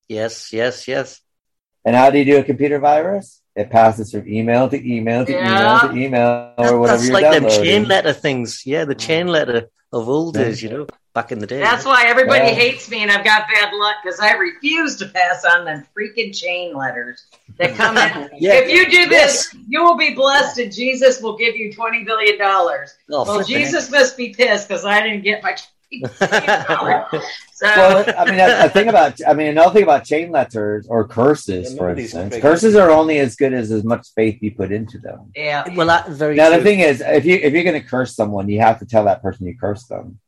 [0.08, 1.20] Yes, yes, yes.
[1.84, 3.40] And how do you do a computer virus?
[3.54, 5.48] It passes from email to email to Yeah.
[5.48, 8.64] email to email or whatever that's you're like them chain letter things.
[8.64, 10.44] Yeah, the chain letter of old Yeah.
[10.44, 11.58] days, you know, back in the day.
[11.58, 12.54] That's why everybody Yeah.
[12.54, 16.36] hates me and I've got bad luck because I refuse to pass on them freaking
[16.36, 17.24] chain letters
[17.58, 18.30] that come in.
[18.38, 18.54] Yeah.
[18.54, 19.64] If you do this, Yes.
[19.68, 22.36] you will be blessed and Jesus will give you $20 billion.
[22.40, 25.56] Oh, Well, flipping Jesus must be pissed because I didn't get my
[26.20, 27.10] heck.
[27.52, 30.86] So, well, I mean, a, a thing about, I mean, another thing about chain letters
[30.88, 34.52] or curses, Yeah, for instance, curses are only as good as as much faith you
[34.52, 35.32] put into them.
[35.34, 35.64] yeah.
[35.74, 38.48] well, that very Now, the thing is, if you if you're going to curse someone,
[38.48, 40.20] you have to tell that person you curse them.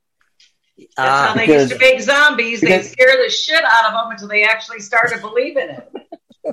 [0.78, 2.60] That's Ah, how they because- used to make zombies.
[2.60, 5.88] They scare the shit out of them until they actually started believing it.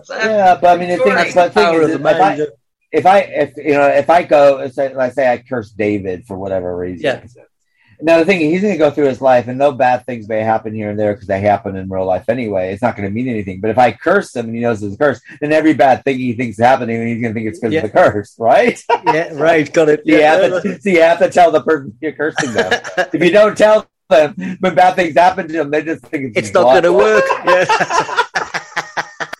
[0.04, 2.16] So, Yeah, but I mean, the thing, That's but the thing is, of the if
[2.22, 2.48] I,
[2.92, 6.38] if I, if you know, if I go, say, let's say I curse David for
[6.38, 7.06] whatever reason.
[7.06, 7.24] Yeah.
[8.00, 10.30] Now the thing is, he's going to go through his life, and no bad things
[10.30, 12.72] may happen here and there because they happen in real life anyway.
[12.72, 13.62] It's not going to mean anything.
[13.62, 16.20] But if I curse him and he knows it's a curse, then every bad thing
[16.20, 17.84] he thinks is happening, he's going to think it's because Yeah.
[17.84, 18.80] of the curse, right?
[19.06, 20.04] yeah, right, got it.
[20.06, 22.72] So you, have to, so you have to tell the person you're cursing them.
[23.12, 26.50] if you don't tell them when bad things happen to them, they just think it's,
[26.50, 27.24] it's not going to work.
[27.46, 27.66] Yeah.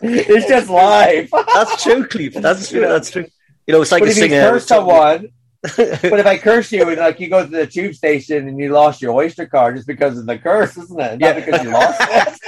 [0.02, 1.30] it's just life.
[1.54, 2.34] That's true, Cleve.
[2.34, 2.80] That's true.
[2.80, 3.26] That's true.
[3.66, 5.28] You know, it's like but a if you curse someone,
[5.62, 8.70] but if I curse you and like you go to the tube station and you
[8.72, 11.18] lost your Oyster card just because of the curse, isn't it?
[11.18, 11.32] Not Yeah.
[11.34, 12.40] because you lost it.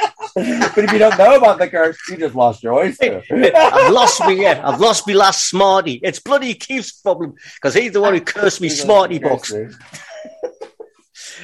[0.75, 3.23] but if you don't know about the curse, you just lost your oyster.
[3.31, 4.41] I've lost me.
[4.43, 6.01] Yeah, I've lost me last smarty.
[6.03, 9.53] It's bloody Keith's problem because he's the one who cursed me smarty box.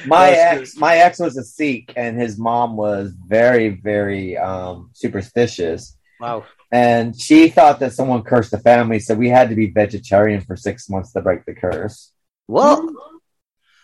[0.05, 5.97] My ex, my ex was a Sikh, and his mom was very, very um, superstitious.
[6.19, 6.45] Wow.
[6.71, 10.55] And she thought that someone cursed the family, so we had to be vegetarian for
[10.55, 12.11] six months to break the curse.
[12.45, 12.83] What?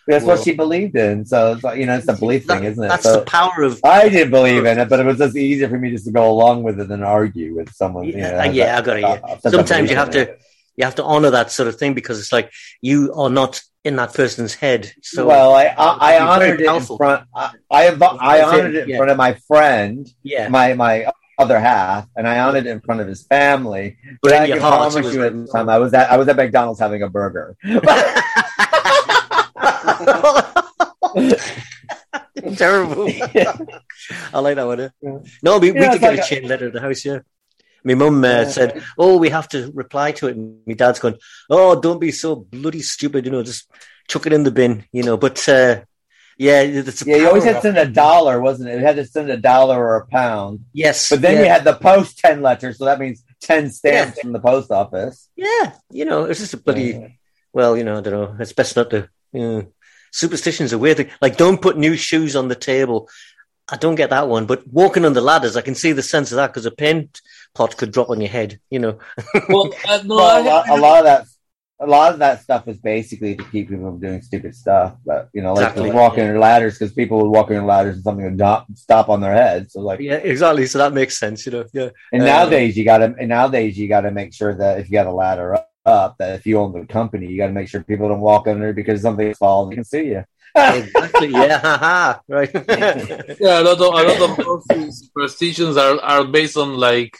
[0.08, 1.26] That's Well- what she believed in.
[1.26, 2.88] So it's like, you know, it's a belief That- thing, isn't it?
[2.90, 3.80] That's So the power of.
[3.84, 6.30] I didn't believe in it, but it was just easier for me just to go
[6.30, 8.06] along with it than argue with someone.
[8.06, 9.02] you know, Yeah, yeah, I got it.
[9.02, 9.38] Yeah.
[9.50, 10.42] Sometimes you have to it.
[10.78, 13.96] You have to honor that sort of thing because it's like you are not in
[13.98, 14.92] that person's head.
[15.02, 17.28] So well, I I, I It'd be very honored it in front.
[17.36, 17.88] I I,
[18.20, 18.98] I honored it in yeah.
[18.98, 21.08] front of my friend, yeah, my my
[21.38, 23.98] other half, and I honored it in front of his family.
[24.22, 26.28] But I can heart, promise you, was- at the time I was at I was
[26.28, 27.56] at McDonald's having a burger.
[32.58, 33.08] terrible.
[34.34, 34.80] I like that one.
[34.80, 34.90] Eh?
[35.02, 35.18] Yeah.
[35.44, 37.06] No, we, we could it's get like a a- chain letter at the house.
[37.06, 37.20] Yeah,
[37.86, 41.18] My mum uh, said, "Oh, we have to reply to it." And my dad's going,
[41.50, 43.70] "Oh, don't be so bloody stupid, you know, just
[44.08, 45.82] chuck it in the bin, you know." But uh,
[46.38, 48.80] yeah, it's Yeah, you always had to send a dollar, wasn't it?
[48.80, 50.66] You had to send a dollar or a pound.
[50.74, 51.44] Yes, But then yeah.
[51.44, 55.30] you had the post 10 letters, so that means 10 stamps from the post office.
[55.36, 56.84] Yeah, you know, it's just a bloody.
[56.84, 57.08] Yeah.
[57.54, 58.36] Well, you know, I don't know.
[58.40, 59.08] It's best not to.
[59.32, 59.68] You know,
[60.12, 61.10] superstitions are weird.
[61.22, 63.10] Like, don't put new shoes on the table.
[63.70, 64.46] I don't get that one.
[64.46, 67.22] But walking on the ladders, I can see the sense of that because a paint
[67.56, 68.60] pot could drop on your head.
[68.70, 69.00] You know.
[69.50, 71.26] Well, uh, no, Well, I a, lot, a lot of that.
[71.82, 75.28] A lot of that stuff is basically to keep people from doing stupid stuff, but
[75.34, 75.92] you know, like Exactly.
[75.92, 79.20] walking on ladders because people would walk on ladders and something would not stop on
[79.20, 79.70] their head.
[79.70, 80.68] So like, yeah, exactly.
[80.68, 81.46] So that makes sense.
[81.46, 81.66] You know.
[81.74, 81.90] Yeah.
[82.14, 84.84] and Uh, nowadays you got to, and nowadays you got to make sure that if
[84.90, 87.54] you got a ladder up, up, that if you own the company, you got to
[87.60, 90.24] make sure people don't walk under because something falls, they can sue you.
[90.56, 91.28] exactly.
[91.28, 91.60] Yeah.
[91.60, 92.52] haha, Right.
[93.46, 94.38] yeah, a lot of a lot of
[94.70, 97.14] those superstitions are are based on like,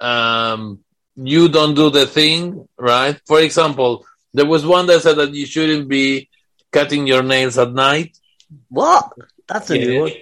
[0.00, 0.80] um,
[1.16, 3.20] you don't do the thing right.
[3.26, 6.28] For example, there was one that said that you shouldn't be
[6.72, 8.16] cutting your nails at night.
[8.68, 9.12] what?
[9.48, 10.12] That's a new one.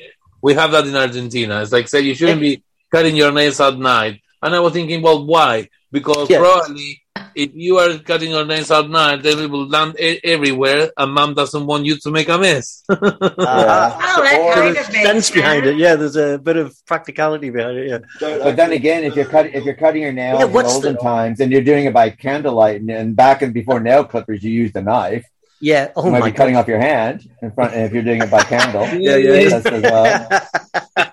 [0.42, 1.62] We have that in Argentina.
[1.62, 4.20] It's like say you shouldn't be cutting your nails at night.
[4.42, 5.68] And I was thinking, well, why?
[5.96, 6.40] Because Yeah.
[6.44, 7.00] probably
[7.36, 11.34] if you are cutting your nails at night, they will land e- everywhere, and mom
[11.34, 12.82] doesn't want you to make a mess.
[12.88, 12.98] Uh-huh.
[13.40, 15.76] Oh, that Or kind There's of makes sense behind it.
[15.76, 17.86] Yeah, there's a bit of practicality behind it.
[17.90, 17.98] Yeah.
[18.46, 21.00] But then again, if you're cutting if you're cutting your nails Yeah, in olden the-
[21.00, 24.50] times and you're doing it by candlelight and, and back and before nail clippers, you
[24.50, 25.24] used a knife.
[25.70, 25.92] Yeah.
[25.96, 28.30] Oh you might my be cutting off your hand in front if you're doing it
[28.30, 28.84] by candle.
[29.06, 29.82] Yeah, yeah, That's as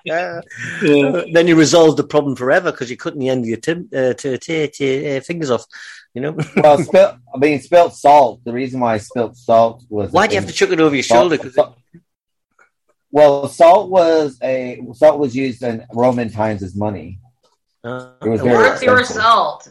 [0.04, 0.42] well.
[1.32, 4.12] then you resolve the problem forever because you're cutting the end of your tim- uh,
[4.14, 5.64] to, to, to, uh, fingers off.
[6.14, 6.36] You know.
[6.56, 8.40] Well, spilt, I mean, spilt salt.
[8.44, 10.94] The reason why I spilt salt was Why do you have to chuck it over
[10.94, 11.38] your salt- shoulder?
[11.38, 11.76] 'Cause salt-
[13.10, 17.18] well, salt was a salt was used in Roman times as money.
[17.84, 19.22] uh, It was very Worth your expensive.
[19.22, 19.68] salt.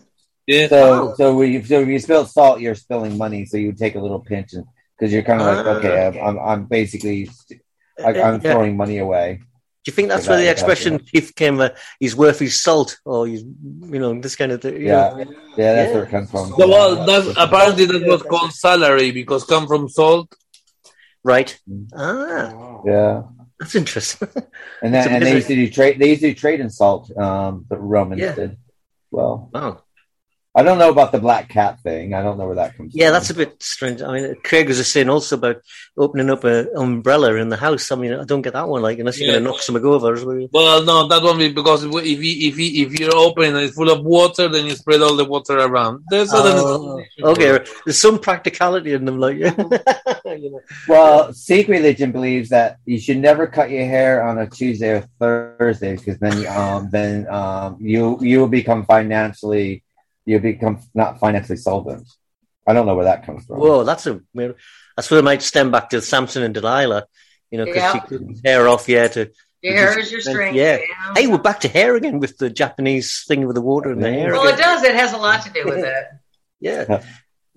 [0.52, 0.68] Yeah.
[0.68, 3.46] So, so when you so when you spill salt, you're spilling money.
[3.46, 4.66] So you take a little pinch, and
[4.98, 7.30] because you're kind of like, Ah, okay, I'm, I'm, I'm basically,
[8.04, 8.52] I, I'm Yeah.
[8.52, 9.28] throwing money away.
[9.84, 11.60] Do you think that's Yeah, where the expression "Keith came"?
[11.60, 11.70] Uh,
[12.02, 14.76] he's worth his salt, or he's, you know, this kind of thing.
[14.82, 15.26] Yeah, know.
[15.58, 15.96] yeah, that's Yeah.
[15.96, 16.46] where it comes from.
[16.50, 20.28] So, well, that's apparently that was called salary because come from salt.
[21.24, 21.50] right.
[21.96, 23.24] Ah, yeah,
[23.60, 24.28] that's interesting.
[24.84, 25.98] and then It's a and they used to do trade.
[26.00, 27.04] They used to do trade in salt.
[27.18, 28.36] Um, the Romans Yeah.
[28.36, 28.58] did.
[29.12, 29.82] Well, wow.
[30.54, 32.14] I don't know about the black cat thing.
[32.14, 32.92] I don't know where that comes.
[32.92, 33.00] From.
[33.00, 33.14] Yeah, from.
[33.14, 34.02] that's a bit strange.
[34.02, 35.62] I mean, Craig was just saying also about
[35.98, 37.90] opening up an umbrella in the house.
[37.90, 38.82] I mean, I don't get that one.
[38.82, 39.36] Like, unless you're Yeah.
[39.36, 40.14] going to knock something over.
[40.14, 43.58] is what Well, no, that one because if you, if you, if you're open and
[43.60, 46.04] it's full of water, then you spread all the water around.
[46.10, 49.20] There's other Oh, okay, there's some practicality in them.
[49.20, 49.52] Like, you
[50.52, 50.62] know.
[50.90, 55.08] Well, Sikh religion believes that you should never cut your hair on a Tuesday or
[55.18, 59.84] Thursday because then um then um you you will become financially
[60.26, 62.08] you become not financially solvent.
[62.68, 63.60] I don't know where that comes from.
[63.60, 64.56] Whoa, that's a weird-
[64.96, 67.06] that's where it might stem back to Samson and Delilah.
[67.50, 67.94] You know, because Yeah.
[67.94, 68.88] she cut his hair off.
[68.88, 69.32] Yeah, to
[69.62, 70.56] Your hair is your strength.
[70.56, 70.78] Yeah.
[70.78, 71.14] yeah.
[71.16, 74.12] hey, we're back to hair again with the Japanese thing with the water and the
[74.12, 74.32] hair.
[74.32, 74.84] Well, it does.
[74.84, 76.06] It has a lot to do with it.
[76.60, 76.86] Yeah.
[76.88, 77.04] Yeah.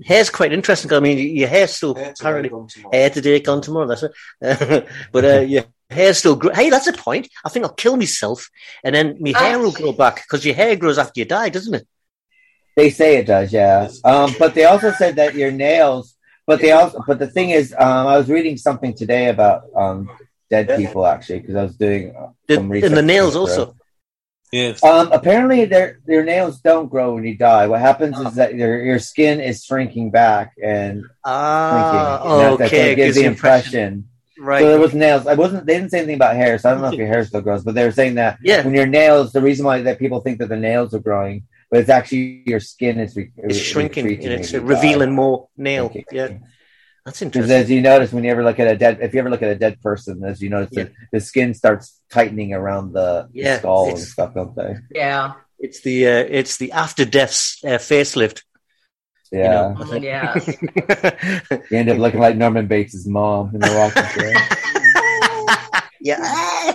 [0.02, 0.92] Hair's quite interesting.
[0.92, 2.50] I mean, your hair's still apparently
[2.92, 3.86] hair today, gone tomorrow.
[3.86, 4.88] That's it.
[5.12, 6.52] but uh, your hair's still grow.
[6.52, 7.28] Hey, that's a point.
[7.44, 8.50] I think I'll kill myself,
[8.82, 11.74] and then my hair will grow back because your hair grows after you die, doesn't
[11.74, 11.86] it?
[12.76, 13.88] They say it does, yeah.
[14.04, 16.16] Um, but they also said that your nails.
[16.46, 17.02] But they also.
[17.06, 20.10] But the thing is, um, I was reading something today about um
[20.50, 22.88] dead people actually because I was doing uh, The, some research.
[22.88, 23.76] and the nails also.
[24.52, 24.84] Yes.
[24.84, 27.66] Um, apparently, their their nails don't grow when you die.
[27.66, 31.10] What happens is that your your skin is shrinking back and shrinking.
[31.24, 32.88] Ah, And that- that's okay.
[32.90, 34.08] what gives the you impression.
[34.38, 34.60] Right.
[34.60, 35.26] So there was nails.
[35.26, 35.64] I wasn't.
[35.66, 37.62] They didn't say anything about hair, so I don't know if your hair still grows.
[37.64, 40.38] But they were saying that yeah, when your nails, the reason why that people think
[40.40, 41.44] that the nails are growing,
[41.74, 45.14] but it's actually your skin is re- it's shrinking and it's revealing die.
[45.16, 45.90] more nail.
[45.90, 46.04] Shrinking.
[46.12, 46.28] Yeah,
[47.04, 47.30] that's interesting.
[47.30, 47.62] Because interesting.
[47.64, 49.48] as you notice, when you ever look at a dead, if you ever look at
[49.50, 50.84] a dead person, as you notice, Yeah.
[50.84, 54.76] the, the skin starts tightening around the, the skull and stuff, don't they?
[54.94, 55.32] Yeah.
[55.58, 58.42] It's the uh, it's the after death uh, facelift.
[59.32, 59.74] you Yeah.
[59.76, 60.38] know, Yeah.
[61.72, 64.36] You end up looking like Norman Bates' mom in the Walking Dead.
[66.04, 66.72] yeah.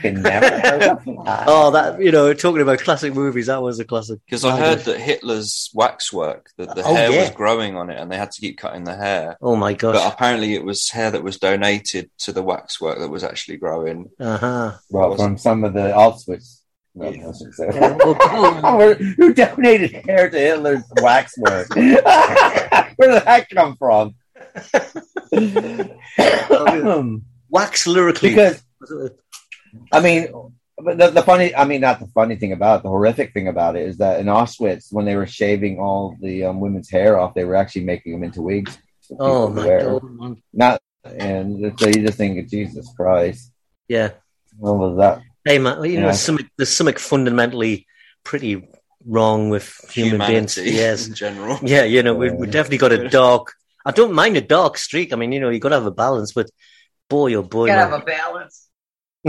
[0.00, 0.98] Can never.
[1.46, 4.20] oh, that you know, talking about classic movies, that was a classic.
[4.24, 7.20] Because I heard that Hitler's waxwork, that the Oh, hair yeah.
[7.22, 9.36] was growing on it, and they had to keep cutting the hair.
[9.42, 9.92] Oh my god!
[9.94, 14.08] But apparently, it was hair that was donated to the waxwork that was actually growing.
[14.20, 14.72] Uh huh.
[14.90, 16.60] well, from some of the Auschwitz.
[16.96, 17.98] No, no, I shouldn't say that.
[18.62, 21.74] Oh, Who donated hair to Hitler's waxwork?
[21.74, 24.14] Where did that come from?
[27.54, 28.30] Wax lyrically.
[28.30, 28.62] because
[29.92, 30.22] I mean,
[30.98, 33.76] the, the funny, I mean, not the funny thing about it, the horrific thing about
[33.76, 37.34] it is that in Auschwitz, when they were shaving all the um, women's hair off,
[37.34, 38.76] they were actually making them into wigs.
[39.20, 40.00] Oh people my wear.
[40.00, 40.36] god.
[40.52, 43.52] Not, and so you just think, Jesus Christ,
[43.88, 44.10] Yeah.
[44.58, 45.22] what was that?
[45.44, 46.02] Hey man, you know, Yeah.
[46.06, 47.86] there's something, there's something fundamentally
[48.24, 48.66] pretty
[49.06, 50.54] wrong with human beings.
[50.56, 51.06] Humanity Yes.
[51.06, 51.58] in general.
[51.62, 53.52] Yeah, you know, we, we definitely got a dark.
[53.86, 55.12] I don't mind a dark streak.
[55.12, 56.48] I mean, you know, you've got to have a balance, but
[57.08, 58.68] boy, oh boy, gotta have a balance.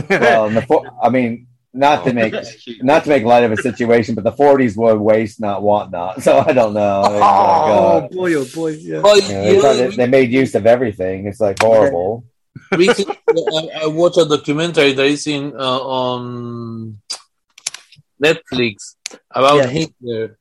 [0.10, 2.34] Well, the fo- I mean, not to make
[2.82, 6.22] not to make light of a situation, but the 40s were waste, not want not.
[6.26, 7.02] So I don't know.
[7.04, 9.00] It's like, oh uh, boy, oh boy, yeah.
[9.02, 11.28] Well, you know, they, you tried know, to- they made use of everything.
[11.28, 12.26] It's like horrible.
[12.76, 17.02] recently I, I watched a documentary that is in uh, on
[18.24, 18.96] Netflix
[19.32, 19.68] about Yeah.
[19.68, 20.38] Hitler,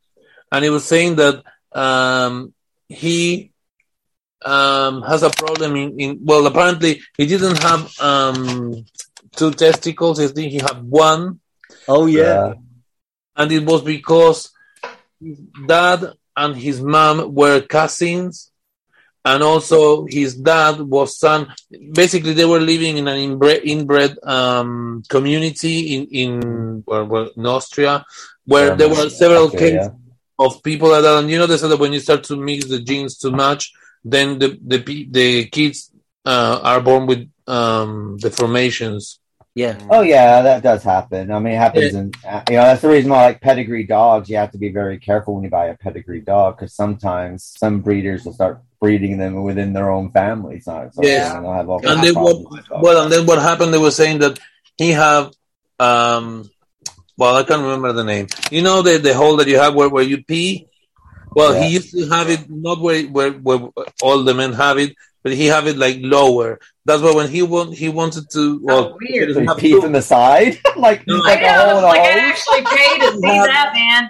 [0.52, 1.42] and he was saying that
[1.72, 2.54] um,
[2.88, 3.50] he
[4.44, 6.18] um, has a problem in, in.
[6.22, 8.84] Well, apparently he didn't have um,
[9.36, 10.20] two testicles.
[10.20, 11.40] I think he had one,
[11.86, 12.54] Oh yeah,
[13.36, 14.50] and it was because
[15.20, 18.50] his dad and his mom were cousins,
[19.24, 21.52] and also his dad was son.
[21.92, 27.46] Basically, they were living in an inbred, inbred um, community in in, well, well, in
[27.46, 28.04] Austria,
[28.46, 29.90] where there were several Okay, cases yeah.
[30.38, 31.18] of people like that.
[31.18, 33.72] And you know, they said that when you start to mix the genes too much,
[34.04, 34.78] then the the
[35.10, 35.90] the kids
[36.24, 39.18] uh, are born with um, deformations.
[39.54, 39.76] yeah.
[39.90, 41.30] Oh yeah, that does happen.
[41.30, 44.28] I mean, it happens, in uh, you know that's the reason why like pedigree dogs,
[44.28, 47.80] you have to be very careful when you buy a pedigree dog because sometimes some
[47.80, 50.66] breeders will start breeding them within their own families.
[50.66, 51.40] Not so Yeah.
[51.40, 52.82] they'll have all And kinds they what problems with dogs.
[52.84, 53.72] well, and then what happened?
[53.72, 54.38] They were saying that
[54.76, 55.32] he have
[55.78, 56.50] um,
[57.16, 58.26] well, I can't remember the name.
[58.50, 60.66] You know the the hole that you have where, where you pee.
[61.36, 61.62] Well, Yeah.
[61.64, 63.60] he used to have it not where, where where
[64.02, 66.60] all the men have it, but he have it like lower.
[66.86, 69.28] That's why when he want he wanted to well, Oh, weird.
[69.28, 71.16] he So have pee two- from the side, like No.
[71.16, 73.46] like I a know, hole in it's a like I actually paid to see Yeah.
[73.52, 74.02] that, man.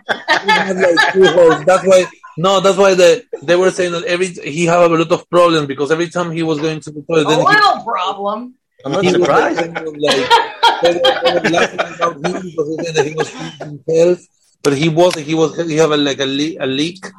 [0.67, 1.65] had like two holes.
[1.65, 2.05] That's why
[2.37, 5.69] no, that's why the, they were saying that every he have a lot of problems
[5.69, 8.55] because every time he was going to the toilet, A then he little problem.
[8.85, 9.57] I'm not he was surprised.
[9.61, 9.69] like,
[10.07, 14.19] like, they were, they were laughing about him because they said that he was himself,
[14.65, 17.05] but he was he was he have a, like a, le- a leak.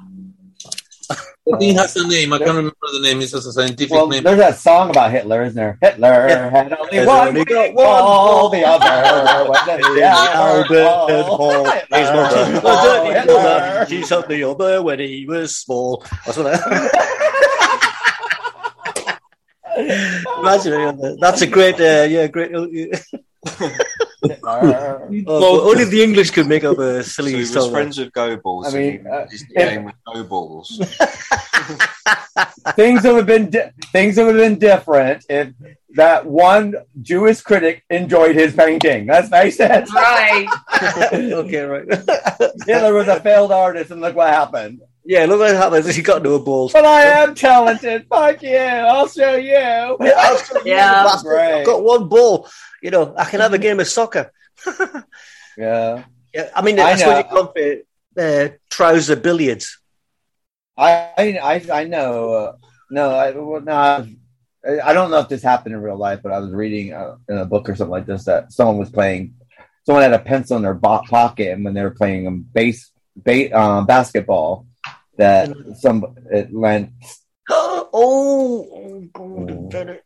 [1.47, 2.33] The thing has a name.
[2.33, 3.21] I can't remember the name.
[3.21, 4.23] It's just a scientific Well, name.
[4.23, 5.77] there's that song about Hitler, isn't there?
[5.79, 6.49] Hitler Yeah.
[6.49, 9.61] had only Has one, only got one the other was
[10.69, 11.65] the Hall.
[11.65, 12.71] He's not Hitler.
[12.71, 13.33] a dirty Hitler.
[13.35, 13.85] mother.
[13.87, 16.03] She's up the other when he was small.
[16.25, 16.57] That's what I...
[20.41, 22.51] Imagine that's a great, uh, yeah, great.
[24.23, 25.07] Hitler.
[25.27, 27.71] oh, only the English could make up a So silly he was song.
[27.71, 28.67] friends with Goebbels.
[28.67, 30.69] I mean, uh, his if- name was Go Balls.
[32.75, 35.49] things would have been di- things would have been different if
[35.91, 39.07] that one Jewish critic enjoyed his painting.
[39.07, 39.89] Let's face it.
[39.93, 40.47] Right.
[41.13, 41.87] okay, right.
[42.67, 44.81] Hitler was a failed artist, and look what happened.
[45.05, 45.95] yeah, look what happens.
[45.95, 46.73] He got no balls.
[46.73, 48.05] But I am talented.
[48.09, 48.57] Fuck you.
[48.57, 49.51] I'll show you.
[49.53, 49.95] Yeah.
[49.99, 50.63] Bastard,
[51.23, 51.53] Great.
[51.61, 52.47] I've got one ball.
[52.85, 54.31] You know, I can have a game of soccer.
[55.57, 56.03] Yeah.
[56.33, 57.53] Yeah, I mean, I that's what you call
[58.19, 59.79] uh, trouser billiards.
[60.77, 62.33] I I I know.
[62.33, 62.51] Uh,
[62.91, 63.73] no, I well, no.
[63.73, 64.05] I,
[64.83, 67.37] I don't know if this happened in real life, but I was reading uh, in
[67.37, 69.35] a book or something like this that someone was playing.
[69.85, 72.91] Someone had a pencil in their bo- pocket, and when they were playing um, base,
[73.15, 74.67] ba- uh, basketball,
[75.17, 75.49] that
[75.79, 76.91] some it went.
[77.49, 80.04] oh, oh, damn it.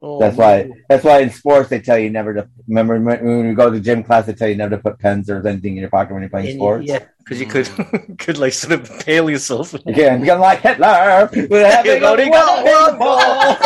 [0.00, 0.70] Oh, That's why.
[0.88, 2.48] That's why in sports they tell you never to.
[2.68, 5.44] Remember when you go to gym class, they tell you never to put pens or
[5.46, 6.86] anything in your pocket when you're playing sports.
[6.86, 7.68] Yeah, because you could
[8.18, 9.72] could like sort of pale yourself.
[9.72, 11.28] You can become like Hitler.
[11.32, 13.56] You've only got one ball,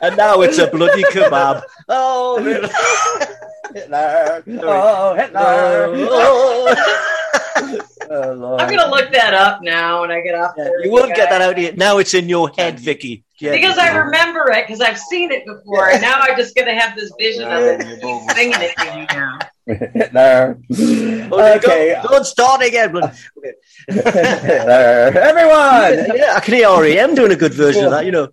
[0.00, 1.62] and now it's a bloody kebab.
[1.90, 2.38] Oh,
[3.74, 4.42] Hitler.
[4.62, 5.92] Oh, Hitler.
[6.08, 7.18] oh.
[8.14, 10.52] Oh, I'm gonna look that up now when I get off.
[10.58, 11.16] Yeah, you won't guys.
[11.16, 11.72] get that out of you.
[11.72, 13.24] Now it's in your head, Vicky.
[13.38, 13.52] Yeah.
[13.52, 16.94] Because I remember it because I've seen it before, and now I'm just gonna have
[16.94, 17.80] this vision of it
[18.34, 19.38] singing it to you now.
[19.94, 20.58] Hitler.
[21.32, 21.98] Oh, Okay.
[22.02, 22.92] Go, don't start again.
[22.92, 23.14] But,
[23.88, 24.02] Everyone,
[26.16, 28.28] yeah, I can hear REM doing a good version of that, you know.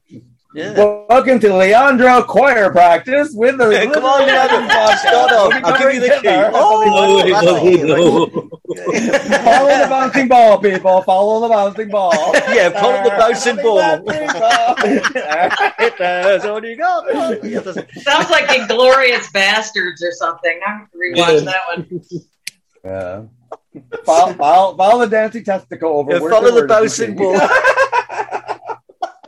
[0.52, 1.06] Yeah.
[1.08, 3.70] welcome to Leandro Choir Practice with the.
[3.94, 4.68] Come on, Leandro.
[4.98, 5.54] Start off.
[5.64, 6.28] I'll give you the key.
[6.28, 6.52] Hitler.
[6.54, 11.02] Oh, no, Follow the bouncing ball, people.
[11.04, 12.12] Follow the bouncing ball.
[12.50, 14.00] Yeah, follow the bouncing ball.
[14.00, 14.76] ball.
[15.78, 17.08] Hitler's only got.
[18.02, 20.60] Sounds like Inglourious Basterds or something.
[20.66, 21.52] I'm gonna rewatch Yeah.
[21.52, 22.02] that one.
[22.84, 23.22] Yeah.
[24.04, 26.14] Follow, follow, follow the dancing testicle over.
[26.14, 27.40] Yeah, follow the bouncing ball.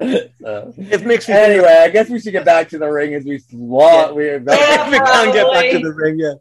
[0.01, 3.23] So, It makes me anyway, I guess we should get back to the ring as
[3.23, 4.15] we slot.
[4.15, 6.37] We we can't get back to the ring yet.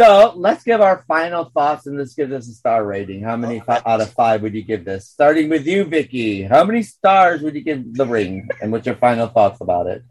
[0.00, 3.22] So let's give our final thoughts and let's give this a star rating.
[3.22, 5.06] How many out of five would you give this?
[5.06, 6.40] Starting with you, Vicky.
[6.42, 8.48] How many stars would you give The Ring?
[8.62, 10.02] And what's your final thoughts about it?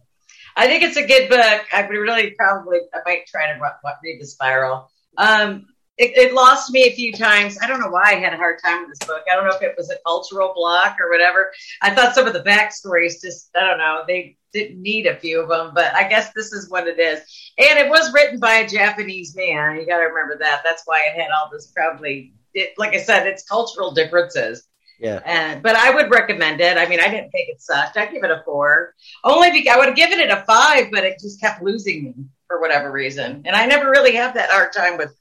[0.56, 1.66] I think it's a good book.
[1.74, 3.60] I would really probably, I might try to
[4.04, 4.92] read the spiral.
[5.18, 5.66] Um,
[6.00, 7.58] it, it lost me a few times.
[7.62, 9.22] I don't know why I had a hard time with this book.
[9.30, 11.52] I don't know if it was a cultural block or whatever.
[11.82, 15.42] I thought some of the backstories just, I don't know, they didn't need a few
[15.42, 17.20] of them, but I guess this is what it is.
[17.58, 19.76] And it was written by a Japanese man.
[19.76, 20.62] You got to remember that.
[20.64, 24.66] That's why it had all this probably, it, like I said, it's cultural differences.
[25.02, 25.22] Yeah.
[25.26, 26.78] And but I would recommend it.
[26.78, 27.96] I mean, I didn't think it sucked.
[27.96, 28.96] I'd give it a four.
[29.24, 32.14] Only because I would have given it a five, but it just kept losing me
[32.48, 33.44] for whatever reason.
[33.46, 35.16] And I never really have that hard time with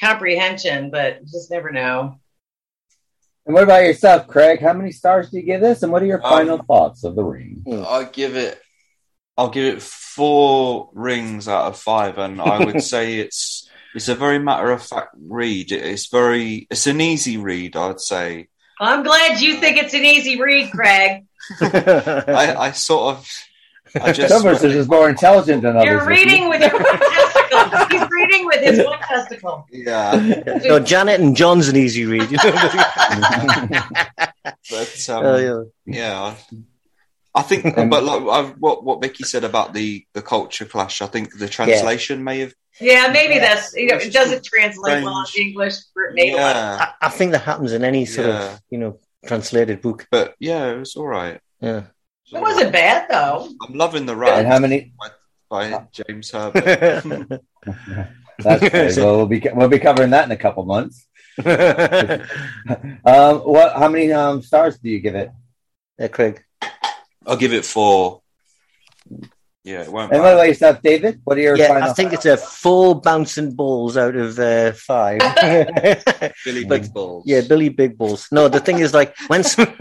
[0.00, 2.18] comprehension, but you just never know.
[3.44, 4.60] And what about yourself, Craig?
[4.60, 5.82] How many stars do you give this?
[5.82, 7.64] And what are your Um, final thoughts of The Ring?
[7.68, 8.60] I'll give it.
[9.36, 14.14] I'll give it four rings out of five, and I would say it's it's a
[14.14, 15.72] very matter of fact read.
[15.72, 18.48] It's very it's an easy read, I'd say.
[18.80, 21.24] I'm glad you think it's an easy read, Craig.
[21.60, 23.28] I, I sort of
[24.00, 25.86] I just Some of us are just more intelligent than others.
[25.88, 27.41] You're reading with your one testicle.
[27.90, 29.66] He's reading with his one testicle.
[29.70, 32.30] yeah, no, Janet and John's an easy read.
[32.30, 32.52] You know?
[34.70, 35.62] but um, Oh, yeah.
[36.00, 36.20] yeah.
[36.22, 36.36] I,
[37.34, 41.06] I think, but like I, what what Vicky said about the the culture clash, I
[41.06, 42.54] think the translation may have.
[42.80, 45.46] Yeah, maybe that's you know it doesn't translate well Strange.
[45.46, 45.74] in English.
[46.14, 48.52] Maybe Yeah, I, I think that happens in any sort Yeah.
[48.54, 50.06] of you know translated book.
[50.10, 51.40] but yeah, it was all right.
[51.60, 51.84] Yeah.
[52.32, 53.48] it wasn't bad though.
[53.66, 54.92] I'm loving the And how many?
[55.52, 56.64] By James Herbert.
[58.38, 58.96] That's great.
[58.96, 61.06] well, we'll be we'll be covering that in a couple months.
[63.04, 63.74] Um, what?
[63.74, 65.30] How many um, stars do you give it?
[65.98, 66.42] yeah, Craig.
[67.26, 68.22] I'll give it four.
[69.64, 70.12] Yeah, it won't.
[70.12, 71.20] And what about yourself, David?
[71.24, 71.90] What are your Yeah, final?
[71.90, 75.20] I think it's a four bouncing balls out of uh, five.
[76.44, 77.24] Billy but- Big Balls.
[77.26, 78.28] Yeah, Billy Big Balls.
[78.32, 79.74] No, the thing is, like when some,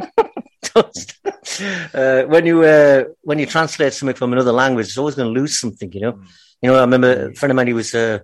[1.93, 5.39] uh, when you uh, when you translate something from another language, it's always going to
[5.39, 5.91] lose something.
[5.91, 6.21] You know.
[6.61, 7.67] You know, I remember a friend of mine.
[7.67, 8.23] who was a,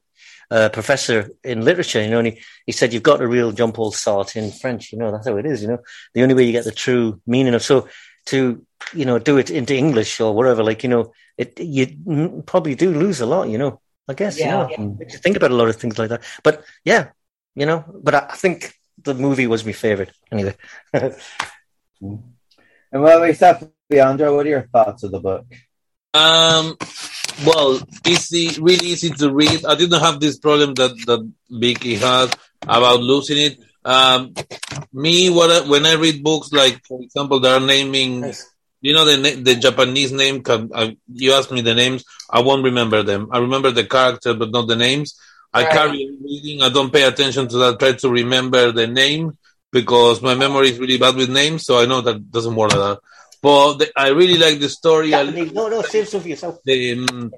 [0.52, 2.02] a professor in literature.
[2.04, 4.92] You know, and he, he said you've got a real Jean Paul Sartre in French.
[4.92, 5.62] You know, that's how it is.
[5.62, 5.80] You know,
[6.14, 7.88] the only way you get the true meaning of so
[8.28, 8.64] to
[8.94, 10.64] you know do it into English or whatever.
[10.64, 13.50] Like you know, it you mm, probably do lose a lot.
[13.50, 14.40] You know, I guess.
[14.40, 14.68] Yeah.
[14.70, 16.24] You know, makes you think about a lot of things like that.
[16.44, 17.10] But yeah,
[17.56, 20.56] you know, but I, I think the movie was my favorite anyway.
[22.92, 24.36] And what about yourself, Leandro?
[24.36, 25.46] What are your thoughts of the book?
[26.14, 26.78] Um,
[27.46, 29.66] well, easy, really easy to read.
[29.66, 33.60] I didn't have this problem that that Vicky had about losing it.
[33.86, 34.34] Um,
[34.92, 38.34] me, what I, when I read books, like for example, they are naming,
[38.82, 40.42] you know, the na- the Japanese name.
[40.44, 43.30] Can, uh, you ask me the names, I won't remember them.
[43.32, 45.20] I remember the character, but not the names.
[45.54, 45.72] I Right.
[45.72, 46.62] carry reading.
[46.62, 47.80] I don't pay attention to that.
[47.80, 49.38] Try to remember the name
[49.82, 52.86] because my memory is really bad with names, so I know that doesn't work like
[52.88, 53.00] that.
[53.42, 55.14] But the, I really like the story.
[55.14, 56.56] I no, no, save yourself.
[56.70, 57.32] the um,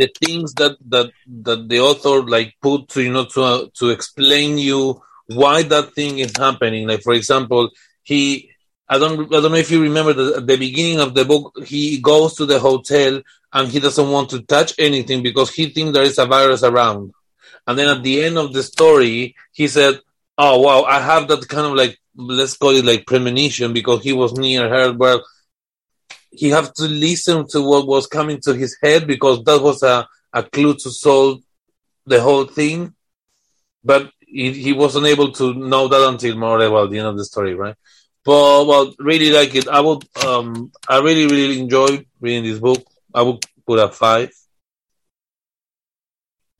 [0.00, 1.08] the things that that
[1.46, 4.80] that the author like put to you know to uh, to explain you
[5.40, 6.86] why that thing is happening.
[6.86, 7.70] Like for example,
[8.02, 8.22] he
[8.88, 11.44] I don't I don't know if you remember that at the beginning of the book
[11.66, 13.20] he goes to the hotel
[13.52, 17.12] and he doesn't want to touch anything because he thinks there is a virus around.
[17.66, 20.00] And then at the end of the story, he said,
[20.38, 24.12] "Oh wow, I have that kind of like let's call it like premonition because he
[24.12, 24.92] was near her.
[24.92, 25.24] Well,
[26.30, 30.06] he have to listen to what was coming to his head because that was a,
[30.32, 31.42] a clue to solve
[32.06, 32.94] the whole thing.
[33.84, 37.24] But he, he wasn't able to know that until more about the end of the
[37.24, 37.76] story, right?
[38.24, 39.68] But well, really like it.
[39.68, 42.84] I would, um, I really, really enjoy reading this book.
[43.14, 44.30] I would put a five.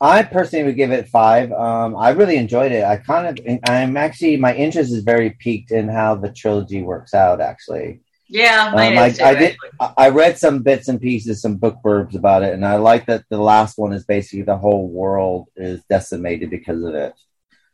[0.00, 1.50] I personally would give it five.
[1.50, 2.84] Um, I really enjoyed it.
[2.84, 7.14] I kind of, I'm actually, my interest is very peaked in how the trilogy works
[7.14, 7.40] out.
[7.40, 8.00] Actually,
[8.30, 11.78] Yeah, Um, I- too, I did- I I read some bits and pieces, some book
[11.82, 15.46] blurbs about it, and I like that the last one is basically the whole world
[15.56, 17.14] is decimated because of it.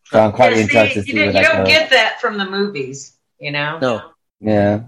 [0.05, 1.75] So I'm quite Yeah, see, interested to you, see don't- what you that don't goes.
[1.75, 3.79] get that from the movies, you know.
[3.83, 4.03] No.
[4.41, 4.81] Yeah.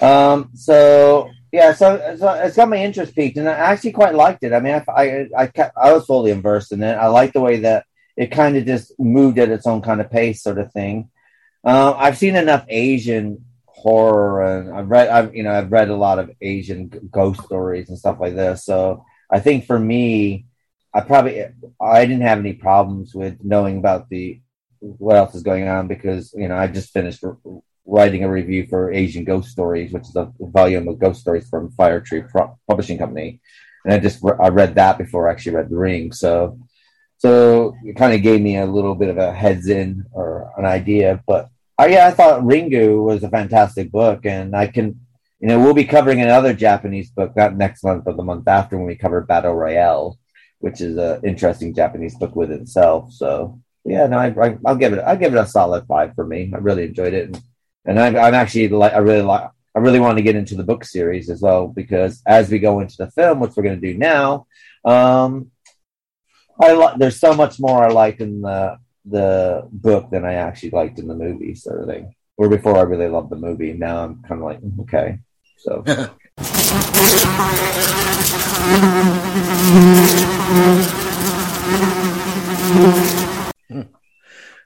[0.00, 0.50] Um.
[0.54, 1.72] So yeah.
[1.72, 4.52] So, so it's got my interest peaked, and I actually quite liked it.
[4.52, 6.94] I mean, I I I, kept, I was fully immersed in it.
[6.94, 10.10] I like the way that it kind of just moved at its own kind of
[10.10, 11.08] pace, sort of thing.
[11.64, 15.96] Uh, I've seen enough Asian horror, and I've read, I've you know, I've read a
[15.96, 18.64] lot of Asian ghost stories and stuff like this.
[18.64, 20.44] So I think for me,
[20.92, 21.42] I probably
[21.80, 24.40] I didn't have any problems with knowing about the
[24.80, 27.24] what else is going on because you know I just finished
[27.86, 31.70] writing a review for Asian Ghost Stories, which is a volume of ghost stories from
[31.72, 33.40] Fire Tree Pro- Publishing Company,
[33.84, 36.12] and I just re- I read that before I actually read The Ring.
[36.12, 36.58] So
[37.18, 40.66] so it kind of gave me a little bit of a heads in or an
[40.66, 41.22] idea.
[41.26, 41.48] But
[41.78, 45.00] I, yeah, I thought Ringu was a fantastic book, and I can,
[45.40, 48.76] you know, we'll be covering another Japanese book not next month, but the month after
[48.76, 50.18] when we cover Battle Royale,
[50.58, 53.12] which is an interesting Japanese book with itself.
[53.12, 56.26] So yeah, no, I, I, I'll give it, I'll give it a solid five for
[56.26, 56.50] me.
[56.52, 57.42] I really enjoyed it, and,
[57.86, 59.48] and I'm, I'm actually like, I really like.
[59.74, 62.80] I really want to get into the book series as well because as we go
[62.80, 64.46] into the film, which we're going to do now,
[64.86, 65.50] um,
[66.58, 70.70] I li- there's so much more I like in the the book than I actually
[70.70, 72.14] liked in the movie, sort of thing.
[72.36, 75.18] Where before I really loved the movie, now I'm kind of like mm, okay.
[75.58, 75.84] So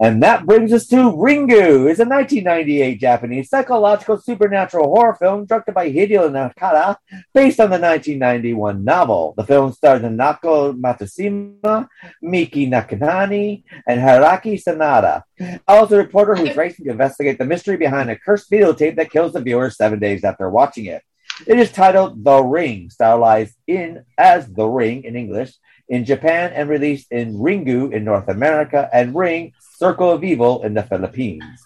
[0.02, 1.90] And that brings us to Ringu.
[1.90, 6.96] It's a 1998 Japanese psychological supernatural horror film directed by Hideo Nakata,
[7.34, 9.34] based on the 1991 novel.
[9.36, 11.86] The film stars Nako Matsushima,
[12.22, 15.24] Miki Nakatani, and Haraki Sanada.
[15.68, 19.34] Also, a reporter who's racing to investigate the mystery behind a cursed videotape that kills
[19.34, 21.02] the viewer seven days after watching it.
[21.46, 25.52] It is titled The Ring, stylized in as The Ring in English
[25.90, 30.72] in Japan and released in Ringu in North America and Ring Circle of Evil in
[30.72, 31.62] the Philippines.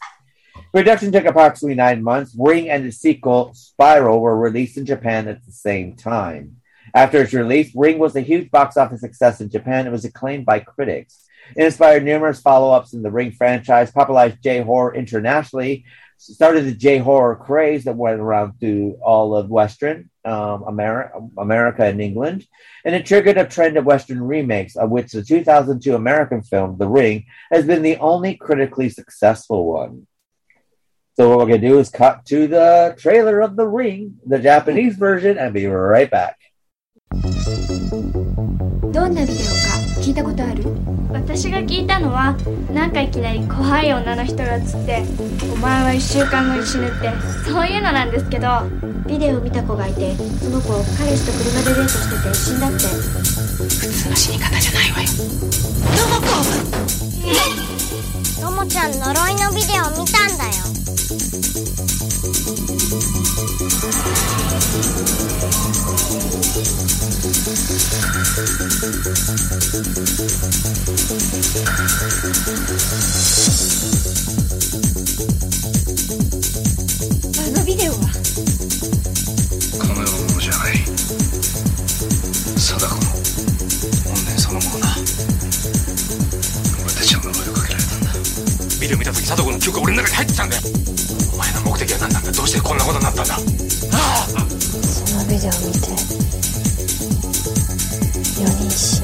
[0.73, 2.35] Production took approximately nine months.
[2.37, 6.57] Ring and its sequel, Spiral, were released in Japan at the same time.
[6.95, 10.47] After its release, Ring was a huge box office success in Japan and was acclaimed
[10.47, 11.27] by critics.
[11.55, 15.85] It inspired numerous follow ups in the Ring franchise, popularized J horror internationally,
[16.17, 21.86] started the J horror craze that went around through all of Western um, America, America
[21.86, 22.48] and England,
[22.86, 26.88] and it triggered a trend of Western remakes, of which the 2002 American film The
[26.88, 30.08] Ring has been the only critically successful one.
[31.16, 34.96] So what we're gonna do is cut to the trailer of The Ring, the Japanese
[34.96, 36.38] version, and be right back.
[38.92, 39.73] どんなビデオか
[40.05, 40.63] 聞いたことある？
[41.11, 42.37] 私が聞いたのは
[42.71, 45.03] なんかいきなり怖い女の人が映って
[45.51, 47.11] お前は1週間後に死ぬって
[47.49, 48.49] そういうのなんですけど。
[49.07, 52.79] ビデオを見た子がいてその子彼氏と車でデートしてて死んだって。
[52.79, 52.89] 普
[53.69, 55.09] 通の死に方じゃないわよ。
[58.41, 60.51] ともちゃん呪いのビデオ見たんだよ。
[69.51, 69.83] あの
[77.67, 77.99] ビデオは
[79.81, 80.77] この世のものじゃない。
[82.57, 83.03] 貞子の
[84.15, 84.95] 怨念そのものだ。
[86.85, 88.13] 俺たちは呪いをかけられたんだ。
[88.81, 90.63] ビデオ見た時貞子の記憶が俺の中に入ってきたんだよ。
[91.33, 92.31] お前の目的は何なんだ？
[92.31, 93.35] どうしてこんなことになったんだ？
[93.35, 94.41] ああ。
[94.87, 95.91] そのビデオ見て
[98.39, 99.03] 4人死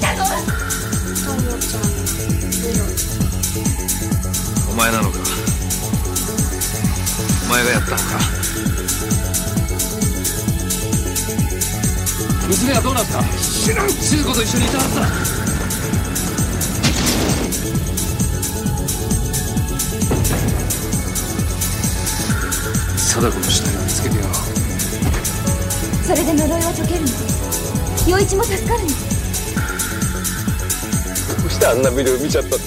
[0.00, 0.30] たのと
[1.34, 1.86] もちゃんビ
[4.70, 5.18] お前なのか？
[7.44, 8.02] お前がやったのか？
[12.48, 13.22] 娘はどうなった？
[13.38, 15.06] 知らん静子と一緒にいたはずだ。
[22.96, 24.32] 貞子の死体を見つけてやろう
[26.04, 27.08] それで呪いは解けるの？
[28.08, 29.07] 陽一も助かるの？
[31.57, 32.57] してあんなビデオ見ちゃったんだ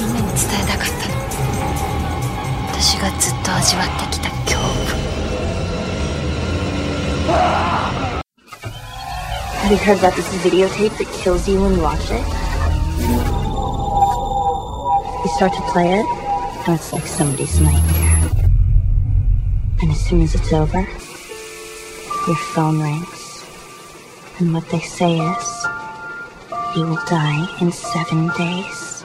[0.00, 1.14] みんなに伝えたかったの
[2.72, 5.04] 私がずっと味わってきた恐怖
[9.64, 12.22] Have you heard about this videotape that kills you when you watch it?
[15.24, 16.06] You start to play it,
[16.68, 18.30] and it's like somebody's nightmare.
[19.80, 20.86] And as soon as it's over,
[22.29, 23.43] your phone rings.
[24.37, 25.65] And what they say is,
[26.75, 29.03] you will die in seven days.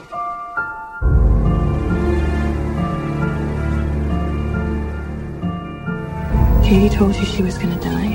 [6.63, 8.13] Katie told you she was gonna die.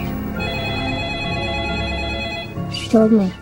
[2.72, 3.32] She told me.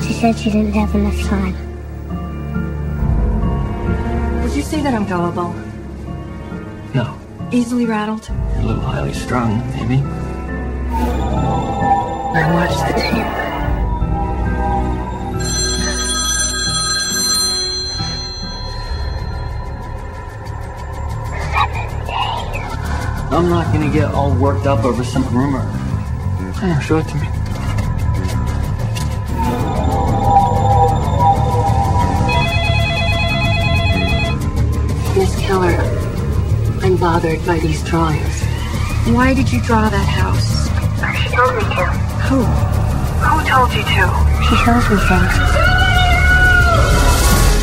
[0.00, 1.54] She said she didn't have enough time.
[4.42, 4.76] What'd you say?
[4.76, 5.73] say that I'm gullible?
[7.54, 8.28] Easily rattled?
[8.28, 10.02] you're a little highly strung, maybe.
[12.34, 13.14] I watched the tape.
[23.32, 25.62] I'm not gonna get all worked up over some rumor.
[26.60, 27.43] Know, show it to me.
[37.04, 38.36] Bothered by these drawings.
[39.12, 40.72] Why did you draw that house?
[41.20, 41.84] She told me to.
[42.28, 42.40] Who?
[43.20, 44.04] Who told you to?
[44.48, 45.36] She shows me things.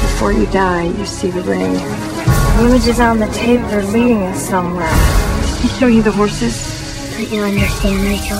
[0.05, 1.73] Before you die, you see the ring.
[1.73, 4.85] The images on the tape are leading us somewhere.
[4.85, 6.55] Did she show you the horses?
[7.18, 8.38] Don't you understand, Rachel?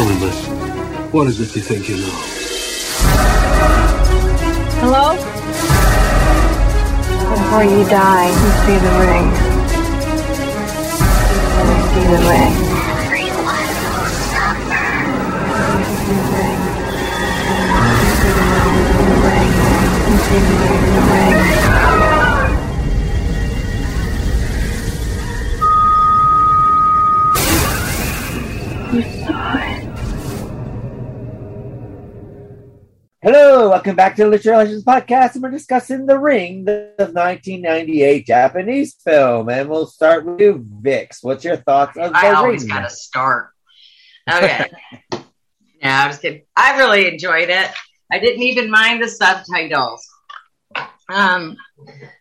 [0.00, 2.16] Elizabeth, what is it you think you know?
[4.80, 5.06] Hello?
[7.28, 9.43] Before you die, you see the ring.
[11.96, 12.26] Everyone
[13.44, 14.84] will suffer.
[33.22, 33.53] Hello,
[33.84, 38.94] welcome back to the Literary Legends Podcast, and we're discussing The Ring, the 1998 Japanese
[38.94, 39.50] film.
[39.50, 41.22] And we'll start with you, Vix.
[41.22, 42.70] What's your thoughts on The I always Ring?
[42.70, 43.50] got to start.
[44.32, 44.70] Okay.
[45.12, 45.20] no,
[45.82, 46.46] I'm just kidding.
[46.56, 47.70] I really enjoyed it.
[48.10, 50.08] I didn't even mind the subtitles.
[51.10, 51.54] Um,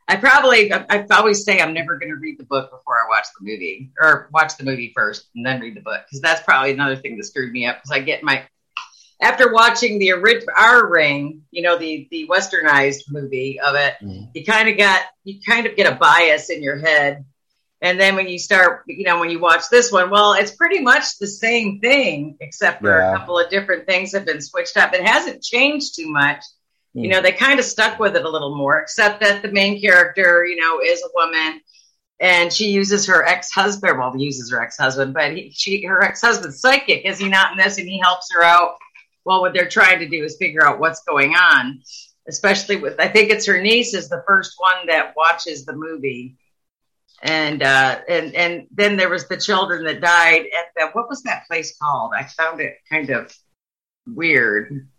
[0.10, 3.07] I probably, I, I always say I'm never going to read the book before I
[3.07, 6.44] watch the movie, or watch the movie first and then read the book, because that's
[6.44, 7.77] probably another thing that screwed me up.
[7.77, 8.44] Because I get my,
[9.23, 13.95] after watching the original our ring, you know, the the westernized movie of it,
[14.33, 17.25] you kind of got, you kind of get a bias in your head
[17.81, 20.79] and then when you start, you know, when you watch this one, well, it's pretty
[20.79, 23.11] much the same thing, except for Yeah.
[23.13, 24.93] a couple of different things have been switched up.
[24.93, 26.41] It hasn't changed too much.
[26.93, 27.09] You Hmm.
[27.09, 30.45] know, they kind of stuck with it a little more, except that the main character,
[30.45, 31.59] you know, is a woman
[32.21, 33.99] and she uses her ex-husband.
[33.99, 37.57] Well, he uses her ex-husband, but he, she, her ex-husband's psychic, is he not in
[37.57, 37.77] this?
[37.79, 38.77] And he helps her out.
[39.25, 41.81] Well, what they're trying to do is figure out what's going on,
[42.27, 46.37] especially with, I think it's her niece is the first one that watches the movie.
[47.21, 51.23] And uh and and then there was the children that died at the what was
[51.23, 52.11] that place called?
[52.13, 53.33] I found it kind of
[54.05, 54.89] weird.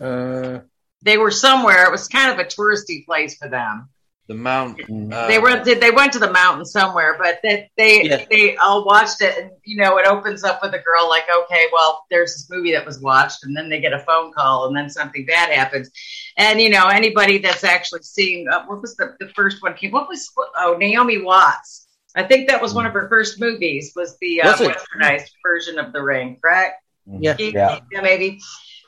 [0.00, 0.60] Uh,
[1.02, 1.84] they were somewhere.
[1.84, 3.90] It was kind of a touristy place for them
[4.32, 5.12] The mountain.
[5.12, 8.24] Uh, they went they went to the mountain somewhere but they they, Yeah.
[8.30, 11.66] they all watched it and you know it opens up with a girl like okay
[11.72, 14.76] well there's this movie that was watched and then they get a phone call and
[14.76, 15.90] then something bad happens
[16.38, 19.90] and you know anybody that's actually seeing uh, what was the, the first one came
[19.90, 21.86] what was oh naomi watts
[22.16, 25.92] i think that was one of her first movies was the uh, westernized version of
[25.92, 27.36] the ring correct yeah.
[27.38, 27.80] Yeah.
[28.00, 28.40] maybe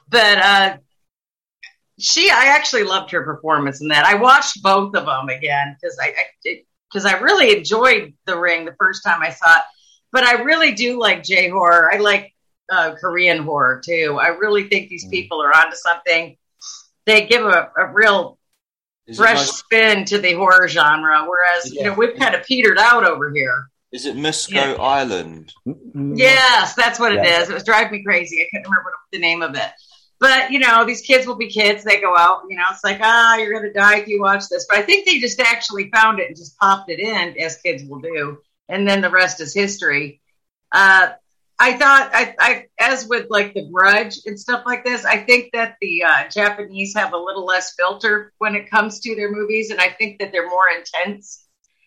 [0.08, 0.76] but uh
[1.98, 4.04] she i actually loved her performance in that.
[4.04, 6.12] I watched both of them again because i
[6.92, 9.64] because I, really enjoyed the ring the first time i saw it.
[10.12, 12.32] But i really do like j horror i like
[12.70, 14.18] uh, korean horror too.
[14.20, 16.36] I really think these people are onto something.
[17.04, 18.38] They give a, a real
[19.06, 22.78] Is fresh like, spin to the horror genre whereas you know we've kind of petered
[22.78, 23.68] out over here.
[23.92, 24.72] Is it Moesko Yeah.
[24.72, 25.52] Island?
[25.94, 27.48] Yes, that's what it is.
[27.48, 28.42] It was driving me crazy.
[28.42, 29.70] I couldn't remember the name of it.
[30.20, 31.85] But you know, these kids will be kids.
[31.85, 32.43] They go out.
[32.49, 34.66] You know, it's like ah, you're gonna die if you watch this.
[34.69, 37.85] But I think they just actually found it and just popped it in, as kids
[37.85, 38.39] will do,
[38.69, 40.20] and then the rest is history.
[40.73, 41.09] Uh,
[41.59, 45.51] I thought, I, I, as with like the Grudge and stuff like this, I think
[45.53, 49.70] that the uh, Japanese have a little less filter when it comes to their movies,
[49.70, 51.47] and I think that they're more intense,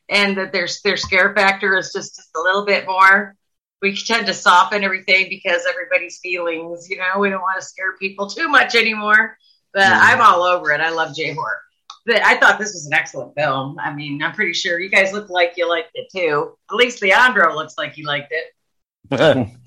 [0.10, 3.36] and that their their scare factor is just, just a little bit more
[3.82, 7.96] we tend to soften everything because everybody's feelings, you know, we don't want to scare
[7.98, 9.38] people too much anymore.
[9.74, 10.82] But I'm all over it.
[10.82, 11.62] I love J horror.
[12.06, 13.78] But I thought this was an excellent film.
[13.80, 16.58] I mean, I'm pretty sure you guys look like you liked it too.
[16.72, 19.48] At least Leandro looks like he liked it.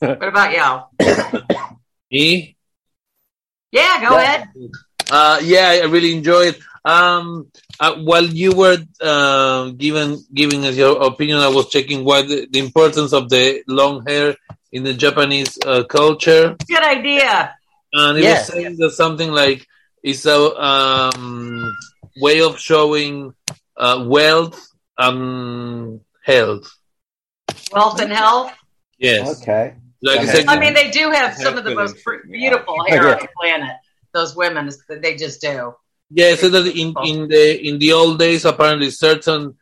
[0.00, 0.90] What about y'all?
[2.10, 2.56] Me?
[3.72, 4.22] Yeah, go Yeah.
[4.22, 4.48] ahead.
[5.10, 6.60] Uh, yeah, I really enjoyed it.
[6.84, 12.28] Um, uh, while you were uh, giving giving us your opinion, I was checking what
[12.28, 14.34] the, the importance of the long hair
[14.72, 17.54] in the Japanese uh, culture, Good idea.
[17.92, 18.32] and it Yeah.
[18.34, 19.66] was saying that something like
[20.02, 21.72] it's a um,
[22.20, 23.34] way of showing
[23.76, 24.58] uh, wealth
[24.98, 26.70] and health.
[27.72, 28.52] Wealth and health.
[28.98, 29.74] Yes, Okay.
[30.02, 31.96] like I said, I mean, they do have some of the Hair most
[32.30, 32.94] beautiful Yeah.
[32.94, 33.76] hair on the planet.
[34.12, 35.74] Those women, they just do.
[36.10, 39.56] Yeah, so that in, in the in the old days, apparently certain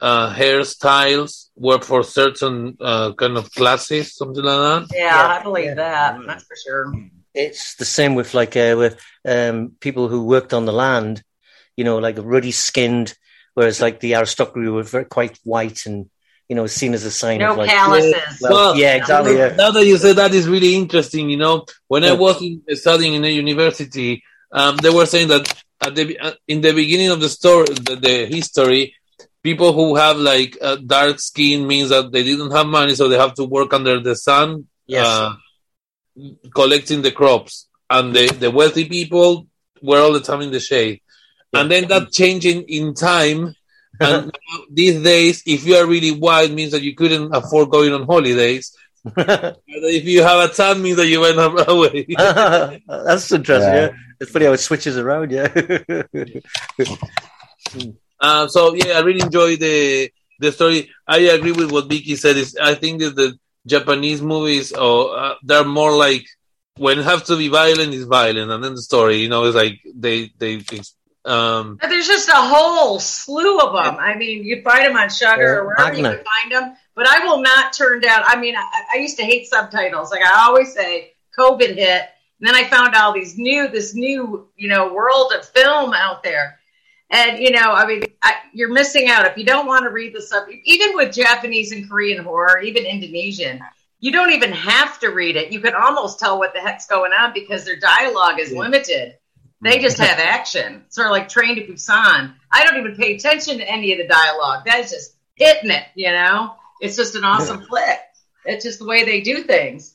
[0.00, 4.96] uh, hairstyles were for certain uh, kind of classes, something like that.
[4.96, 6.18] Yeah, I believe that.
[6.26, 6.94] That's for sure.
[7.34, 11.22] It's the same with like uh, with um, people who worked on the land,
[11.76, 13.14] you know, like ruddy skinned,
[13.54, 16.10] whereas like the aristocracy were very, quite white and
[16.48, 18.40] you know seen as a sign No of like calluses.
[18.42, 19.38] Well, yeah, exactly.
[19.38, 19.54] Yeah.
[19.54, 21.30] Now that you say that is really interesting.
[21.30, 25.62] You know, when I was in, studying in a university, um, they were saying that
[25.84, 28.94] at the uh, in the beginning of the story, the, the history,
[29.42, 33.18] people who have like uh, dark skin means that they didn't have money, so they
[33.18, 35.06] have to work under the sun, Yes.
[35.06, 35.34] uh,
[36.54, 39.46] collecting the crops, and the the wealthy people
[39.82, 41.00] were all the time in the shade.
[41.54, 43.54] And then that changing in time.
[44.00, 47.92] And now, these days, if you are really white, means that you couldn't afford going
[47.92, 48.74] on holidays.
[49.16, 51.38] And if you have a tan, means that you went
[51.68, 52.06] away.
[52.88, 53.72] That's interesting.
[53.72, 53.86] Yeah.
[53.86, 53.90] Yeah.
[54.20, 55.32] it's funny how it switches around.
[55.32, 55.48] Yeah.
[58.20, 60.90] Uh, so yeah, I really enjoy the the story.
[61.06, 62.36] I agree with what Vicky said.
[62.36, 66.24] Is I think that the Japanese movies, or uh, they're more like
[66.76, 69.54] when it has to be violent, is violent, and then the story, you know, is
[69.54, 70.62] like they they.
[71.24, 73.96] Um, there's just a whole slew of them.
[73.96, 76.76] I mean, you find them on Shutter or wherever you can find them.
[76.94, 78.22] But I will not turn down.
[78.24, 80.10] I mean, I, I used to hate subtitles.
[80.10, 82.02] Like I always say, COVID hit,
[82.40, 86.22] and then I found all these new, this new, you know, world of film out
[86.22, 86.58] there.
[87.08, 90.14] And you know, I mean, I, you're missing out if you don't want to read
[90.14, 90.48] the sub.
[90.64, 93.60] Even with Japanese and Korean horror, even Indonesian,
[94.00, 95.52] you don't even have to read it.
[95.52, 99.16] You can almost tell what the heck's going on because their dialogue is limited.
[99.60, 102.34] They just have action, sort of like Train to Busan.
[102.50, 104.64] I don't even pay attention to any of the dialogue.
[104.66, 106.56] That's just hitting it, you know.
[106.82, 108.00] It's just an awesome flick.
[108.44, 109.94] It's just the way they do things.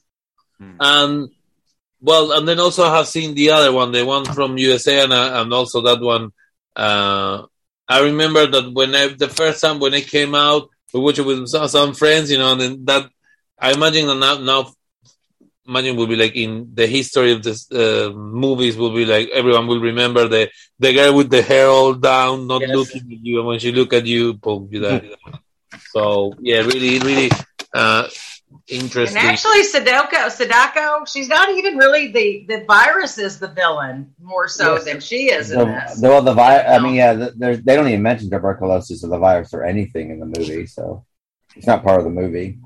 [0.79, 1.29] and
[1.99, 5.11] well, and then also I have seen the other one, the one from USA, and
[5.11, 6.31] uh, and also that one.
[6.75, 7.43] Uh,
[7.89, 11.25] I remember that when I, the first time when it came out, we watched it
[11.25, 13.09] with some, some friends, you know, and then that
[13.59, 14.71] I imagine that now, now
[15.67, 19.67] imagine will be like in the history of this uh, movies will be like everyone
[19.67, 20.49] will remember the
[20.79, 23.91] the girl with the hair all down, not looking at you, and when she look
[23.91, 25.09] at you, boom, you die.
[25.97, 27.31] so yeah, really, really
[27.73, 28.07] uh,
[28.67, 29.17] interesting.
[29.17, 34.47] And actually, Sadako, Sadako, she's not even really the the virus is the villain more
[34.47, 34.85] so Yes.
[34.85, 35.99] than she is in this.
[35.99, 39.17] the, well, the vi- I mean, yeah, the, they don't even mention tuberculosis or the
[39.17, 41.05] virus or anything in the movie, so
[41.55, 42.59] it's not part of the movie.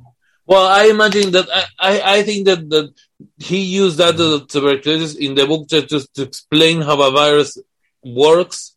[0.45, 2.93] Well, I imagine that I, I, I think that, that
[3.37, 7.57] he used that uh, tuberculosis in the book to, to, to explain how a virus
[8.03, 8.75] works,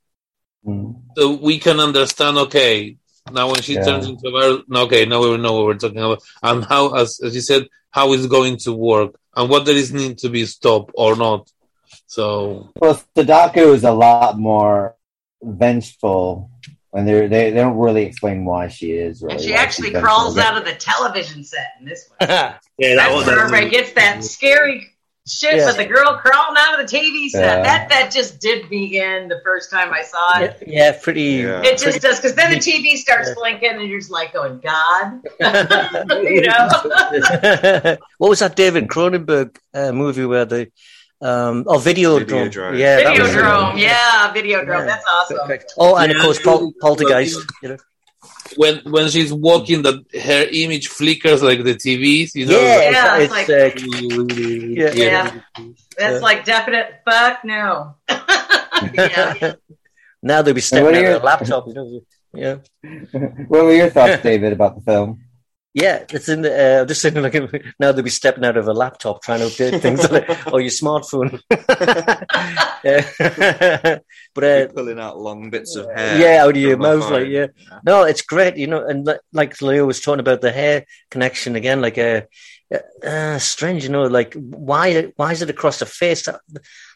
[1.17, 2.37] so we can understand.
[2.39, 2.97] Okay,
[3.33, 3.85] now when she Yeah.
[3.85, 7.21] turns into a virus, okay, now we know what we're talking about, and how, as
[7.25, 10.45] as you said, how it's going to work, and what there is need to be
[10.47, 11.51] stopped or not.
[12.07, 14.95] So Well, Sadako is a lot more
[15.43, 16.51] vengeful,
[16.93, 19.23] and they they they don't really explain why she is.
[19.23, 20.43] Really, And she actually crawls vengeful.
[20.55, 22.29] out of the television set in this one.
[22.29, 24.91] yeah, That's where everybody gets that scary
[25.27, 25.67] shit Yeah.
[25.67, 27.41] with the girl crawling out of the TV set.
[27.59, 27.63] Yeah.
[27.63, 30.63] That that just did me in the first time I saw it.
[30.67, 31.41] yeah, pretty.
[31.43, 35.23] It just does because then the TV starts blinking and you're just like going, God,
[36.25, 36.69] you know.
[38.19, 40.71] what was that David Cronenberg uh, movie where the
[41.23, 42.27] um oh Videodrome?
[42.51, 42.79] Videodrome.
[42.79, 44.87] Yeah, that was- Videodrome, yeah, Videodrome.
[44.87, 45.39] That's awesome.
[45.79, 47.41] Oh, and of course Pol- Poltergeist.
[47.63, 47.77] You know.
[48.57, 52.35] When when she's walking, that her image flickers like the TVs.
[52.35, 54.93] You know, Yeah, Yeah, it's, it's it's, like- really, really, Yeah.
[54.93, 55.41] Yeah.
[55.99, 57.95] That's like definite fuck no.
[58.95, 59.55] yeah.
[60.23, 61.67] now they'll be stepping what out are of your- a laptop.
[61.69, 62.01] You know.
[62.35, 62.57] Yeah.
[63.49, 65.24] What were your thoughts, David, about the film?
[65.75, 66.79] Yeah, it's in the.
[66.79, 67.35] Uh, I'm just saying, like
[67.81, 70.61] now they'll be stepping out of a laptop trying to update things on it, or
[70.61, 71.41] your smartphone.
[72.85, 73.07] Yeah.
[74.35, 76.19] but uh, pulling out long bits of hair.
[76.21, 77.13] yeah, out of your from mouth, phone.
[77.13, 77.47] like yeah.
[77.85, 78.85] No, it's great, you know.
[78.87, 82.21] And like Leo was talking about the hair connection again, like uh,
[83.03, 84.03] uh, strange, you know.
[84.03, 85.05] Like why?
[85.17, 86.27] Why is it across the face?
[86.27, 86.41] That,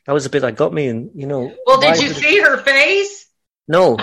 [0.07, 1.55] that was a bit that got me, and you know.
[1.65, 3.27] Well, did you is it- see her face?
[3.67, 3.97] No.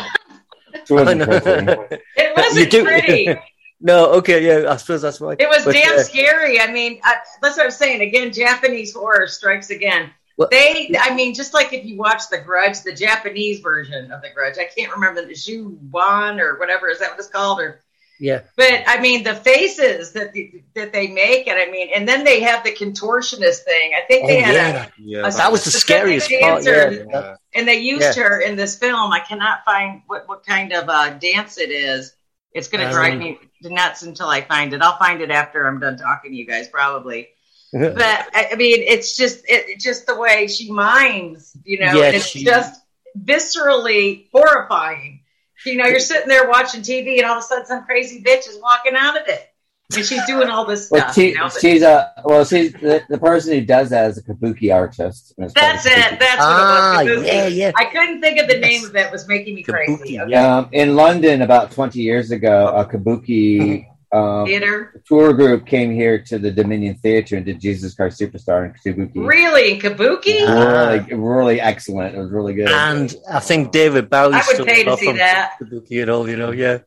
[0.89, 1.39] wasn't I know.
[1.79, 2.01] pretty.
[2.17, 3.35] It wasn't You do- pretty.
[3.81, 5.33] No, okay, yeah, I suppose that's why.
[5.37, 6.59] It was But, damn uh, scary.
[6.59, 8.01] I mean, I, that's what I'm saying.
[8.01, 10.11] Again, Japanese horror strikes again.
[10.37, 14.21] Well- they, I mean, just like if you watch The Grudge, the Japanese version of
[14.21, 17.79] The Grudge, I can't remember the Ju-On or whatever is that what it's called, or
[18.19, 18.41] yeah.
[18.57, 22.23] but I mean the faces that the, that they make, and I mean, and then
[22.23, 23.91] they have the contortionist thing.
[23.95, 24.85] I think they Oh, had yeah.
[24.85, 26.63] a, Yeah, a That was the specific scariest part.
[26.63, 27.35] dancer, Yeah.
[27.53, 28.23] and they used Yeah.
[28.23, 29.11] her in this film.
[29.11, 32.13] I cannot find what what kind of uh, dance it is.
[32.53, 33.37] It's going to drive me
[33.69, 34.81] nuts until I find it.
[34.81, 37.29] I'll find it after I'm done talking to you guys, probably.
[37.71, 41.93] But I mean, it's just it, it's just the way she mimes, you know.
[41.93, 42.81] Yeah, and it's she- just
[43.21, 45.21] viscerally horrifying.
[45.65, 48.47] You know, you're sitting there watching TV, and all of a sudden, some crazy bitch
[48.47, 49.49] is walking out of it,
[49.95, 51.15] and she's doing all this Well, stuff.
[51.15, 54.23] she, you know, she's a well, she's the, the person who does that is a
[54.23, 55.33] kabuki artist.
[55.37, 56.13] and it's called that's a kabuki.
[56.13, 56.19] it.
[56.19, 57.23] That's Ah, what it was.
[57.23, 57.27] Kabuki.
[57.27, 57.71] yeah, yeah.
[57.75, 59.05] I couldn't think of the name of it.
[59.05, 60.19] It was making me crazy.
[60.19, 60.33] Okay.
[60.33, 66.19] Um, in London, about 20 years ago, a kabuki um, Theater, tour group came here
[66.19, 69.11] to the Dominion Theater and did Jesus Christ Superstar in kabuki.
[69.27, 70.47] really, Kabuki?
[70.47, 72.15] Really, really excellent.
[72.15, 72.69] It was really good.
[72.69, 75.53] And I think David Bowie I would stood pay to see that.
[75.61, 76.79] Kabuki and all, you know, yeah.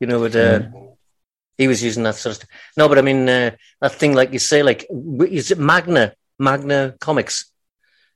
[0.00, 0.62] You know, but, uh,
[1.58, 2.50] he was using that sort of stuff.
[2.76, 6.94] No, but I mean, uh, that thing, like you say, like, is it Magna, Magna
[7.00, 7.52] Comics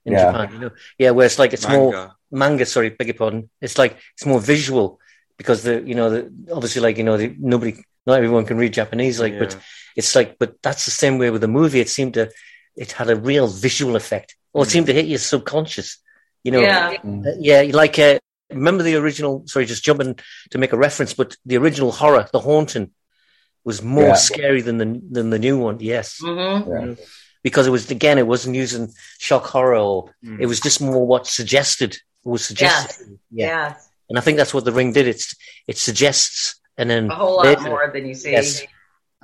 [0.05, 0.31] in Yeah.
[0.31, 0.71] Japan, you know?
[0.97, 2.15] Yeah, where it's like, it's more Manga.
[2.31, 3.49] manga, sorry, beg your pardon.
[3.61, 4.99] It's like, it's more visual
[5.37, 8.73] because the, you know, the, obviously, like, you know, the, nobody, not everyone can read
[8.73, 9.57] Japanese, like, but
[9.95, 11.79] it's like, but that's the same way with the movie.
[11.79, 12.31] It seemed to,
[12.75, 15.97] it had a real visual effect, or it seemed to hit your subconscious,
[16.43, 16.61] you know?
[16.61, 16.93] Yeah.
[17.03, 18.17] Uh, yeah, like uh,
[18.49, 19.43] remember the original?
[19.45, 20.17] Sorry, just jumping
[20.51, 22.91] to make a reference, but the original horror, The Haunting,
[23.69, 24.25] was more Yeah.
[24.29, 25.77] scary than the than the new one.
[25.93, 26.71] Yes, Mm-hmm.
[26.71, 26.95] Yeah.
[27.47, 28.83] because it was again, it wasn't using
[29.27, 30.39] shock horror, or Mm.
[30.43, 31.91] it was just more what suggested
[32.23, 33.07] was suggested.
[33.09, 33.19] Yes.
[33.41, 33.89] Yeah, Yes.
[34.09, 35.05] and I think that's what the ring did.
[35.13, 35.27] It's
[35.71, 36.37] it suggests,
[36.79, 38.31] and then A whole lot later- more than you see.
[38.37, 38.49] Yes,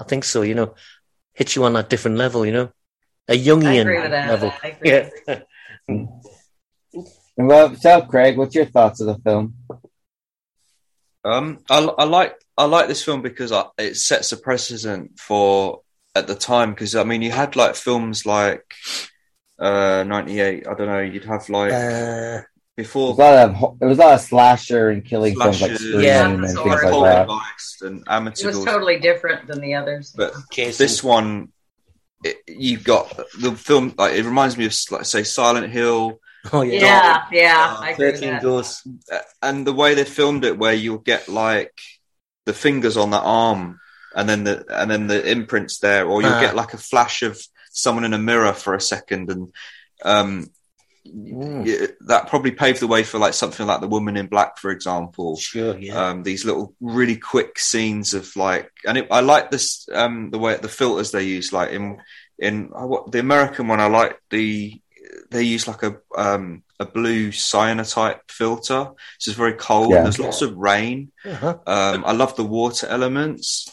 [0.02, 0.40] I think so.
[0.50, 0.70] You know,
[1.40, 2.46] hits you on that different level.
[2.48, 2.68] You know,
[3.34, 4.28] a Jungian agree with that.
[4.34, 4.50] level.
[4.92, 5.04] Yeah.
[5.88, 6.08] And
[7.52, 9.46] well, so Craig, what's your thoughts of the film?
[11.26, 15.82] Um, I, I like I like this film because I, it sets a precedent for
[16.16, 16.72] at the time.
[16.72, 18.64] Because I mean, you had like films like
[19.60, 20.68] uh, '98.
[20.68, 21.00] I don't know.
[21.00, 24.14] You'd have like Uh, It before was a lot of it was like a lot
[24.16, 26.28] of slasher and killing films like Slashes, Yeah.
[26.30, 26.68] and things Sword.
[26.70, 27.28] like that.
[27.28, 28.46] Poltergeist and It Amityville.
[28.46, 30.14] was totally different than the others.
[30.16, 30.84] But Jason.
[30.84, 31.50] this one,
[32.24, 33.94] it, you've got the film.
[33.98, 36.20] Like it reminds me of, like, say, Silent Hill,
[36.52, 38.42] oh yeah, yeah, yeah, Uh, I agree with thirteen that.
[38.42, 38.88] ghosts.
[39.12, 41.80] uh, and the way they filmed it, where you'll get like
[42.46, 43.80] the fingers on the arm,
[44.16, 46.42] and then the and then the imprints there, or you'll Ah.
[46.42, 47.42] get like a flash of
[47.72, 49.54] someone in a mirror for a second, and
[50.04, 50.48] um,
[51.06, 51.66] Mm.
[51.66, 54.72] y- that probably paved the way for like something like the Woman in Black, for
[54.72, 55.36] example.
[55.36, 55.96] Sure, yeah.
[56.12, 60.40] um, these little really quick scenes of like, and it, I like this um, the
[60.40, 61.52] way the filters they use.
[61.52, 61.98] Like in
[62.40, 64.80] in uh, what the American one, I like the
[65.32, 68.88] they use like a um, a blue cyanotype filter.
[69.16, 69.92] It's just very cold.
[69.92, 70.04] Yeah.
[70.04, 71.12] There's lots of rain.
[71.26, 71.58] Uh-huh.
[71.66, 73.68] Um, I love the water elements.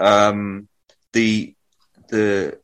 [0.00, 0.68] Um,
[1.12, 1.54] the
[2.08, 2.58] the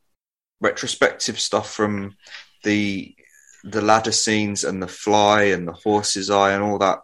[0.60, 2.16] retrospective stuff from
[2.62, 3.14] the
[3.64, 7.00] the ladder scenes and the fly and the horse's eye and all that.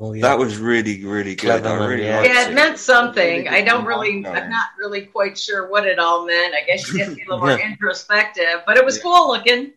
[0.00, 0.22] Oh, yeah.
[0.22, 1.62] That was really really good.
[1.62, 2.20] Clever, I really yeah.
[2.20, 3.48] liked Yeah, it meant something.
[3.48, 4.30] I don't really, No.
[4.30, 6.54] I'm not really quite sure what it all meant.
[6.54, 7.70] I guess you get to be a little more Yeah.
[7.70, 9.72] introspective, but it was cool looking.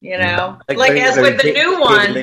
[0.00, 2.14] You know, like, very- as with the David new one,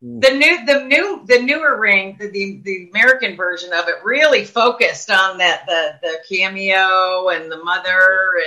[0.00, 0.20] hmm.
[0.20, 4.44] the new, the new, the newer ring, the, the the American version of it really
[4.44, 8.00] focused on that the the cameo and the mother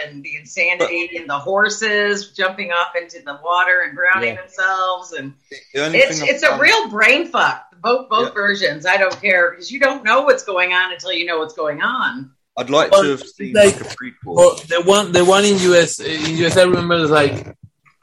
[0.05, 4.41] and the insanity and the horses jumping off into the water and drowning Yeah.
[4.41, 5.33] themselves and
[5.73, 7.65] The it's it's a real brain fuck.
[7.81, 8.33] Both both Yeah.
[8.33, 8.85] versions.
[8.85, 11.81] I don't care because you don't know what's going on until you know what's going
[11.81, 12.31] on.
[12.57, 14.35] I'd like Well, to have seen like- like, a prequel.
[14.35, 17.55] Well, the one, the one in US, in US, I remember like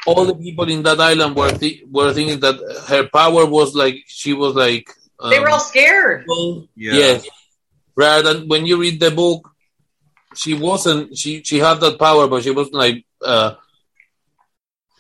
[0.07, 2.57] all the people in that island were th- were thinking that
[2.89, 4.89] her power was like she was like
[5.19, 6.24] um, they were all scared.
[6.27, 6.95] Well, Yeah.
[6.95, 7.28] Yes,
[7.95, 9.51] rather than when you read the book,
[10.35, 11.16] she wasn't.
[11.16, 13.55] She she had that power, but she wasn't like uh,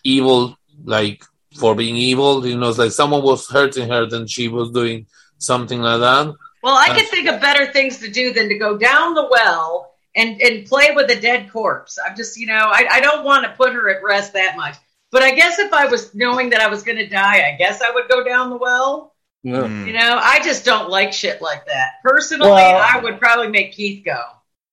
[0.02, 1.22] evil, like
[1.58, 2.46] for being evil.
[2.46, 5.06] You know, it's like someone was hurting her, then she was doing
[5.38, 6.34] something like that.
[6.62, 9.92] Well, I could think of better things to do than to go down the well
[10.14, 11.98] and and play with a dead corpse.
[12.04, 14.76] I'm just, you know, I, I don't want to put her at rest that much.
[15.12, 17.80] But I guess if I was knowing that I was going to die, I guess
[17.80, 19.14] I would go down the well.
[19.44, 19.86] Mm.
[19.86, 21.92] You know, I just don't like shit like that.
[22.02, 24.20] Personally, Well- I would probably make Keith go.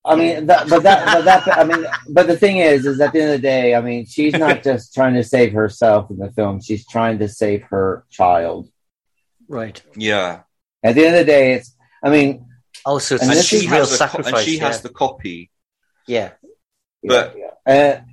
[0.05, 3.13] I mean, that, but that, but that, I mean, but the thing is, is at
[3.13, 6.17] the end of the day, I mean, she's not just trying to save herself in
[6.17, 8.67] the film; she's trying to save her child.
[9.47, 9.81] Right.
[9.95, 10.41] Yeah.
[10.83, 11.73] At the end of the day, it's,
[12.03, 12.45] I mean,
[12.85, 14.33] Oh, so it's And And she, real has the co- sacrifice.
[14.33, 14.67] and she yeah.
[14.67, 15.49] has the copy.
[16.05, 16.31] yeah.
[17.01, 17.35] But
[17.65, 18.03] and,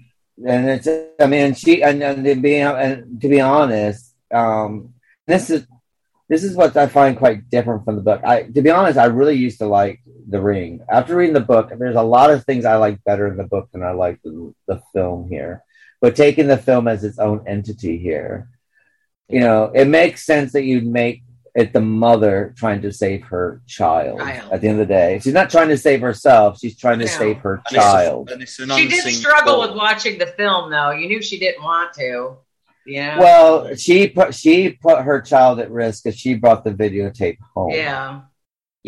[0.47, 0.89] and it's,
[1.21, 4.95] I mean, she, and, and to be, and to be honest, um,
[5.27, 5.67] this is,
[6.29, 8.23] this is what I find quite different from the book.
[8.25, 10.81] I, to be honest, I really used to like The Ring.
[10.89, 13.69] After reading the book, there's a lot of things I like better in the book
[13.73, 15.65] than I like the, the film here.
[16.01, 18.49] But taking the film as its own entity here,
[19.29, 21.23] you know, it makes sense that you'd make
[21.61, 24.19] it the mother trying to save her child.
[24.21, 24.53] Child.
[24.53, 27.05] At the end of the day, she's not trying to save herself; she's trying to
[27.07, 27.11] No.
[27.11, 28.31] save her And it's a- child.
[28.33, 29.69] it's She did struggle thought.
[29.71, 30.91] with watching the film, though.
[30.91, 32.37] You knew she didn't want to.
[32.87, 33.19] Yeah.
[33.21, 37.71] Well, she put she put her child at risk because she brought the videotape home.
[37.73, 38.21] yeah.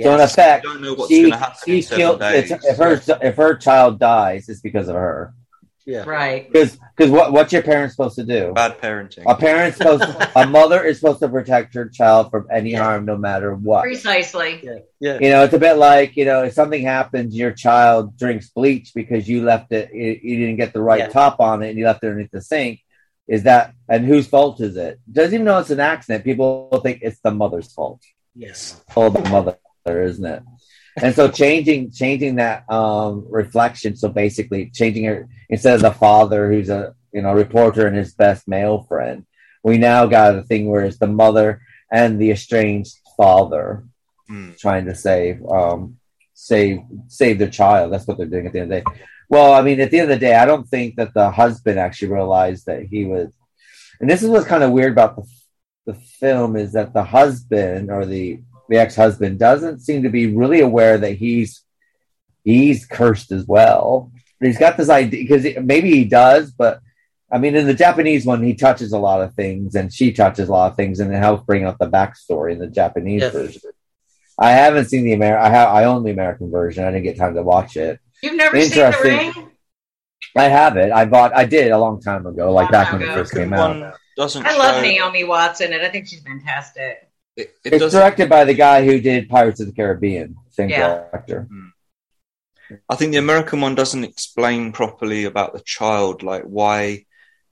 [0.02, 2.18] So in effect, You don't know what's she, she killed.
[2.20, 2.50] days.
[2.50, 5.34] If her if her child dies, it's because of her.
[5.84, 6.04] Yeah.
[6.04, 6.50] Right.
[6.50, 8.52] Because because what what's your parents supposed to do?
[8.54, 9.24] Bad parenting.
[9.26, 10.04] A parent's supposed
[10.36, 13.82] a mother is supposed to protect her child from any harm, no matter what.
[13.82, 14.60] Precisely.
[14.62, 14.78] Yeah.
[15.00, 15.18] yeah.
[15.20, 18.92] You know, it's a bit like you know, if something happens, your child drinks bleach
[18.94, 21.09] because you left it, you, you didn't get the right Yeah.
[21.09, 22.80] top on it, and you left it underneath the sink.
[23.28, 25.00] Is that and whose fault is it?
[25.10, 26.24] Doesn't even know it's an accident.
[26.24, 28.02] People think it's the mother's fault.
[28.34, 28.80] Yes.
[28.94, 29.56] All the mother,
[29.86, 30.42] isn't it?
[31.01, 33.97] And so changing changing that um, reflection.
[33.97, 38.14] So basically, changing it instead of the father who's a you know reporter and his
[38.14, 39.24] best male friend,
[39.62, 43.85] we now got a thing where it's the mother and the estranged father
[44.28, 44.52] Hmm.
[44.59, 45.98] trying to save um,
[46.32, 47.93] save save their child.
[47.93, 49.01] That's what they're doing at the end of the day.
[49.28, 51.78] Well, I mean, at the end of the day, I don't think that the husband
[51.78, 53.32] actually realized that he was.
[54.01, 55.24] And this is what's kind of weird about the
[55.85, 58.40] the film is that the husband or the
[58.72, 61.62] the ex husband doesn't seem to be really aware that he's
[62.44, 64.10] he's cursed as well.
[64.40, 66.80] He's got this idea because maybe he does, but
[67.30, 70.48] I mean, in the Japanese one, he touches a lot of things, and she touches
[70.48, 73.32] a lot of things, and it helps bring out the backstory in the Japanese Yes.
[73.32, 73.62] version.
[74.38, 75.46] I haven't seen the American.
[75.46, 75.68] I have.
[75.68, 76.84] I own the American version.
[76.84, 78.00] I didn't get time to watch it.
[78.22, 79.12] You've never seen the Interesting.
[79.42, 79.50] ring?
[80.36, 80.90] I have it.
[80.92, 81.36] I bought.
[81.36, 83.94] I did a long time ago, like back when it first came out.
[84.16, 87.08] Doesn't I love show- Naomi Watson, and I think she's fantastic.
[87.36, 90.36] It, it It's directed by the guy who did Pirates of the Caribbean.
[90.50, 91.04] Same Yeah.
[91.10, 91.48] director.
[92.88, 97.04] I think the American one doesn't explain properly about the child, like why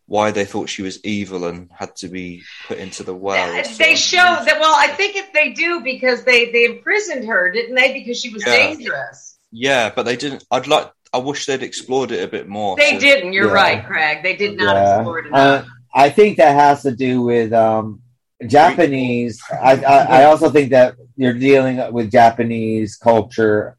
[0.07, 3.48] why they thought she was evil and had to be put into the well.
[3.51, 3.94] or they something.
[3.97, 4.59] show that.
[4.59, 7.93] Well, I think if they do because they they imprisoned her, didn't they?
[7.93, 8.57] Because she was Yeah.
[8.57, 9.39] dangerous.
[9.52, 10.44] Yeah, but they didn't.
[10.51, 10.90] I'd like.
[11.12, 12.77] I wish they'd explored it a bit more.
[12.77, 13.32] They so- didn't.
[13.35, 13.52] You're Yeah.
[13.52, 14.23] right, Craig.
[14.23, 14.97] They did not Yeah.
[14.97, 15.65] explore it enough.
[15.65, 17.99] Uh, I think that has to do with um,
[18.47, 19.43] Japanese.
[19.51, 23.77] I, I, I also think that you're dealing with Japanese culture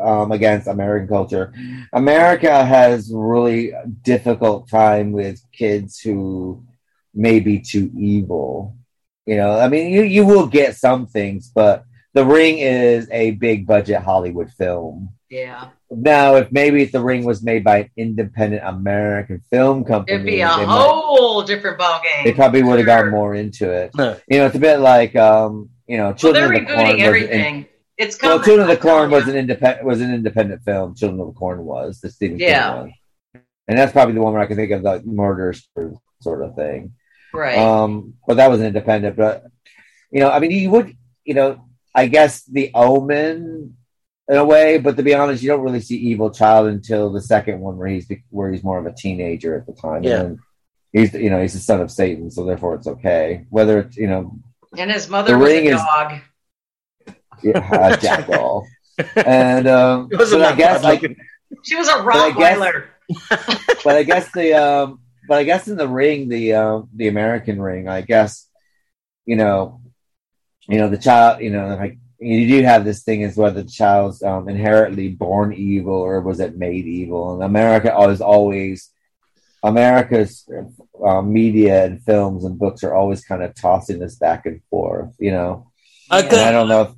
[0.00, 1.52] um, against American culture.
[1.92, 3.72] America has really
[4.02, 6.64] difficult time with kids who
[7.14, 8.76] may be too evil.
[9.26, 13.32] You know, I mean, you, you will get some things, but The Ring is a
[13.32, 15.10] big budget Hollywood film.
[15.30, 20.14] yeah, Now, if maybe if The Ring was made by an independent American film company,
[20.14, 22.24] it'd be a they might- whole different ballgame.
[22.24, 23.02] they probably would have Sure.
[23.04, 23.90] gone more into it.
[24.28, 26.86] You know, it's a bit like um, you know, Well, Children they're of the Corn.
[26.86, 27.54] rebooting was everything.
[27.56, 27.66] An,
[27.98, 28.44] it's well, coming.
[28.44, 30.94] Children of the Corn was an independent was an independent film.
[30.94, 32.92] Children of the Corn was the Stephen King one,
[33.68, 35.54] and that's probably the one where I can think of the murder
[36.20, 36.92] sort of thing.
[37.32, 37.58] right.
[37.58, 39.16] Um, but that was an independent.
[39.16, 39.44] But
[40.10, 43.76] you know, I mean, you would, you know, I guess the Omen
[44.28, 44.78] in a way.
[44.78, 47.88] But to be honest, you don't really see Evil Child until the second one, where
[47.88, 50.02] he's where he's more of a teenager at the time.
[50.04, 50.20] Yeah.
[50.20, 50.38] And
[50.92, 53.46] he's you know he's the son of Satan, so therefore it's okay.
[53.50, 54.38] Whether it's you know
[54.76, 55.82] and his mother The was Ring a is-
[57.42, 58.66] yeah, uh, jackal.
[59.16, 61.00] and um, It wasn't I guess like.
[61.62, 62.84] She was a guess- Rottweiler.
[63.84, 67.60] but I guess the um, but I guess in the ring, the um, the American
[67.60, 68.48] ring, I guess
[69.26, 69.80] you know,
[70.68, 73.68] you know the child, you know, like you do have this thing is whether the
[73.68, 78.90] child's um, inherently born evil or was it made evil, and America is always
[79.62, 80.48] America's
[81.04, 85.14] uh, media and films and books are always kind of tossing this back and forth,
[85.18, 85.70] you know.
[86.10, 86.90] I And I don't know if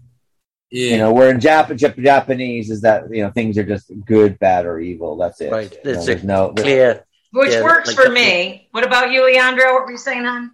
[0.71, 0.91] yeah.
[0.91, 4.39] you know, where in Jap- Jap- Japanese is that you know things are just good,
[4.39, 5.17] bad, or evil.
[5.17, 5.53] That's it.
[5.53, 5.73] Right.
[5.85, 7.05] You know, there's no clear.
[7.33, 8.69] Which Yeah, works like for me.
[8.73, 9.75] What about you, Leandro?
[9.75, 10.53] What were you saying, hon?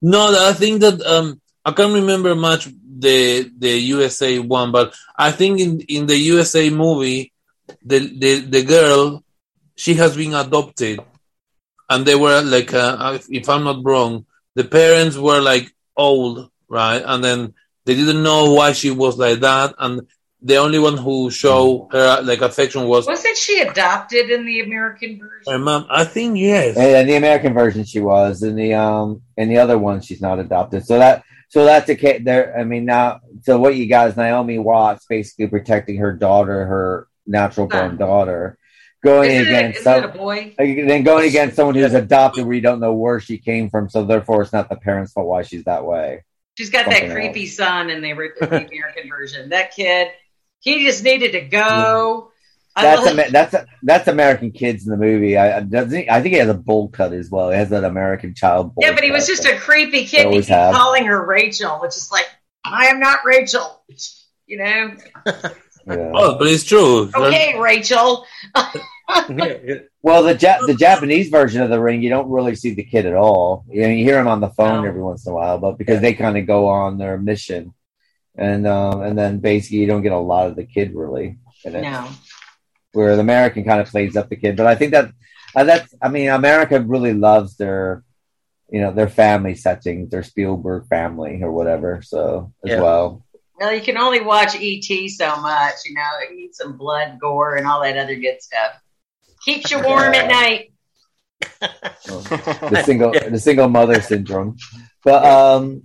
[0.00, 2.68] No, I think that um, I can't remember much
[2.98, 7.32] the the USA one, but I think in in the USA movie,
[7.84, 9.22] the the the girl,
[9.76, 11.00] she has been adopted,
[11.90, 14.24] and they were like, uh, if I'm not wrong,
[14.54, 15.66] the parents were like
[15.96, 17.54] old, right, and then
[17.84, 20.06] they didn't know why she was like that, and
[20.40, 25.18] the only one who showed her like affection was Wasn't she adopted in the American
[25.18, 25.52] version?
[25.52, 25.86] her mom.
[25.90, 26.76] I think yes.
[26.76, 28.42] And in the American version, she was.
[28.42, 30.86] In the um, in the other one, she's not adopted.
[30.86, 32.22] So that so that's the case.
[32.24, 36.66] There, I mean, now so what you got is Naomi Watts basically protecting her daughter,
[36.66, 37.96] her natural born Son.
[37.96, 38.58] daughter,
[39.02, 40.54] going it, against a some, boy?
[40.58, 43.88] then going against someone who's adopted where you don't know where she came from.
[43.88, 46.24] So therefore, it's not the parents' fault why she's that way.
[46.56, 49.50] She's got Something that creepy son in the, in the American version.
[49.50, 50.08] That kid,
[50.60, 52.27] he just needed to go.
[52.78, 55.36] I That's love- Ama- that's that's American kids in the movie.
[55.36, 57.50] I I- doesn't he- I think he has a bowl cut as well.
[57.50, 58.74] He has that American child.
[58.74, 60.20] Bowl yeah, but he was just a creepy kid.
[60.20, 60.74] He always kept have.
[60.74, 62.26] calling her Rachel, which is like,
[62.64, 63.82] I am not Rachel.
[64.46, 64.92] You know?
[65.86, 66.12] Yeah.
[66.14, 67.10] Oh, but it's true.
[67.14, 68.26] Okay, Rachel.
[70.02, 73.06] Well, the ja- the Japanese version of the ring, you don't really see the kid
[73.06, 73.64] at all.
[73.70, 76.00] You know, you hear him on the phone every once in a while, but because
[76.02, 77.72] they kind of go on their mission,
[78.36, 81.38] and um, and then basically you don't get a lot of the kid really.
[81.64, 81.82] In it.
[81.82, 82.08] No.
[82.92, 85.10] Where the American kind of plays up the kid, but I think that
[85.54, 88.02] uh, that's I mean America really loves their
[88.70, 92.00] you know their family settings, their Spielberg family or whatever.
[92.02, 92.80] So as Yeah.
[92.80, 93.24] well.
[93.60, 96.10] Well, you can only watch ET so much, you know.
[96.22, 98.72] It needs some blood, gore, and all that other good stuff.
[99.44, 100.72] Keeps you warm at night.
[101.60, 104.56] the single the single mother syndrome.
[105.04, 105.82] But um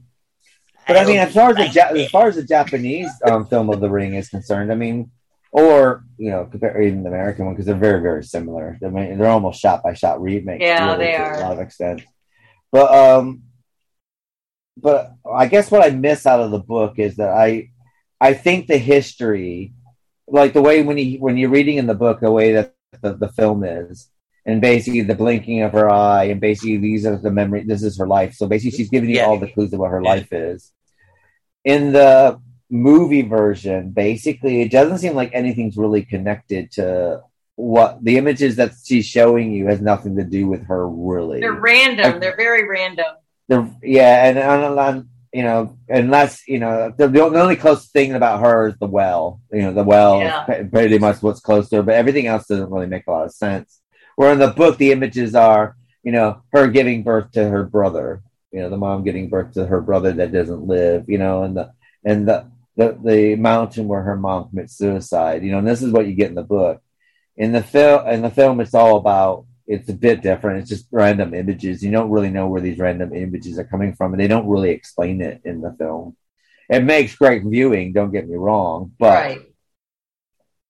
[0.88, 3.70] but I mean as far as the ja- as far as the Japanese um, film
[3.70, 5.12] of the ring is concerned, I mean
[5.54, 8.78] or you know, compare even the American one because they're very, very similar.
[8.84, 10.62] I mean, they're almost shot by shot remakes.
[10.62, 11.34] Yeah, really, they to are.
[11.36, 12.02] a lot of extent.
[12.72, 13.44] But um
[14.76, 17.70] but I guess what I miss out of the book is that I
[18.20, 19.74] I think the history
[20.28, 23.14] like the way when you when you're reading in the book the way that the,
[23.14, 24.10] the film is
[24.48, 27.98] and basically the blinking of her eye and basically these are the memory this is
[28.00, 30.72] her life so basically she's giving you all the clues of what her life is
[31.64, 32.40] in the
[32.74, 37.22] movie version basically it doesn't seem like anything's really connected to
[37.56, 41.54] what the images that she's showing you has nothing to do with her really They're
[41.54, 42.14] random.
[42.14, 43.06] Like- They're very random.
[43.48, 48.14] the yeah, and, and, and you know, unless you know, the, the only close thing
[48.14, 49.40] about her is the well.
[49.52, 50.52] You know, the well Yeah.
[50.52, 53.26] is pretty much what's close to her, but everything else doesn't really make a lot
[53.26, 53.82] of sense.
[54.16, 58.22] Where in the book, the images are, you know, her giving birth to her brother.
[58.52, 61.06] You know, the mom giving birth to her brother that doesn't live.
[61.08, 61.72] You know, and the
[62.06, 62.46] and the
[62.76, 65.44] the, the mountain where her mom commits suicide.
[65.44, 66.82] You know, and this is what you get in the book.
[67.36, 69.46] In the film, in the film, it's all about.
[69.66, 70.60] It's a bit different.
[70.60, 71.82] It's just random images.
[71.82, 74.72] You don't really know where these random images are coming from, and they don't really
[74.72, 76.18] explain it in the film.
[76.70, 77.94] It makes great viewing.
[77.94, 79.42] Don't get me wrong, but right.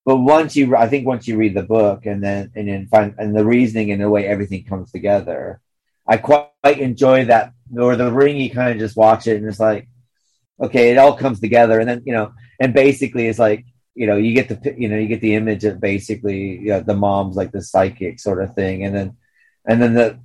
[0.06, 3.16] but once you, I think once you read the book and then and then find
[3.18, 5.60] and the reasoning and the way everything comes together,
[6.08, 7.54] I quite enjoy that.
[7.76, 9.88] Or the ring, you kind of just watch it and it's like,
[10.62, 13.66] okay, it all comes together, and then you know, and basically it's like
[13.96, 16.80] you know, you get the you know, you get the image of basically you know,
[16.82, 19.18] the mom's like the psychic sort of thing, and then
[19.66, 20.20] and then the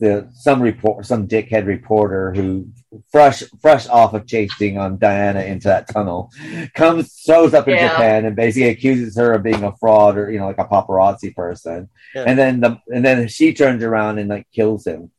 [0.00, 2.66] the some report some dickhead reporter who
[3.10, 6.30] fresh fresh off of chasing on Diana into that tunnel
[6.74, 7.88] comes shows up in Yeah.
[7.88, 11.34] Japan and basically accuses her of being a fraud or you know like a paparazzi
[11.34, 12.24] person Yeah.
[12.26, 15.10] and then the and then she turns around and like kills him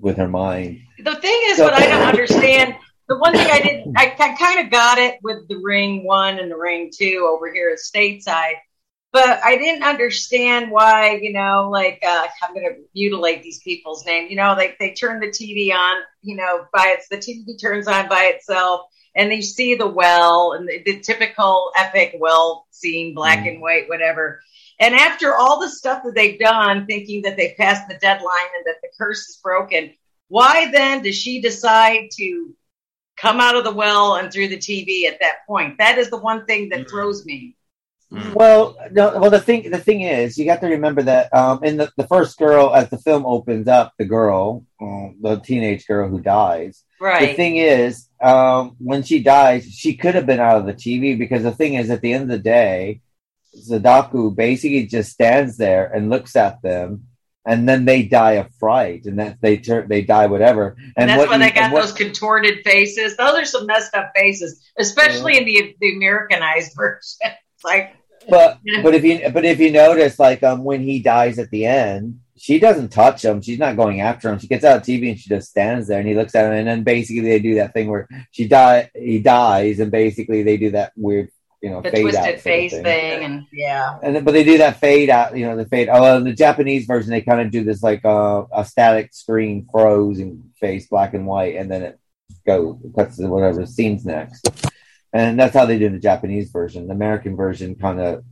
[0.00, 2.74] with her mind The thing is, So- what I don't understand.
[3.10, 6.38] The one thing I didn't, I, I kind of got it with the ring one
[6.38, 8.54] and the ring two over here at stateside,
[9.10, 14.06] but I didn't understand why, you know, like, uh, I'm going to mutilate these people's
[14.06, 14.30] name.
[14.30, 17.88] You know, like they turn the TV on, you know, by it's the TV turns
[17.88, 18.82] on by itself
[19.16, 23.88] and you see the well and the, the typical epic well scene, black and white,
[23.88, 24.40] whatever.
[24.78, 28.66] And after all the stuff that they've done, thinking that they've passed the deadline and
[28.66, 29.94] that the curse is broken,
[30.28, 32.54] why then does she decide to
[33.20, 35.78] come out of the well and through the TV at that point?
[35.78, 37.56] That is the one thing that throws me.
[38.34, 41.76] Well, no, well, the thing, the thing is, you got to remember that um, in
[41.76, 46.08] the, the first girl, as the film opens up, the girl, um, the teenage girl
[46.08, 46.82] who dies.
[47.00, 47.28] Right.
[47.28, 51.16] The thing is, um, when she dies, she could have been out of the TV
[51.16, 53.00] because the thing is, at the end of the day,
[53.54, 57.06] Sadako basically just stands there and looks at them,
[57.46, 60.76] and then they die of fright, and that they turn, they die whatever.
[60.96, 63.16] And, that's what why you- they got what- those contorted faces.
[63.16, 67.00] Those are some messed up faces, especially in the the Americanized version.
[67.24, 67.94] It's like,
[68.28, 68.82] But Yeah.
[68.82, 72.20] but if you but if you notice, like um, when he dies at the end,
[72.36, 73.40] she doesn't touch him.
[73.42, 74.38] She's not going after him.
[74.38, 76.52] She gets out of TV and she just stands there and he looks at him.
[76.52, 80.56] And then basically they do that thing where she die, he dies, and basically they
[80.56, 81.28] do that weird,
[81.60, 82.84] you know, the fade twisted sort of face thing.
[82.84, 83.24] thing.
[83.24, 83.98] and yeah.
[84.02, 85.88] And then, but they do that fade out, you know, the fade.
[85.90, 89.66] Oh, in the Japanese version, they kind of do this like uh, a static screen
[89.70, 92.00] frozen face, black and white, and then it
[92.46, 94.48] goes cuts to whatever scenes next.
[95.12, 96.86] And that's how they do the Japanese version.
[96.86, 98.24] The American version kind of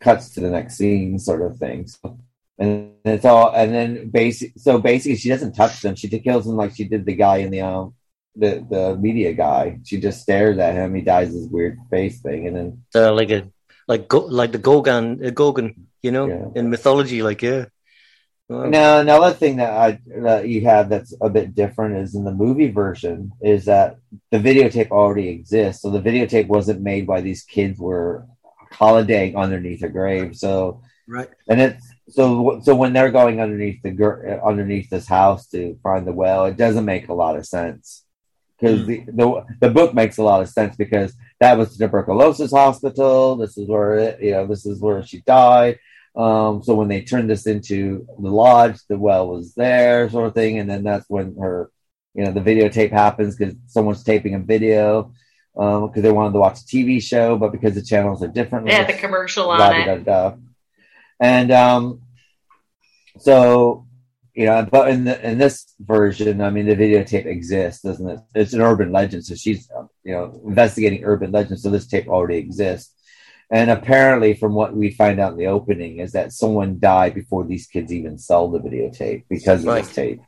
[0.00, 1.86] cuts to the next scene, sort of thing.
[1.88, 2.18] So,
[2.58, 4.52] and it's all, and then basic.
[4.56, 5.96] So basically, she doesn't touch them.
[5.96, 7.94] She kills them like she did the guy in the um
[8.36, 9.78] the the media guy.
[9.84, 10.94] She just stares at him.
[10.94, 13.48] He dies this weird face thing, and then Uh, like a
[13.88, 17.22] like go, like the Gorgon, uh, Gorgon, you know, in mythology.
[17.22, 17.66] Like yeah,
[18.50, 18.68] Wow.
[18.68, 22.32] Now, another thing that I that you have that's a bit different is in the
[22.34, 23.98] movie version is that
[24.32, 25.82] the videotape already exists.
[25.82, 28.26] So the videotape wasn't made while these kids were
[28.72, 30.36] holidaying underneath a grave.
[30.36, 35.78] So right, and it's so so when they're going underneath the underneath this house to
[35.84, 38.04] find the well, it doesn't make a lot of sense
[38.60, 42.50] because the, the the book makes a lot of sense because that was the tuberculosis
[42.52, 43.36] hospital.
[43.36, 45.78] This is where it, you know this is where she died.
[46.16, 50.34] Um, so when they turned this into the lodge, the well was there, sort of
[50.34, 51.70] thing, and then that's when her,
[52.14, 55.12] you know, the videotape happens because someone's taping a video
[55.54, 58.74] because they wanted to watch a TV show, but because the channels are different, They
[58.74, 59.84] had the commercial on da, it.
[59.84, 60.36] da, da, da.
[61.20, 62.02] And um,
[63.18, 63.86] so
[64.40, 68.20] you know, but in the, in this version, I mean, the videotape exists, doesn't it?
[68.34, 72.08] It's an urban legend, so she's um, you know investigating urban legends, so this tape
[72.08, 72.94] already exists.
[73.50, 77.44] And apparently, from what we find out in the opening, is that someone died before
[77.44, 79.84] these kids even sell the videotape because of Right.
[79.84, 80.20] this tape.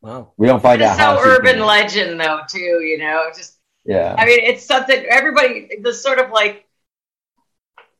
[0.00, 0.32] Wow.
[0.38, 1.16] We don't find It's out how.
[1.18, 2.80] so urban legend, though, too.
[2.90, 4.14] You know, just Yeah.
[4.16, 5.68] I mean, it's something everybody.
[5.82, 6.64] The sort of like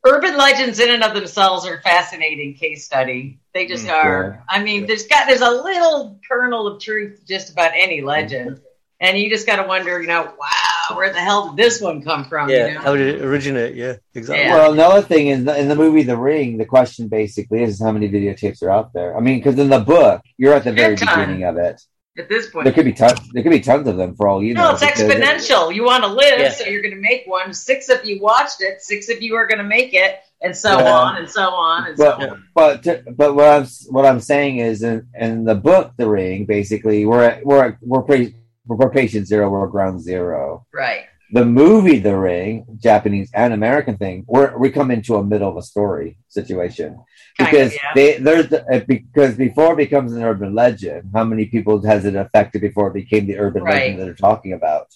[0.07, 3.39] urban legends in and of themselves are a fascinating case study.
[3.55, 4.45] They just Mm, are.
[4.49, 8.61] I mean, there's got there's a little kernel of truth just about any legend,
[9.01, 12.03] and you just got to wonder, you know, wow, where the hell did this one
[12.03, 12.49] come from?
[12.49, 12.69] Yeah.
[12.69, 12.81] You know?
[12.81, 13.75] How did it originate?
[13.75, 13.97] Yeah.
[14.15, 14.51] Exactly.
[14.51, 18.09] Well, another thing is in the movie The Ring, the question basically is how many
[18.09, 19.17] videotapes are out there.
[19.17, 21.81] I mean, because in the book, you're at the very beginning of it.
[22.19, 23.19] At this point, There could be tons.
[23.33, 24.65] There could be tons of them for all you know.
[24.69, 25.75] no, it's because- exponential.
[25.75, 26.51] You want to live, Yeah.
[26.51, 27.55] so you're going to make one.
[27.55, 28.83] Six of you watched it.
[28.83, 30.93] Six of you are going to make it, and so Yeah.
[30.93, 32.45] on and so on and so But on.
[32.55, 36.45] but to- but what I'm what I'm saying is in, in the book The Ring,
[36.45, 38.35] basically we're at, we're at, we're pre,
[38.67, 40.67] we're patient zero, we're ground zero.
[40.75, 41.05] Right.
[41.35, 45.57] The movie The Ring, Japanese and American thing, we're we come into a middle of
[45.57, 46.99] a story situation
[47.39, 47.95] Kind of, because yeah.
[47.95, 52.05] they there's the, uh, because before it becomes an urban legend, how many people has
[52.05, 53.75] it affected before it became the urban Right.
[53.75, 54.89] legend that they're talking about?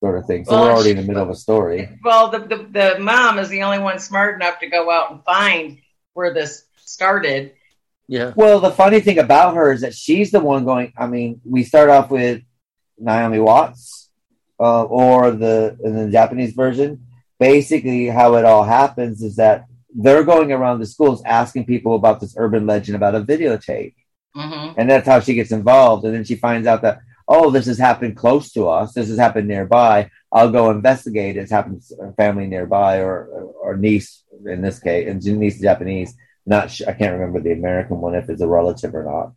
[0.00, 0.44] Sort of thing.
[0.44, 1.98] So Well, we're already in the middle of a story.
[2.04, 5.24] Well, the, the the mom is the only one smart enough to go out and
[5.24, 5.78] find
[6.14, 7.52] where this started.
[8.06, 8.32] Yeah.
[8.34, 10.92] Well, the funny thing about her is that she's the one going.
[10.96, 12.42] I mean, we start off with
[12.96, 14.08] Naomi Watts,
[14.58, 17.04] uh, or the in the Japanese version.
[17.38, 22.20] Basically, how it all happens is that they're going around the schools asking people about
[22.20, 23.94] this urban legend about a videotape,
[24.36, 24.78] Mm-hmm.
[24.78, 26.04] and that's how she gets involved.
[26.04, 28.92] And then she finds out that oh, this has happened close to us.
[28.94, 30.10] This has happened nearby.
[30.32, 31.36] I'll go investigate.
[31.36, 33.26] It's happened to a family nearby, or
[33.60, 36.14] or niece in this case, and niece is Japanese.
[36.46, 39.32] Not sure, I can't remember the American one if it's a relative or not.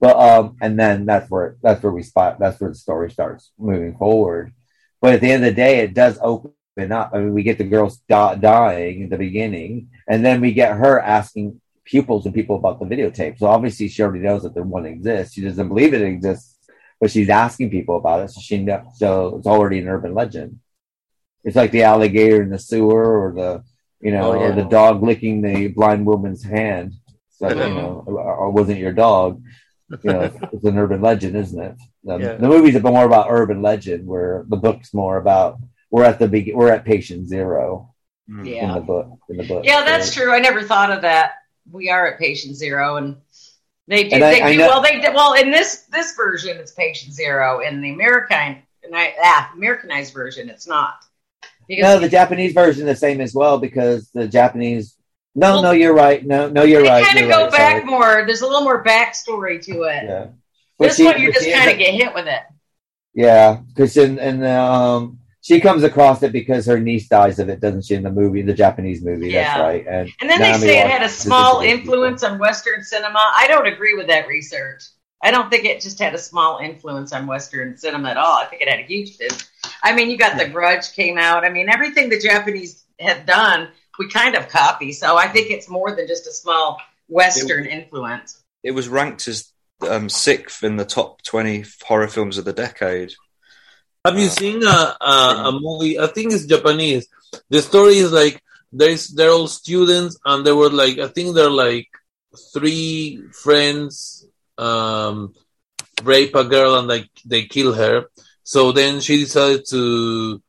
[0.00, 2.38] But um, and then that's where that's where we spot.
[2.38, 4.52] That's where the story starts moving forward.
[5.00, 7.10] But at the end of the day, it does open up.
[7.12, 11.00] I mean, we get the girls dying in the beginning, and then we get her
[11.00, 13.38] asking pupils and people about the videotape.
[13.38, 15.34] So obviously, she already knows that the one exists.
[15.34, 16.56] She doesn't believe it exists,
[17.00, 18.30] but she's asking people about it.
[18.30, 18.84] So she knows.
[18.96, 20.60] So it's already an urban legend.
[21.44, 23.64] It's like the alligator in the sewer, or the
[24.00, 24.48] you know, Oh, yeah.
[24.48, 26.94] or the dog licking the blind woman's hand.
[27.30, 27.74] So you mm-hmm.
[27.76, 29.42] know, or wasn't your dog.
[30.02, 30.20] You know,
[30.52, 31.76] it's an urban legend, isn't it?
[32.04, 32.34] The, Yeah.
[32.36, 35.58] the movies are more about urban legend, where the book's more about
[35.92, 37.94] we're at the big we're at patient zero
[38.26, 38.38] yeah.
[38.40, 38.74] in Yeah.
[38.74, 39.18] the book.
[39.28, 40.32] In the book, Yeah, that's So- true.
[40.32, 41.34] I never thought of that.
[41.70, 43.18] We are at patient zero, and
[43.86, 44.14] they do.
[44.14, 44.82] And they I do know- well.
[44.82, 46.56] They did well in this this version.
[46.56, 47.60] It's patient zero.
[47.60, 51.04] In the American, and I, ah, Americanized version, it's not.
[51.68, 54.96] Because No, the Japanese version the same as well because the Japanese.
[55.34, 56.26] No, no, you're right.
[56.26, 57.04] No, no, you're they right.
[57.06, 57.84] kind of you're go right, back sorry.
[57.84, 58.24] more.
[58.26, 60.04] There's a little more backstory to it.
[60.04, 60.26] Yeah.
[60.78, 62.42] But This she- one, you just kind of get hit with it.
[63.14, 67.48] Yeah, because in, in the, um, she comes across it because her niece dies of
[67.48, 67.94] it, doesn't she?
[67.94, 69.84] In the movie, the Japanese movie, that's right.
[69.86, 71.80] And And then they say it had a small disappeared.
[71.80, 73.18] influence on Western cinema.
[73.36, 74.84] I don't agree with that research.
[75.22, 78.38] I don't think it just had a small influence on Western cinema at all.
[78.38, 79.48] I think it had a huge influence.
[79.82, 81.44] I mean, you got The Grudge came out.
[81.44, 84.92] I mean, everything the Japanese have done, we kind of copy.
[84.92, 86.78] So I think it's more than just a small
[87.08, 88.40] Western influence.
[88.62, 89.52] It was ranked as
[89.88, 93.12] um, sixth in the top 20 horror films of the decade.
[94.04, 95.98] Have you seen a, a, a movie?
[95.98, 97.06] I think it's Japanese.
[97.50, 98.42] The story is like
[98.72, 101.88] there's they're all students and there were like I think they're like
[102.52, 104.26] three friends
[104.58, 105.34] um,
[106.02, 108.06] rape a girl and like they kill her.
[108.42, 110.42] So then she decided to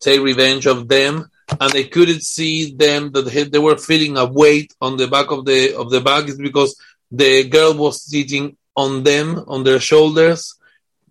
[0.00, 1.30] take revenge of them,
[1.60, 5.30] and they couldn't see them that they- they were feeling a weight on the back
[5.30, 6.74] of the of the bag is because
[7.12, 10.56] the girl was sitting on them on their shoulders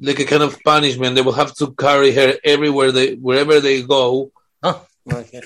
[0.01, 1.15] like a kind of punishment.
[1.15, 4.31] They will have to carry her everywhere they wherever they go
[4.63, 5.41] Oh, okay.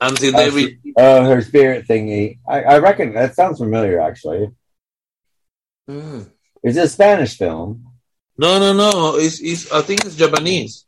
[0.00, 0.78] until they reach.
[0.82, 2.38] she- oh, her spirit thingy.
[2.48, 4.00] I, I reckon that sounds familiar.
[4.00, 4.50] Actually,
[5.90, 6.30] Mm.
[6.62, 7.84] it's a Spanish film.
[8.36, 9.16] No, no, no.
[9.16, 10.84] It's, it's I think it's Japanese.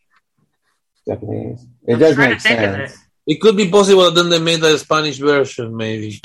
[1.08, 1.66] Japanese.
[1.86, 2.98] It does make to think sense.
[3.26, 6.20] It could be possible that then they made a Spanish version, maybe.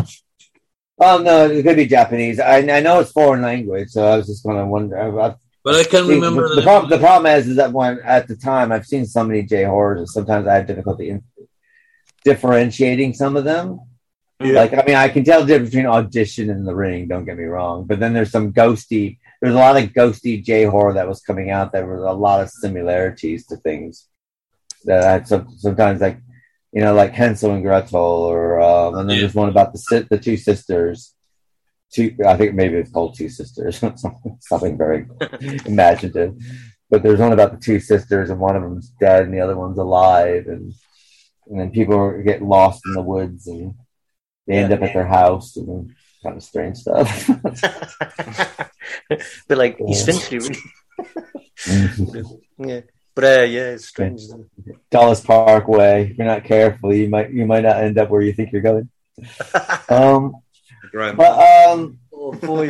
[0.99, 2.39] Oh no, it could be Japanese.
[2.39, 4.97] I, I know it's foreign language, so I was just going to wonder.
[5.21, 5.35] I,
[5.65, 6.89] But I can't See, remember the, the, the problem.
[6.91, 9.99] The problem is, is that when at the time I've seen so many J horrors,
[9.99, 11.23] and sometimes I have difficulty in
[12.23, 13.79] differentiating some of them.
[14.39, 17.07] Like, I mean, I can tell the difference between audition and the ring.
[17.07, 19.17] Don't get me wrong, but then there's some ghosty.
[19.41, 21.71] There's a lot of ghosty J horror that was coming out.
[21.71, 24.07] There was a lot of similarities to things
[24.83, 26.19] that I had some, sometimes like,
[26.73, 30.07] you know, like Hansel and Gretel, or um, and then there's one about the si-
[30.11, 31.15] the two sisters.
[31.93, 35.07] Two, I think maybe it's called Two Sisters, something, something very
[35.65, 36.35] imaginative.
[36.89, 39.57] But there's one about the two sisters, and one of them's dead, and the other
[39.57, 40.73] one's alive, and
[41.47, 43.73] and then people get lost in the woods, and
[44.47, 47.27] they end up at their house, and kind of strange stuff.
[49.47, 50.59] but like East Finchley, really.
[52.57, 52.81] yeah,
[53.15, 54.21] but uh, yeah, it's strange.
[54.21, 54.49] isn't
[55.25, 56.11] Parkway.
[56.11, 58.61] If you're not careful, you might you might not end up where you think you're
[58.61, 58.89] going.
[59.89, 60.35] um,
[61.17, 61.99] but um,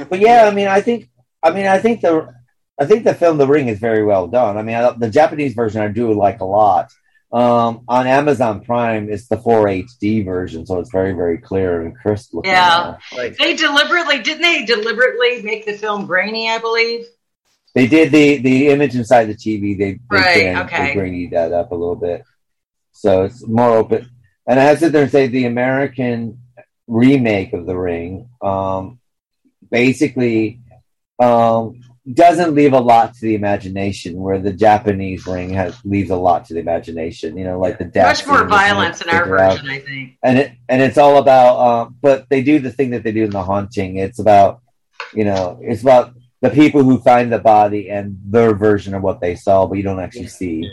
[0.09, 1.09] but yeah, I mean, I think
[1.43, 2.33] I mean, I think the
[2.79, 4.57] I think the film The Ring is very well done.
[4.57, 6.91] I mean, I, the Japanese version I do like a lot.
[7.31, 11.95] Um, on Amazon Prime, it's the 4 HD version, so it's very very clear and
[11.95, 12.51] crisp looking.
[12.51, 12.97] Yeah.
[13.13, 13.29] now.
[13.37, 17.05] They deliberately didn't they deliberately make the film grainy, I believe.
[17.73, 19.77] They did the the image inside the TV.
[19.77, 20.93] They they, Right, gran- okay.
[20.93, 22.23] they grainied that up a little bit,
[22.93, 24.09] so it's more open.
[24.47, 26.39] And I have to sit there and say the American
[26.87, 28.99] remake of The Ring, um,
[29.71, 30.59] basically,
[31.19, 31.81] um,
[32.11, 34.15] doesn't leave a lot to the imagination.
[34.21, 37.37] Where the Japanese Ring has leaves a lot to the imagination.
[37.37, 40.17] You know, like the death Much more violence in our figure out- version, I think.
[40.21, 43.23] and it and it's all about uh, but they do the thing that they do
[43.23, 44.61] in the haunting it's about
[45.13, 49.19] you know it's about the people who find the body and their version of what
[49.19, 50.69] they saw but you don't actually see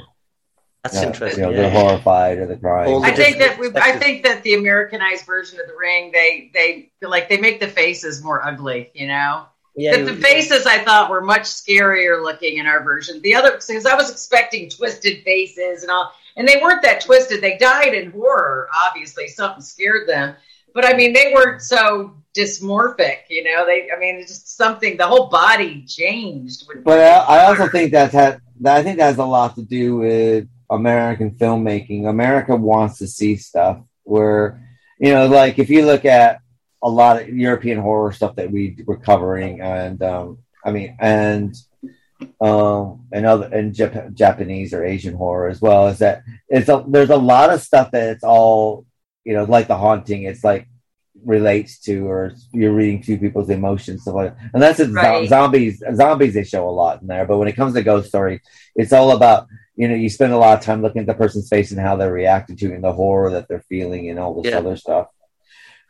[0.82, 1.44] That's Uh, interesting.
[1.44, 4.54] you know they're horrified or they're crying I think that we, I think that the
[4.54, 9.06] Americanized version of the ring, they they like they make the faces more ugly, you
[9.06, 9.46] know.
[9.76, 13.22] Yeah, the, the faces I thought were much scarier looking in our version.
[13.22, 17.40] The other because I was expecting twisted faces and all, and they weren't that twisted.
[17.40, 19.28] They died in horror, obviously.
[19.28, 20.34] Something scared them,
[20.74, 23.64] but I mean they weren't so dysmorphic, you know.
[23.64, 24.96] They, I mean, it's just something.
[24.96, 26.64] The whole body changed.
[26.82, 29.96] But I, I also think that's had I think that has a lot to do
[29.96, 32.08] with American filmmaking.
[32.08, 34.60] America wants to see stuff where
[34.98, 36.40] you know, like if you look at
[36.82, 41.54] a lot of European horror stuff that we were covering, and um, I mean, and
[42.40, 46.84] um, and other and Jap- Japanese or Asian horror as well, is that it's a,
[46.86, 48.86] there's a lot of stuff that it's all
[49.24, 50.24] you know, like the haunting.
[50.24, 50.68] It's like
[51.24, 54.70] relates to, or you're reading two people's emotions, stuff like that.
[54.70, 55.28] It's zo- Right.
[55.28, 57.26] zombies, zombies they show a lot in there.
[57.26, 58.40] But when it comes to ghost story,
[58.74, 61.48] it's all about you know you spend a lot of time looking at the person's
[61.48, 64.40] face and how they're reacting to it and the horror that they're feeling and all
[64.40, 64.58] this Yeah.
[64.58, 65.08] other stuff.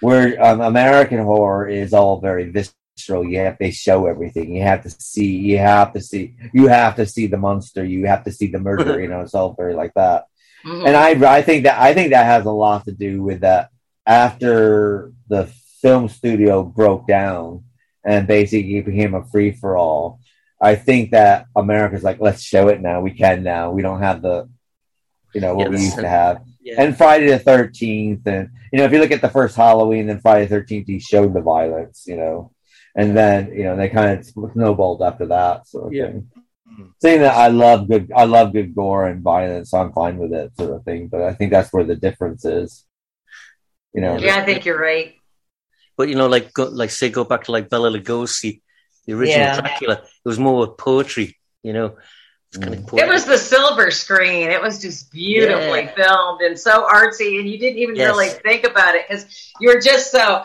[0.01, 3.25] Where um, American horror is all very visceral.
[3.25, 4.55] You have they show everything.
[4.57, 5.37] You have to see.
[5.37, 6.35] You have to see.
[6.53, 7.85] You have to see the monster.
[7.85, 9.01] You have to see the murder.
[9.03, 10.25] you know, it's all very like that.
[10.67, 10.87] Mhm.
[10.87, 13.71] And I, I think that I think that has a lot to do with that.
[14.07, 15.47] After the
[15.81, 17.65] film studio broke down
[18.05, 20.21] and basically became a free for all,
[20.63, 23.01] I think that America's like, let's show it now.
[23.01, 23.73] We can now.
[23.73, 24.49] We don't have the,
[25.35, 26.43] you know, what Yeah, we that's- used to have.
[26.63, 26.75] yeah.
[26.81, 30.21] And Friday the Thirteenth, and you know, if you look at the first Halloween, then
[30.21, 32.53] Friday the Thirteenth, he showed the violence, you know,
[32.95, 35.67] and then you know they kind of snowballed after that.
[35.67, 36.13] So Yeah.
[37.01, 40.33] saying that I love good, I love good gore and violence, so I'm fine with
[40.33, 41.09] it, sort of thing.
[41.09, 42.85] But I think that's where the difference is,
[43.95, 44.17] you know.
[44.19, 45.15] yeah, I think you're right.
[45.97, 48.63] But you know, like go, like say go back to like Bela Lugosi,
[49.07, 49.61] the original Yeah.
[49.61, 49.95] Dracula.
[49.95, 51.97] It was more poetry, you know.
[52.61, 52.99] Kind of mm.
[53.01, 54.51] It was the silver screen.
[54.51, 55.95] It was just beautifully Yeah.
[55.95, 58.07] filmed and so artsy, and you didn't even Yes.
[58.07, 59.25] really think about it because
[59.61, 60.45] you were just so.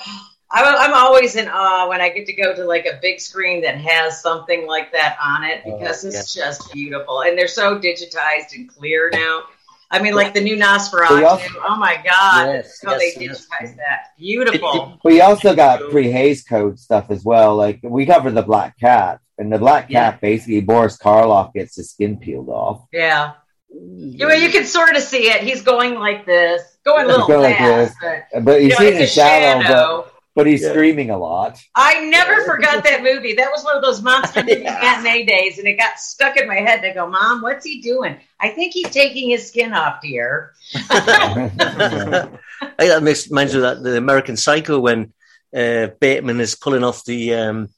[0.49, 3.61] I'm, I'm always in awe when I get to go to like a big screen
[3.63, 7.77] that has something like that on it oh, because it's just beautiful, and they're so
[7.77, 9.43] digitized and clear now.
[9.89, 11.26] I mean, like the new Nosferatu.
[11.26, 12.47] Also- oh my god!
[12.47, 13.47] Yes, how they yes, yes.
[13.47, 13.99] digitized that.
[14.18, 14.99] Beautiful.
[15.03, 17.55] We also got pre Hays Code stuff as well.
[17.55, 21.91] Like we covered the Black Cat, and the Black Cat basically Boris Karloff gets his
[21.91, 22.85] skin peeled off.
[22.91, 23.34] Yeah.
[23.69, 25.41] You, you can sort of see it.
[25.41, 28.80] He's going like this, going a little going like fast, this, but, but you he's
[28.80, 30.06] know, seen in a shadow, shadow.
[30.38, 31.59] But but he's screaming a lot.
[31.73, 33.34] I never forgot that movie.
[33.34, 36.57] That was one of those monster movie matinee days, and it got stuck in my
[36.57, 36.84] head.
[36.84, 38.18] And I go, Mom, what's he doing?
[38.39, 40.53] I think he's taking his skin off, dear.
[40.76, 45.11] I think that makes reminds me of that the American Psycho when
[45.55, 47.69] uh, Bateman is pulling off the um,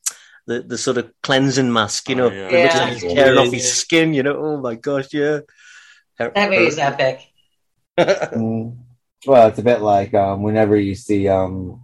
[0.46, 2.50] the the sort of cleansing mask, you know, yeah.
[2.50, 2.84] it looks Yeah.
[2.84, 3.42] like he's tearing Yeah.
[3.42, 4.36] off his skin, you know.
[4.36, 5.40] Oh my gosh, yeah.
[6.18, 7.22] That movie's epic.
[7.98, 8.78] Mm.
[9.26, 11.82] Well, it's a bit like um, whenever you see um,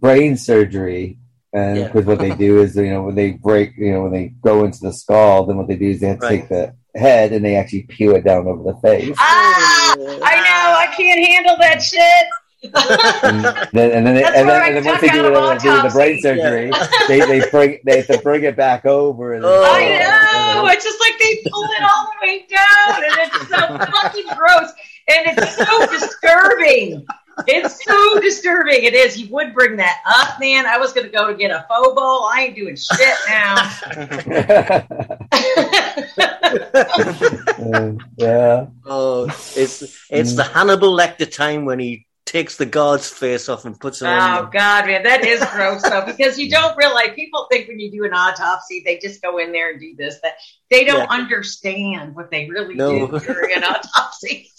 [0.00, 1.18] brain surgery,
[1.52, 1.86] and Yeah.
[1.88, 4.64] because what they do is you know when they break, you know when they go
[4.64, 6.40] into the skull, then what they do is they have to Right.
[6.40, 9.16] take the head and they actually peel it down over the face.
[9.18, 10.76] Ah, I know.
[10.78, 12.26] I can't handle that shit.
[12.64, 15.62] and then, and then, they, and then, and then once they do, out of it,
[15.62, 16.20] do the brain autopsy.
[16.20, 16.70] surgery,
[17.08, 19.34] they they bring they have to bring it back over.
[19.34, 19.64] And Oh.
[19.64, 20.68] I know.
[20.68, 24.70] It's just like they pull it all the way down, and it's so fucking gross,
[25.08, 27.04] and it's so disturbing.
[27.46, 28.84] It's so disturbing.
[28.84, 29.20] It is.
[29.20, 30.66] You would bring that up, man.
[30.66, 32.24] I was gonna go to get a pho bowl.
[32.24, 33.70] I ain't doing shit now.
[38.16, 38.66] Yeah.
[38.86, 39.24] Oh,
[39.56, 44.02] it's it's the Hannibal Lecter time when he takes the guard's face off and puts
[44.02, 44.50] it Oh on.
[44.50, 48.04] God, man, that is gross though, because you don't realize people think when you do
[48.04, 50.20] an autopsy, they just go in there and do this.
[50.22, 50.34] That
[50.70, 51.06] they don't Yeah.
[51.10, 53.06] understand what they really No.
[53.06, 54.50] do during an autopsy.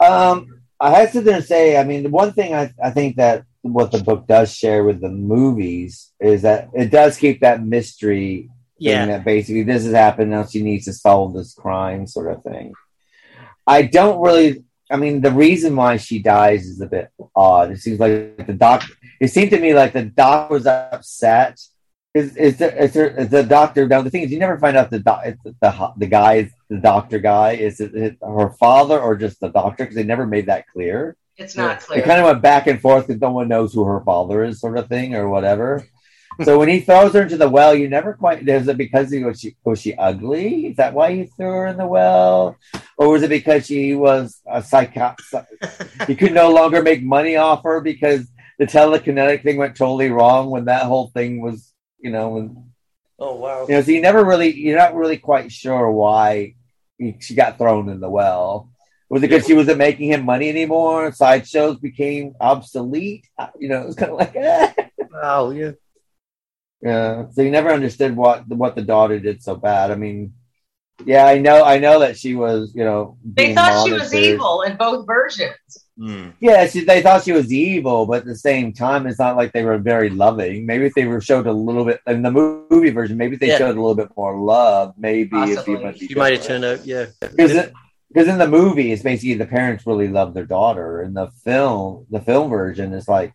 [0.00, 3.90] Um, I have to say, I mean, the one thing I, I think that what
[3.90, 8.48] the book does share with the movies is that it does keep that mystery
[8.78, 9.00] Yeah.
[9.00, 12.42] thing that basically this has happened now she needs to solve this crime sort of
[12.44, 12.72] thing.
[13.66, 14.64] I don't really.
[14.90, 17.72] I mean, the reason why she dies is a bit odd.
[17.72, 18.84] It seems like the doc.
[19.20, 21.60] It seemed to me like the doc was upset.
[22.18, 23.86] Is is the, is, there, is the doctor?
[23.86, 26.52] Now the thing is, you never find out the doc, the, the the guy is
[26.68, 27.52] the doctor guy.
[27.52, 29.84] Is it, it her father or just the doctor?
[29.84, 31.16] Because they never made that clear.
[31.36, 32.00] It's not clear.
[32.00, 34.60] It kind of went back and forth because no one knows who her father is,
[34.60, 35.86] sort of thing, or whatever.
[36.42, 38.48] so when he throws her into the well, you never quite.
[38.48, 40.66] Is it because he was she was she ugly?
[40.66, 42.56] Is that why he threw her in the well,
[42.96, 45.14] or was it because she was a psycho?
[46.08, 48.26] he could no longer make money off her because
[48.58, 52.70] the telekinetic thing went totally wrong when that whole thing was, you know, when
[53.18, 53.66] Oh wow!
[53.68, 53.82] you know.
[53.82, 56.54] So you never really, you're not really quite sure why
[56.98, 58.70] he, she got thrown in the well.
[59.10, 61.12] Was it because she wasn't making him money anymore?
[61.12, 63.26] Sideshows became obsolete.
[63.38, 64.72] Uh, You know, it was kind of like, eh.
[65.10, 65.72] Wow, yeah.
[66.82, 67.26] yeah.
[67.30, 69.90] So you never understood what what the daughter did so bad.
[69.90, 70.34] I mean,
[71.04, 74.14] yeah, I know, I know that she was, you know, They being thought she was
[74.14, 75.54] evil in both versions.
[75.98, 76.32] Mm.
[76.40, 79.52] Yeah, she, they thought she was evil, but at the same time, it's not like
[79.52, 80.64] they were very loving.
[80.64, 83.48] Maybe if they were showed a little bit in the movie version, maybe if they
[83.48, 83.58] Yeah.
[83.58, 84.94] showed a little bit more love.
[84.96, 87.06] Maybe if you might be You might have turned out, yeah.
[87.20, 87.70] because
[88.10, 91.02] because in the movie, it's basically the parents really love their daughter.
[91.02, 93.34] In the film, the film version is like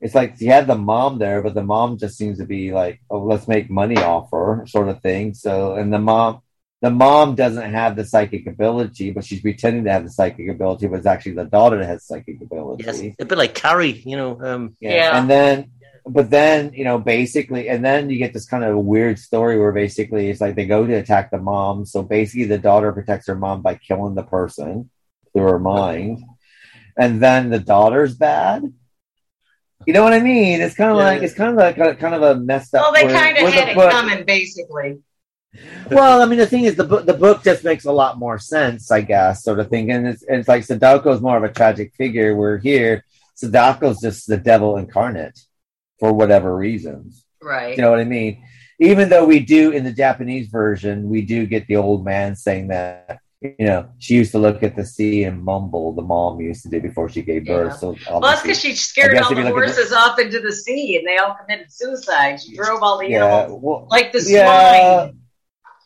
[0.00, 3.00] it's like she had the mom there, but the mom just seems to be like,
[3.10, 5.34] oh, let's make money off her, sort of thing.
[5.34, 6.42] So, and the mom,
[6.80, 10.86] the mom doesn't have the psychic ability, but she's pretending to have the psychic ability,
[10.86, 12.84] but it's actually the daughter that has psychic ability.
[12.84, 14.40] Yes, a bit like Carrie, you know.
[14.40, 15.18] Um, Yeah.
[15.18, 15.72] And then,
[16.06, 19.72] but then, you know, basically, and then you get this kind of weird story where
[19.72, 21.84] basically it's like they go to attack the mom.
[21.84, 24.88] So basically, the daughter protects her mom by killing the person
[25.32, 26.22] through her mind.
[26.96, 28.62] And then the daughter's bad.
[29.86, 30.60] You know what I mean?
[30.60, 31.04] It's kind of Yeah.
[31.04, 32.82] like, it's kind of like a, kind of a messed up.
[32.82, 34.98] Well, they kind of where the had it book- coming, basically.
[35.90, 38.38] Well, I mean, the thing is, the book the book just makes a lot more
[38.38, 39.90] sense, I guess, sort of thing.
[39.90, 42.36] And it's, it's like Sadako's more of a tragic figure.
[42.36, 43.04] We're here,
[43.42, 45.38] Sadako's just the devil incarnate
[45.98, 47.24] for whatever reasons.
[47.42, 47.76] Right.
[47.76, 48.42] You know what I mean?
[48.80, 52.68] Even though we do in the Japanese version, we do get the old man saying
[52.68, 53.18] that.
[53.40, 55.92] You know, she used to look at the sea and mumble.
[55.92, 57.78] The mom used to do before she gave birth.
[57.78, 60.96] So Well, that's because she scared all the at the- horses off into the sea,
[60.96, 62.40] and they all committed suicide.
[62.40, 65.17] She drove all the Yeah, animals, well, like the yeah, swine.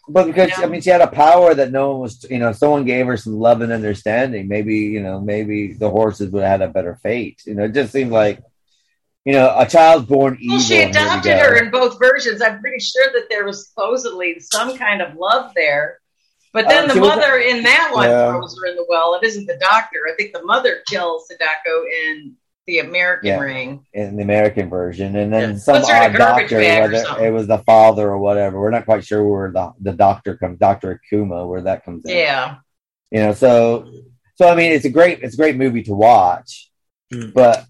[0.08, 2.84] But because I mean, she had a power that no one was, you know, someone
[2.84, 4.48] gave her some love and understanding.
[4.48, 7.40] Maybe you know, maybe the horses would have had a better fate.
[7.46, 8.40] You know, it just seemed like,
[9.24, 10.56] you know, a child born evil.
[10.56, 12.42] Well, she and here we adopted her in both versions.
[12.42, 16.00] I'm pretty sure that there was supposedly some kind of love there.
[16.52, 18.32] But then Um, the she was- mother in that one Yeah.
[18.32, 19.14] throws her in the well.
[19.14, 20.00] It isn't the doctor.
[20.12, 22.36] I think the mother kills Sadako in
[22.66, 23.40] the American Yeah.
[23.40, 23.86] ring.
[23.93, 27.32] in the American version, and then some Puts her in a odd doctor, whether it
[27.32, 28.60] was the father or whatever.
[28.60, 32.16] We're not quite sure where the the doctor comes, Doctor Akuma, where that comes in.
[32.16, 32.56] Yeah.
[33.10, 33.86] you know so
[34.36, 36.70] so i mean it's a great it's a great movie to watch
[37.12, 37.30] hmm.
[37.34, 37.66] but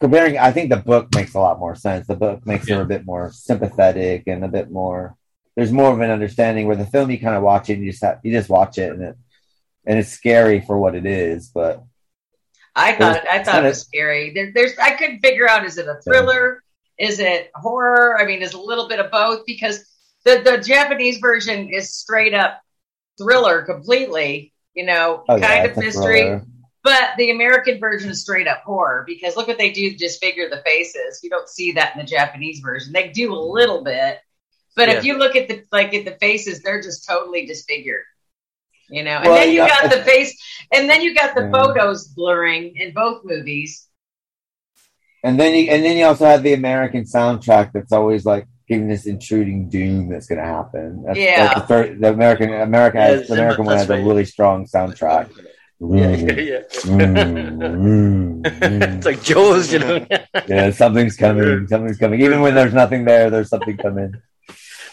[0.00, 2.84] comparing i think the book makes a lot more sense the book makes her a
[2.84, 5.16] bit more sympathetic and a bit more
[5.54, 7.90] there's more of an understanding where the film you kind of watch it and you
[7.92, 9.16] just have, you just watch it and it
[9.86, 11.84] and it's scary for what it is but
[12.76, 14.32] I thought There's- I thought it was scary.
[14.34, 16.62] There, there's I couldn't figure out is it a thriller?
[16.98, 18.18] Is it horror?
[18.18, 19.84] I mean, is a little bit of both because
[20.24, 22.60] the the Japanese version is straight up
[23.18, 24.52] thriller completely.
[24.74, 26.20] You know, Oh, kind it's of mystery.
[26.22, 26.44] thriller.
[26.82, 30.48] But the American version is straight up horror because look what they do to disfigure
[30.48, 31.20] the faces.
[31.22, 32.92] You don't see that in the Japanese version.
[32.92, 34.20] They do a little bit,
[34.76, 38.04] but if you look at the like at the faces, they're just totally disfigured.
[38.90, 40.36] You know, and Well, then you yeah, got the face,
[40.74, 41.50] and then you got the Yeah.
[41.52, 43.86] photos blurring in both movies.
[45.22, 48.88] and then you and then you also have the american soundtrack that's always like giving
[48.88, 51.44] this intruding doom that's going to happen that's, Yeah.
[51.44, 54.24] like the, third, the american america Yeah, has, the american one that's has a really
[54.24, 55.26] strong soundtrack
[55.80, 56.10] Yeah,
[56.50, 56.62] yeah.
[56.84, 58.42] Mm.
[58.42, 58.42] Mm.
[58.96, 60.06] it's like Jaws, you know.
[60.46, 61.66] yeah, something's coming.
[61.68, 62.20] Something's coming.
[62.20, 64.12] Even when there's nothing there, there's something coming.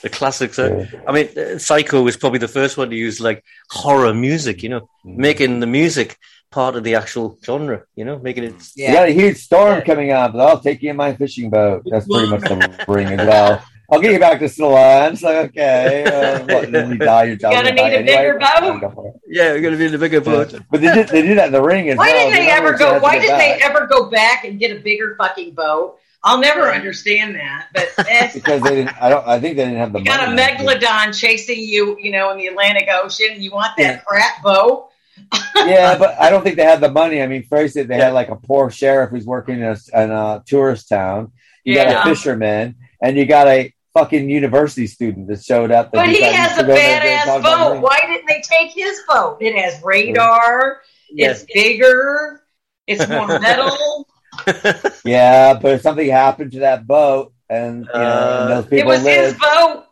[0.01, 0.59] The classics.
[0.59, 4.63] Uh, I mean, uh, Psycho was probably the first one to use like horror music.
[4.63, 6.17] You know, making the music
[6.51, 7.83] part of the actual genre.
[7.95, 8.55] You know, making it.
[8.75, 10.33] You got a huge storm coming up.
[10.33, 11.83] but I'll take you in my fishing boat.
[11.89, 13.63] That's pretty much the ring as well.
[13.89, 15.13] I'll get you back to the land.
[15.13, 16.03] It's like, okay.
[16.03, 19.15] Uh, what, then you die, you're Gonna need a bigger boat.
[19.25, 20.53] Yeah, we're gonna need a bigger boat.
[20.69, 22.29] But they did, they do that in the ring as Why well.
[22.29, 22.99] didn't they In other ever go?
[22.99, 25.99] Why didn't they ever go back and get a bigger fucking boat?
[26.27, 27.67] I'll never understand that.
[27.73, 27.89] But
[28.33, 29.01] Because they didn't.
[29.01, 29.25] I don't.
[29.25, 30.41] I think they didn't have the you got a money.
[30.41, 33.41] megalodon chasing you, you know, in the Atlantic Ocean.
[33.41, 34.89] You want that crap boat?
[35.55, 37.21] yeah, but I don't think they had the money.
[37.21, 40.43] I mean, first they had like a poor sheriff who's working in a, in a
[40.45, 41.31] tourist town.
[41.63, 45.91] You got a fisherman, and you got a fucking university student that showed up.
[45.91, 47.81] That But he decided has a go there badass boat.
[47.81, 49.37] Why didn't they take his boat?
[49.41, 50.81] It has radar.
[51.09, 51.43] Yes.
[51.43, 52.43] It's bigger.
[52.85, 54.06] It's more metal.
[55.05, 58.87] Yeah, but if something happened to that boat, and you know, and those It people
[58.89, 59.85] was his boat.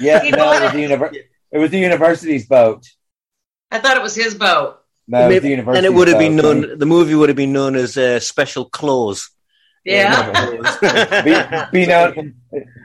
[0.00, 1.14] yeah, no, it was the univer-
[1.50, 2.84] It was the university's boat.
[3.70, 4.78] I thought it was his boat.
[5.08, 6.56] No, it was Maybe- the university's and it would have been boat.
[6.68, 6.78] known.
[6.78, 9.30] The movie would have been known as uh, Special Clause.
[9.84, 10.50] Yeah.
[11.72, 12.34] be, be known,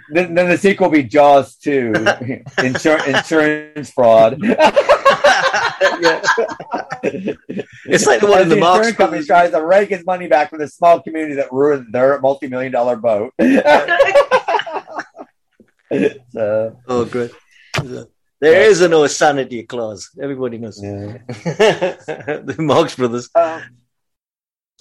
[0.09, 4.39] then, then the sequel will be Jaws 2, Insur- insurance fraud.
[7.85, 10.27] It's like the one As in the Marx insurance company tries to rake his money
[10.27, 13.33] back from this small community that ruined their multi-million dollar boat.
[16.31, 17.31] so, Oh, good.
[18.39, 20.09] There is a no sanity clause.
[20.21, 20.75] Everybody knows.
[20.77, 23.29] the Marx Brothers.
[23.35, 23.61] Um,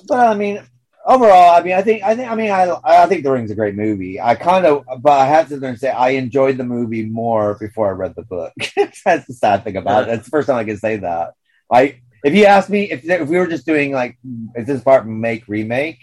[0.09, 0.63] but I mean,
[1.07, 3.55] overall, I mean, I think, I think, I mean, I, I think The Ring's a
[3.55, 4.21] great movie.
[4.21, 7.55] I kind of, but I have to learn to say I enjoyed the movie more
[7.55, 8.53] before I read the book.
[9.05, 10.15] That's the sad thing about it.
[10.15, 11.35] It's the first time I can say that.
[11.71, 14.17] I, if you ask me if if we were just doing like,
[14.55, 15.99] is this part make remake?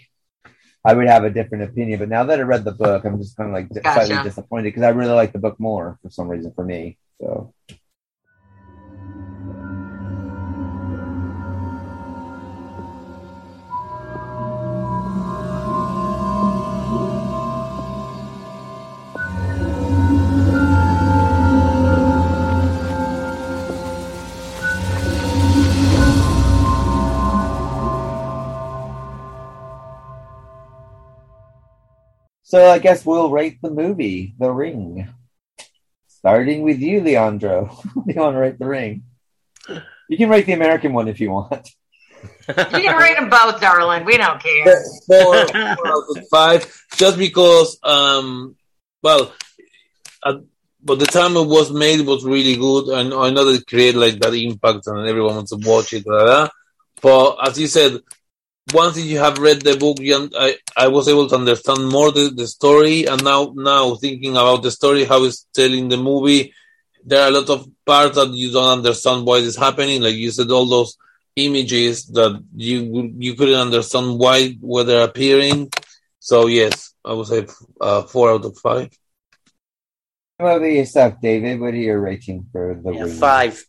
[0.84, 1.98] I would have a different opinion.
[1.98, 4.06] But now that I read the book, I'm just kind of like Gotcha.
[4.06, 6.98] slightly disappointed because I really like the book more for some reason for me.
[7.20, 7.54] So.
[32.50, 35.08] So I guess we'll rate the movie, The Ring.
[36.08, 37.78] Starting with you, Leandro.
[38.08, 39.04] you want to rate The Ring?
[40.08, 41.70] You can rate the American one if you want.
[42.48, 44.04] You can rate them both, darling.
[44.04, 44.82] We don't care.
[45.06, 48.56] four, four out of five, just because, um,
[49.00, 49.32] well,
[50.26, 50.34] at,
[50.82, 54.00] but the time it was made was really good, and I know that it created
[54.00, 56.04] like that impact, and everyone wants to watch it.
[56.04, 56.48] Blah, blah.
[57.00, 58.00] But as you said,
[58.72, 62.30] once you have read the book, you, I I was able to understand more the,
[62.34, 66.52] the story, and now now thinking about the story, how it's telling the movie,
[67.04, 70.02] there are a lot of parts that you don't understand why this is happening.
[70.02, 70.96] Like you said, all those
[71.36, 75.72] images that you you couldn't understand why were they appearing.
[76.18, 77.46] So yes, I would say
[77.80, 78.90] uh, four out of five.
[80.36, 81.60] What about yourself, David?
[81.60, 83.62] What are your rating for The Yeah, five.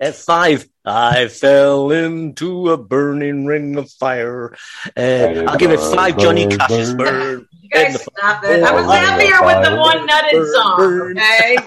[0.00, 4.56] At five, I fell into a burning ring of fire.
[4.96, 7.06] Uh, I'll give it five Johnny burn, Cash's burn.
[7.06, 7.48] burn.
[7.60, 8.62] You guys stop it.
[8.62, 11.58] I was happier with the one nutted song, okay?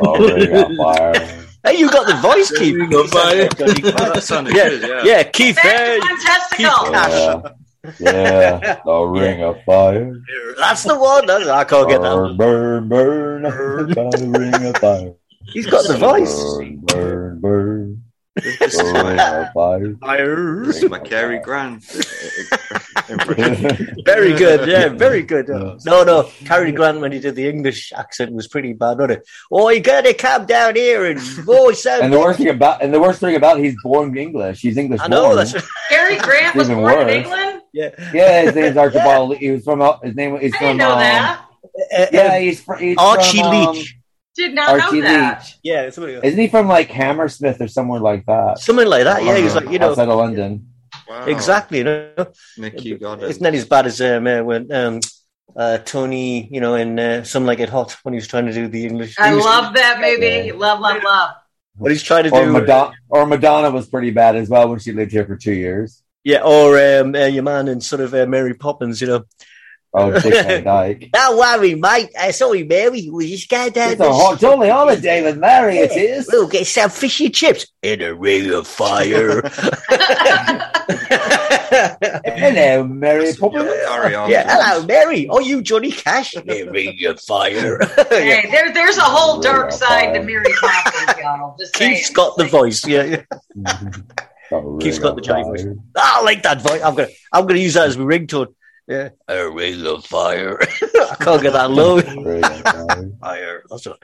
[0.00, 1.44] Oh, Ring of Fire.
[1.64, 2.76] Hey, you got the voice, Keith.
[2.78, 5.02] that sounded yeah, yeah.
[5.04, 5.56] yeah, Keith.
[5.56, 7.54] Back uh, to one.
[8.00, 8.80] Yeah, yeah.
[8.84, 10.20] The Ring of Fire.
[10.56, 11.26] that's the one.
[11.26, 12.34] That's, I can't get that.
[12.36, 13.88] Burn, burn, burn.
[13.88, 15.14] By the Ring of Fire.
[15.52, 16.42] He's got the voice.
[16.56, 18.02] Burn, burn, burn.
[18.60, 19.12] This is my,
[19.46, 19.94] of Fire.
[19.96, 20.64] Fire.
[20.66, 21.82] this is my Cary Grant.
[24.04, 25.48] Very good, yeah, very good.
[25.48, 29.28] No, no, Cary Grant when he did the English accent was pretty bad, wasn't it?
[29.50, 32.02] Oh, you gotta come down here and voice out.
[32.02, 34.60] And the worst thing about and the worst thing about he's born English.
[34.60, 35.36] He's English I know born.
[35.36, 35.54] that's
[35.88, 37.22] Cary Grant was Even born in.
[37.22, 37.62] England?
[37.72, 37.90] yeah.
[38.12, 39.36] Yeah, his name's Archibald.
[39.38, 41.44] He was from his name is I from didn't know um, that.
[42.12, 43.97] Yeah, he's, fr- he's Archie from, um, Leach.
[44.38, 45.40] Did not Archie know that.
[45.42, 45.58] Leach.
[45.62, 48.58] Yeah, something like, Isn't he from like Hammersmith or somewhere like that?
[48.60, 49.22] something like that.
[49.24, 50.50] Yeah, he's like you know outside of London.
[51.08, 51.24] Wow.
[51.26, 51.78] exactly.
[51.78, 52.26] You know,
[52.56, 53.28] Nick, you got it.
[53.30, 55.00] it's not as bad as um, uh, when um,
[55.56, 58.52] uh, Tony, you know, in uh, Some Like It Hot when he was trying to
[58.52, 59.18] do the English.
[59.18, 60.52] I he was- love that movie.
[60.52, 61.30] Love, love, love.
[61.76, 62.52] what he's trying to Or do.
[62.52, 66.02] Madonna, or Madonna was pretty bad as well when she lived here for two years.
[66.24, 69.24] Yeah, or um, uh, your man in sort of uh, Mary Poppins, you know.
[69.94, 71.08] Oh, Dick Van Dyke.
[71.12, 72.10] Don't worry, mate.
[72.18, 73.08] Uh, sorry, Mary.
[73.10, 76.28] We just go down It's, a hot, it's only holiday with Mary, it is.
[76.30, 79.40] We'll get some fishy chips in a ring of fire.
[81.68, 83.64] Hello, Mary Poppins.
[84.28, 85.28] yeah, hello, Mary.
[85.28, 86.34] Are you Johnny Cash?
[86.34, 87.78] In a ring of fire.
[88.10, 91.56] Hey, there, there's a whole dark side to Mary Poppins, y'all.
[91.58, 91.94] Just saying.
[91.96, 92.86] Keith's got the voice.
[92.86, 93.22] Yeah, yeah.
[94.80, 95.66] Keith's got the Johnny voice.
[95.96, 96.80] Ah, I like that voice.
[96.82, 98.54] I'm gonna, I'm gonna use that as my ringtone.
[98.88, 100.58] Yeah, a ring of fire.
[100.82, 102.00] I can't get that low.
[103.20, 103.62] fire.
[103.70, 103.98] That's what.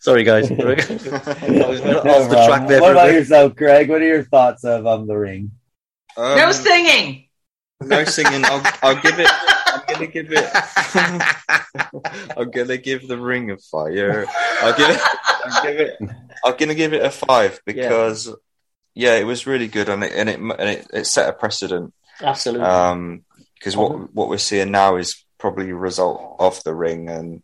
[0.00, 0.50] Sorry, guys.
[0.50, 2.80] I was off the track there.
[2.80, 3.16] What about bit.
[3.16, 3.90] yourself, Craig?
[3.90, 5.50] What are your thoughts of um, The Ring?
[6.16, 7.28] no Um, singing.
[7.82, 8.42] no singing.
[8.46, 9.28] I'll, I'll give it.
[9.28, 10.50] I'm gonna give it.
[12.38, 14.24] I'm gonna give the Ring of Fire.
[14.62, 15.00] I'll give it.
[15.44, 15.98] I'll give it.
[16.42, 18.34] I'm gonna give it a five because
[18.94, 21.92] yeah, it was really good and it and it and it, it set a precedent.
[22.22, 22.66] Absolutely.
[22.66, 23.24] Um,
[23.54, 27.42] because what what we're seeing now is probably a result of the Ring, and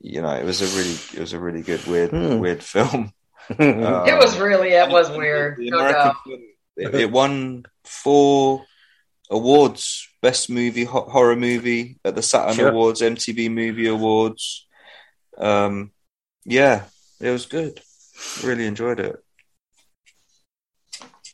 [0.00, 2.38] you know, it was a really it was a really good weird Hmm.
[2.38, 3.12] weird film.
[3.58, 5.56] it was really, it was weird.
[5.58, 6.16] the No American doubt.
[6.26, 6.40] film,
[6.76, 8.64] it, it won four
[9.30, 12.68] awards: best movie, ho- horror movie at the Saturn Sure.
[12.68, 14.66] Awards, MTV Movie Awards.
[15.38, 15.92] Um,
[16.44, 16.84] yeah,
[17.20, 17.80] it was good.
[18.44, 19.16] Really enjoyed it.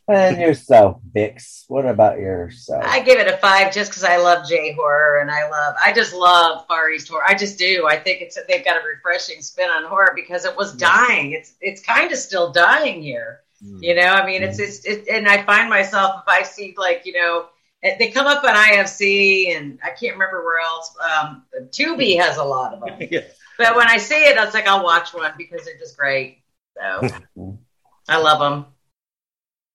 [0.07, 1.65] And yourself, Bix.
[1.67, 2.83] What about yourself?
[2.85, 5.93] I give it a five just because I love J horror and I love I
[5.93, 7.23] just love Far East horror.
[7.27, 7.87] I just do.
[7.87, 11.31] I think it's they've got a refreshing spin on horror because it was dying.
[11.31, 13.41] It's it's kind of still dying here.
[13.61, 17.01] You know, I mean, it's it's it, and I find myself if I see like
[17.05, 17.47] you know
[17.81, 20.95] eh, they come up on IFC and I can't remember where else.
[20.99, 22.99] Um, Tubi has a lot of them,
[23.57, 26.43] but when I see it, it's like I'll watch one because they're just great.
[26.77, 27.07] So
[28.07, 28.65] I love them.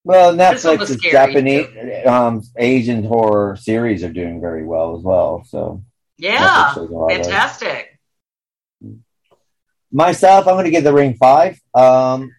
[0.05, 1.67] Well, This one Netflix was is Japanese,
[2.07, 5.45] um, Asian horror series are doing very well as well.
[5.47, 5.83] So
[6.17, 7.27] Yeah, Netflix does a lot of those.
[7.27, 7.99] fantastic.
[9.93, 11.59] myself, I'm going to give The Ring five.
[11.75, 12.33] Um,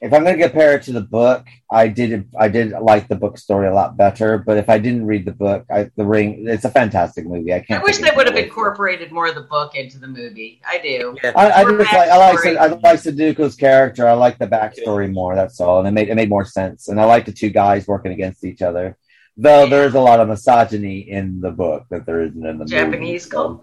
[0.00, 3.16] if I'm going to compare it to the book, I did I did like the
[3.16, 4.38] book story a lot better.
[4.38, 7.52] But if I didn't read the book, I, The Ring, it's a fantastic movie.
[7.52, 7.82] I I can't.
[7.82, 10.60] wish they would have incorporated more of the book into the movie.
[10.66, 11.16] I do.
[11.24, 12.56] I, I More just like I like backstory.
[12.56, 14.06] I like Sadako's character.
[14.06, 15.34] I like the backstory more.
[15.34, 16.88] That's all, and it made it made more sense.
[16.88, 18.96] And I like the two guys working against each other.
[19.36, 23.30] Though there's a lot of misogyny in the book that there isn't in the Japanese
[23.32, 23.62] movie.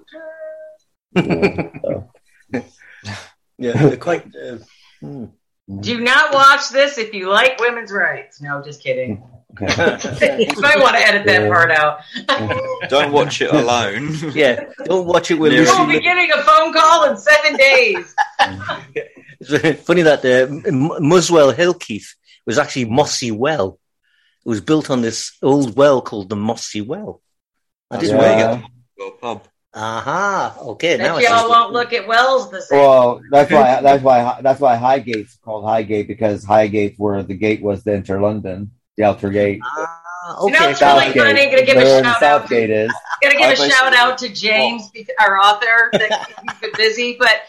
[1.16, 1.80] culture.
[1.82, 2.12] so.
[3.58, 4.26] Yeah, they're quite.
[4.36, 4.58] Uh,
[5.00, 5.26] hmm.
[5.80, 8.40] Do not watch this if you like women's rights.
[8.42, 9.24] No, just kidding.
[9.62, 12.00] you might want to edit that part out.
[12.90, 14.14] Don't watch it alone.
[14.36, 16.00] yeah, don't watch it with You will Lucy.
[16.00, 18.14] be getting a phone call in seven days.
[19.40, 23.80] It's funny that uh, Muswell Hill, Keith, was actually Mossy Well.
[24.46, 27.22] It was built on this old well called the Mossy Well.
[27.90, 28.56] I That's didn't where you know.
[28.58, 28.66] get
[28.98, 29.48] the World pub.
[29.76, 30.56] Aha.
[30.58, 30.70] Uh-huh.
[30.72, 30.98] Okay.
[30.98, 32.80] Now That I y'all won't look at wells the same.
[32.80, 37.62] Well, that's why that's why that's why Highgate's called Highgate because Highgate where the gate
[37.62, 39.60] was to enter London, the outer gate.
[40.42, 41.46] You know, it's really funny.
[41.52, 42.20] Gonna give a Where the shout out.
[42.42, 42.92] Southgate is.
[43.22, 45.90] Gonna give I a basically- shout out to James, our author.
[45.92, 47.42] That he's been busy, but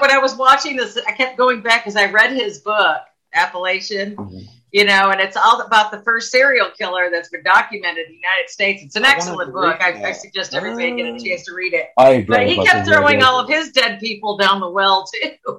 [0.00, 2.98] when I was watching this, I kept going back because I read his book,
[3.34, 4.16] Appalachian.
[4.16, 4.38] Mm-hmm.
[4.72, 8.16] You know, and it's all about the first serial killer that's been documented in the
[8.16, 8.82] United States.
[8.82, 9.76] It's an I excellent book.
[9.80, 11.88] I, I suggest everybody get a uh, chance to read it.
[11.98, 13.24] I agree But he kept what throwing did.
[13.24, 15.30] all of his dead people down the well too.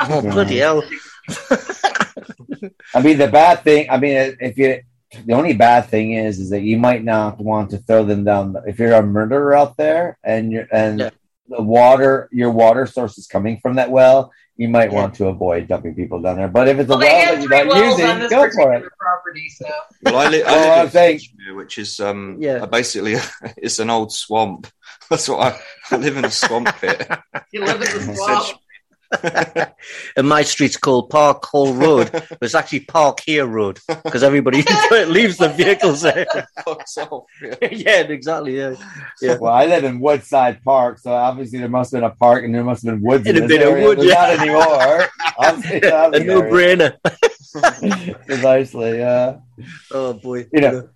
[0.00, 0.82] Oh, bloody hell.
[2.94, 3.88] I mean, the bad thing.
[3.88, 4.82] I mean, if you
[5.24, 8.56] the only bad thing is, is that you might not want to throw them down.
[8.66, 11.12] If you're a murderer out there and you're and
[11.48, 15.66] the water, your water source is coming from that well, you might want to avoid
[15.68, 16.48] dumping people down there.
[16.48, 18.84] But if it's a well, they well that you're not using, go for it.
[18.98, 19.66] property, so
[20.04, 22.64] Well, I, li- I Well, live in saying- Fitchmere, which is um, Yeah.
[22.66, 23.16] basically
[23.56, 24.68] it's an old swamp.
[25.10, 25.60] That's what I,
[25.94, 27.06] I live in a swamp pit.
[27.52, 28.58] you live in the swamp.
[30.16, 34.58] and my street's called Park Hall Road, but it's actually Park Here Road because everybody
[35.06, 36.26] leaves the vehicles there.
[36.66, 37.24] Off.
[37.70, 38.56] yeah, exactly.
[38.58, 38.74] Yeah,
[39.20, 39.36] yeah.
[39.36, 42.54] Well, I live in Woodside Park, so obviously there must have been a park and
[42.54, 43.26] there must have been woods.
[43.26, 44.14] In in a this bit of wood, yeah.
[44.14, 45.08] Not anymore.
[45.38, 46.96] Not a no brainer.
[48.26, 49.38] Precisely, yeah.
[49.90, 50.88] Oh boy, You know,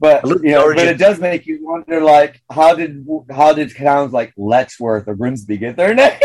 [0.00, 4.12] but you know, but it does make you wonder, like, how did how did towns
[4.14, 6.18] like Letchworth or Grimsby get their name?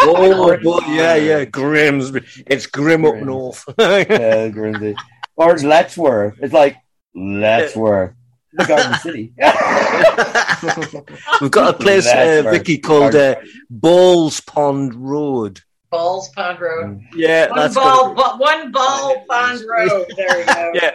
[0.00, 2.20] Oh boy, yeah, yeah, Grimsby.
[2.46, 3.64] It's grim up north.
[3.78, 4.94] yeah, Grimsby
[5.36, 6.38] or it's Letchworth.
[6.42, 6.76] It's like
[7.14, 8.14] Letchworth,
[8.52, 9.32] the Garden City.
[11.40, 13.36] We've got a place, uh, Vicky, called uh,
[13.70, 15.60] Balls Pond Road.
[15.90, 17.00] Balls Pond Road.
[17.14, 20.06] Yeah, One that's ball, bu- one ball Pond Road.
[20.16, 20.72] There you go.
[20.74, 20.90] Yeah.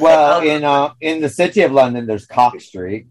[0.00, 3.06] well, in uh, in the city of London, there's Cock Street.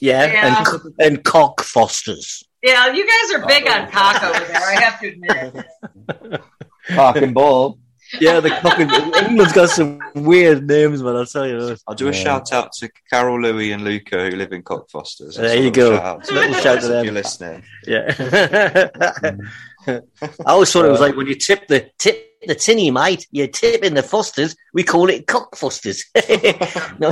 [0.00, 0.64] Yeah, Yeah.
[0.70, 2.44] and and cock fosters.
[2.62, 4.56] Yeah, you guys are big on cock over there.
[4.56, 6.40] I have to admit.
[6.88, 7.78] Cock and bull.
[8.18, 8.78] Yeah, the cock.
[8.80, 11.14] England's got some weird names, man.
[11.16, 11.76] I'll tell you.
[11.86, 15.36] I'll do a shout out to Carol, Louis, and Luca who live in Cockfosters.
[15.36, 15.90] There you go.
[16.30, 17.04] Little shout to If them.
[17.04, 17.62] you're listening.
[17.86, 18.88] Yeah.
[19.86, 20.00] I
[20.46, 23.26] always thought it was like when you tip the tip the tinny, mate.
[23.30, 24.56] You tip in the Fosters.
[24.72, 26.04] We call it cock Fosters.
[26.98, 27.10] no,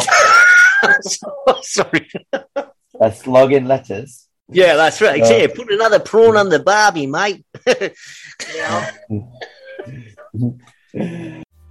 [1.60, 2.08] sorry.
[2.99, 4.25] That's login letters.
[4.49, 5.23] Yeah, that's right.
[5.23, 7.44] Uh, put another prawn on the barbie, mate.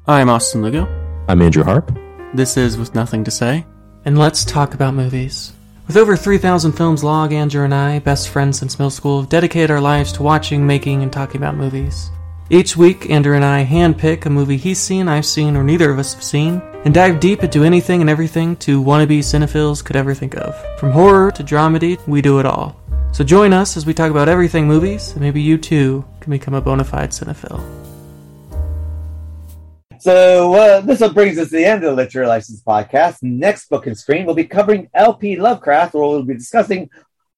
[0.07, 0.85] I'm Austin Lugo.
[1.29, 1.97] I'm Andrew Harp.
[2.33, 3.65] This is With Nothing to Say.
[4.03, 5.53] And let's talk about movies.
[5.87, 9.71] With over 3,000 films log, Andrew and I, best friends since middle school, have dedicated
[9.71, 12.09] our lives to watching, making, and talking about movies.
[12.47, 15.97] Each week, Andrew and I handpick a movie he's seen, I've seen, or neither of
[15.97, 20.13] us have seen, and dive deep into anything and everything two wannabe cinephiles could ever
[20.13, 20.55] think of.
[20.77, 22.79] From horror to dramedy, we do it all.
[23.13, 26.53] So join us as we talk about everything movies, and maybe you too can become
[26.53, 27.63] a bona fide cinephile.
[29.99, 33.23] So uh, this one brings us to the end of the Literary License podcast.
[33.23, 35.37] Next book and screen, we'll be covering L.P.
[35.37, 36.91] Lovecraft, where we'll be discussing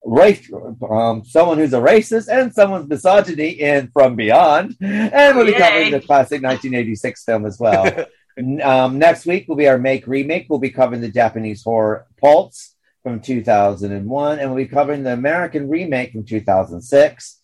[0.04, 0.50] race,
[0.90, 5.58] um, someone who's a racist and someone's misogyny in From Beyond, and we'll be Yay.
[5.58, 8.06] covering the classic 1986 film as well.
[8.64, 10.46] Um, next week will be our make remake.
[10.48, 15.68] We'll be covering the Japanese horror Pulse from 2001, and we'll be covering the American
[15.70, 17.40] remake from 2006.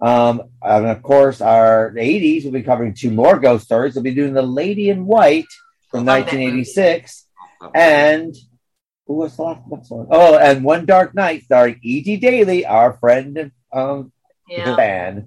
[0.00, 3.94] Um, and of course, our 80s, we'll be covering two more ghost stories.
[3.94, 5.46] We'll be doing The Lady in White
[5.92, 7.28] from 1986
[7.72, 8.34] and
[9.06, 10.06] who was the last one?
[10.10, 12.16] Oh, and One Dark Night starring E.G.
[12.18, 14.12] Daily, our friend and um,
[14.48, 14.76] Yeah.
[14.76, 15.26] fan.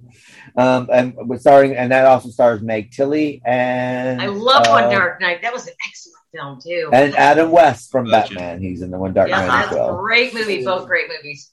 [0.56, 4.90] Um, and was starring, and that also stars Meg Tilly and I love uh, One
[4.90, 5.42] Dark Night.
[5.42, 6.90] That was an excellent film too.
[6.92, 8.60] and Adam West from Batman.
[8.60, 9.96] He's in the One Dark yeah, Night as well.
[9.98, 10.64] great movie.
[10.64, 11.52] Both great movies.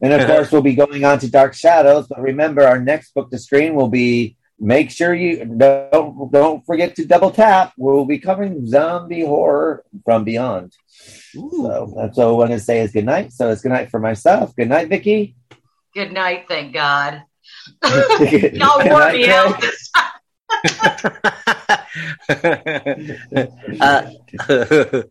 [0.00, 2.06] And of course, we'll be going on to Dark Shadows.
[2.08, 4.36] But remember, our next book to screen will be.
[4.62, 7.72] Make sure you don't don't forget to double tap.
[7.78, 10.76] We'll be covering zombie horror from beyond.
[11.32, 13.32] So that's all I want to say is good night.
[13.32, 14.54] So it's good night for myself.
[14.54, 15.34] Good night, Vicky.
[15.94, 17.22] Good night, thank God.
[17.82, 19.90] Good Y'all wore me out this
[23.80, 24.10] Uh,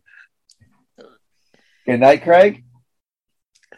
[1.86, 2.64] Good night, Craig.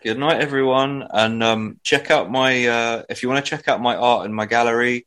[0.02, 2.67] Good night, everyone, and um, check out my.
[2.67, 5.07] Uh, if you want to check out my art in my gallery,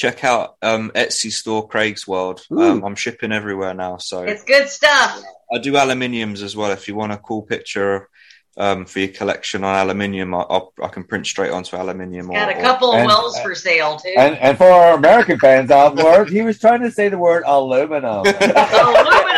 [0.00, 2.40] check out um, Etsy store Craig's World.
[2.50, 5.22] Um, I'm shipping everywhere now, so It's good stuff.
[5.52, 6.70] I do aluminiums as well.
[6.70, 8.08] If you want a cool picture
[8.56, 12.28] um, for your collection on aluminium, I, I'll, I can print straight onto aluminium.
[12.28, 14.14] Got or- a couple of and- wells for sale too.
[14.16, 17.44] And and for our American fans out there, he was trying to say the word
[17.46, 18.24] aluminum.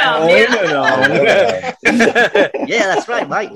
[0.04, 1.74] Aluminum, yeah.
[2.66, 3.50] yeah, that's right, mate.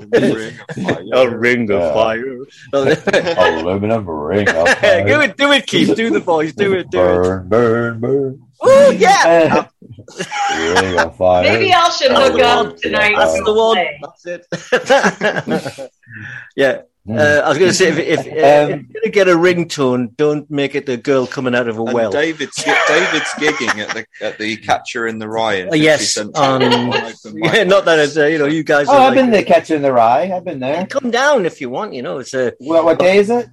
[1.13, 2.45] A ring of fire.
[2.73, 5.05] aluminum ring of fire.
[5.05, 5.95] do it, do it, Keith.
[5.95, 6.53] Do the voice.
[6.53, 7.03] Do it, do it.
[7.03, 8.46] Burn, burn, burn.
[8.61, 9.53] Oh yeah.
[9.53, 9.65] ring.
[11.43, 13.15] Maybe I should hook up tonight.
[13.17, 13.77] That's the one.
[14.01, 15.91] That's it.
[16.55, 16.81] yeah.
[17.09, 19.31] Uh, I was going to say, if, if, if Um, you're going to get a
[19.31, 22.11] ringtone, don't make it the girl coming out of a well.
[22.11, 25.53] David's David's gigging at the at the Catcher in the Rye.
[25.55, 27.15] in Uh, yes, um, on open mic.
[27.53, 28.87] yeah, not that it's uh, you know you guys.
[28.89, 30.31] Oh, are I've been like, there catching the rye.
[30.35, 30.85] I've been there.
[30.87, 31.93] Come down if you want.
[31.93, 33.47] You know, it's a What, what day is it?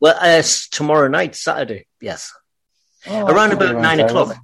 [0.00, 1.86] well, uh, it's tomorrow night, Saturday.
[2.00, 2.32] Yes,
[3.08, 4.04] Oh, around about nine Saturday.
[4.20, 4.36] o'clock.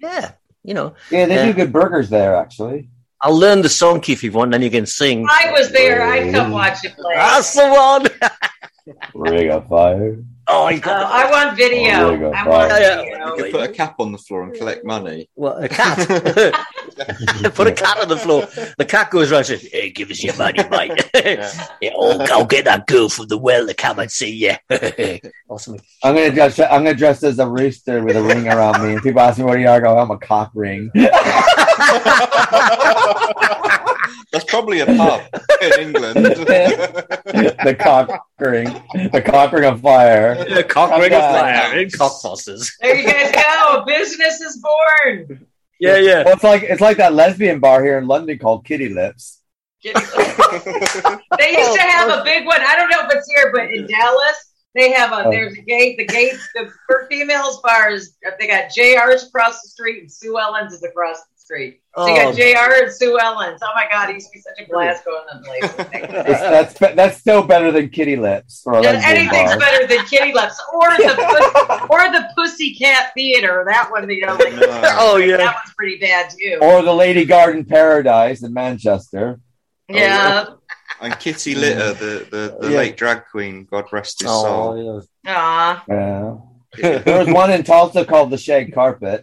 [0.00, 0.32] Yeah,
[0.62, 0.94] you know.
[1.10, 2.88] Yeah, they Uh, do good burgers there, actually.
[3.22, 5.26] I'll learn the song, Keith, if you want, then you can sing.
[5.28, 6.02] I was there.
[6.02, 7.14] I'd come watch you play.
[7.16, 8.06] That's the one.
[9.14, 10.16] Ring of fire.
[10.52, 11.92] Oh, he's Uh, got I want video.
[12.10, 12.32] Oh, go.
[12.32, 12.80] I want Fine.
[12.80, 13.26] video.
[13.36, 15.28] You could put a cap on the floor and collect money.
[15.34, 15.98] What a cat!
[17.54, 18.46] Put a cat on the floor.
[18.76, 21.08] The cat goes around and says, "Hey, give us your money, mate.
[21.80, 24.54] yeah, oh, go get that girl from the well to come and see you."
[25.48, 25.78] awesome.
[26.04, 26.58] I'm gonna dress.
[26.58, 29.44] I'm gonna dress as a rooster with a ring around me, and people ask me
[29.44, 29.76] what do you are.
[29.76, 30.90] I go, I'm a cock ring.
[34.32, 35.22] That's probably a pub
[35.62, 36.16] in England.
[36.26, 38.66] the cock ring,
[39.12, 40.44] the cock ring of fire.
[40.44, 42.72] The cock ring of fire in cockfosters.
[42.80, 43.84] There you guys go.
[43.86, 45.46] Business is born.
[45.80, 46.24] Yeah, yeah.
[46.24, 49.40] Well, it's like it's like that lesbian bar here in London called Kitty Lips.
[51.38, 52.60] They used to have a big one.
[52.60, 55.26] I don't know if it's here, but in Dallas, they have a.
[55.26, 55.30] Oh.
[55.30, 55.96] There's a gate.
[55.96, 58.16] The gate the for females bars.
[58.38, 61.80] They got JR's across the street and Sue Ellen's is across the street.
[61.96, 62.16] So you Oh.
[62.16, 63.60] got JR and Sue Ellen's.
[63.62, 65.64] Oh my God, it used to be such a blast going to the place.
[65.64, 66.40] It's-
[66.78, 69.58] that's that's still better than Kitty Lips for a Yeah, anything's bar.
[69.58, 73.64] better than Kitty Lips or the or the Pussycat Theater.
[73.66, 74.52] That one, you know, like,
[74.98, 75.38] Oh, yeah.
[75.38, 76.58] that one's pretty bad too.
[76.62, 79.40] Or the Lady Garden Paradise in Manchester.
[79.90, 80.44] Oh, oh, yeah,
[81.00, 82.76] and Kitty Litter, the the, the Yeah.
[82.78, 85.02] late drag queen, God rest his Oh, soul.
[85.26, 85.84] Aw.
[85.88, 86.34] Yeah.
[86.78, 89.22] There was one in Tulsa called the Shag Carpet.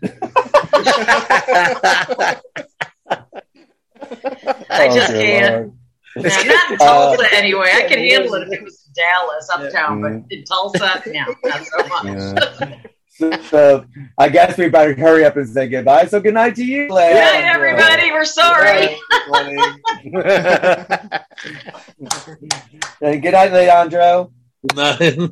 [4.70, 5.56] I Oh, just dear can't.
[5.56, 5.74] Lord.
[6.16, 7.72] No, not in Uh, Tulsa anyway.
[7.76, 10.24] I can handle it if it was Dallas uptown, Mm.
[10.28, 12.84] but in Tulsa, no, not so much.
[13.10, 13.86] So, so
[14.18, 16.06] I guess we better hurry up and say goodbye.
[16.06, 18.12] So good night to you, Good night, everybody.
[18.12, 18.98] We're sorry.
[23.02, 24.32] And good night, Leandro.
[24.68, 25.32] Good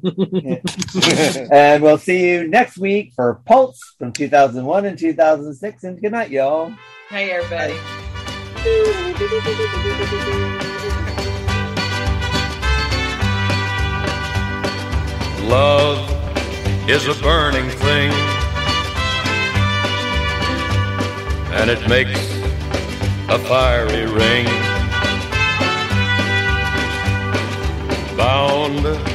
[1.51, 5.83] and we'll see you next week for Pulse from 2001 and 2006.
[5.83, 6.73] And good night, y'all.
[7.09, 7.73] Hey, everybody.
[15.47, 18.11] Love is a burning thing,
[21.53, 22.19] and it makes
[23.29, 24.45] a fiery ring.
[28.17, 29.14] Bound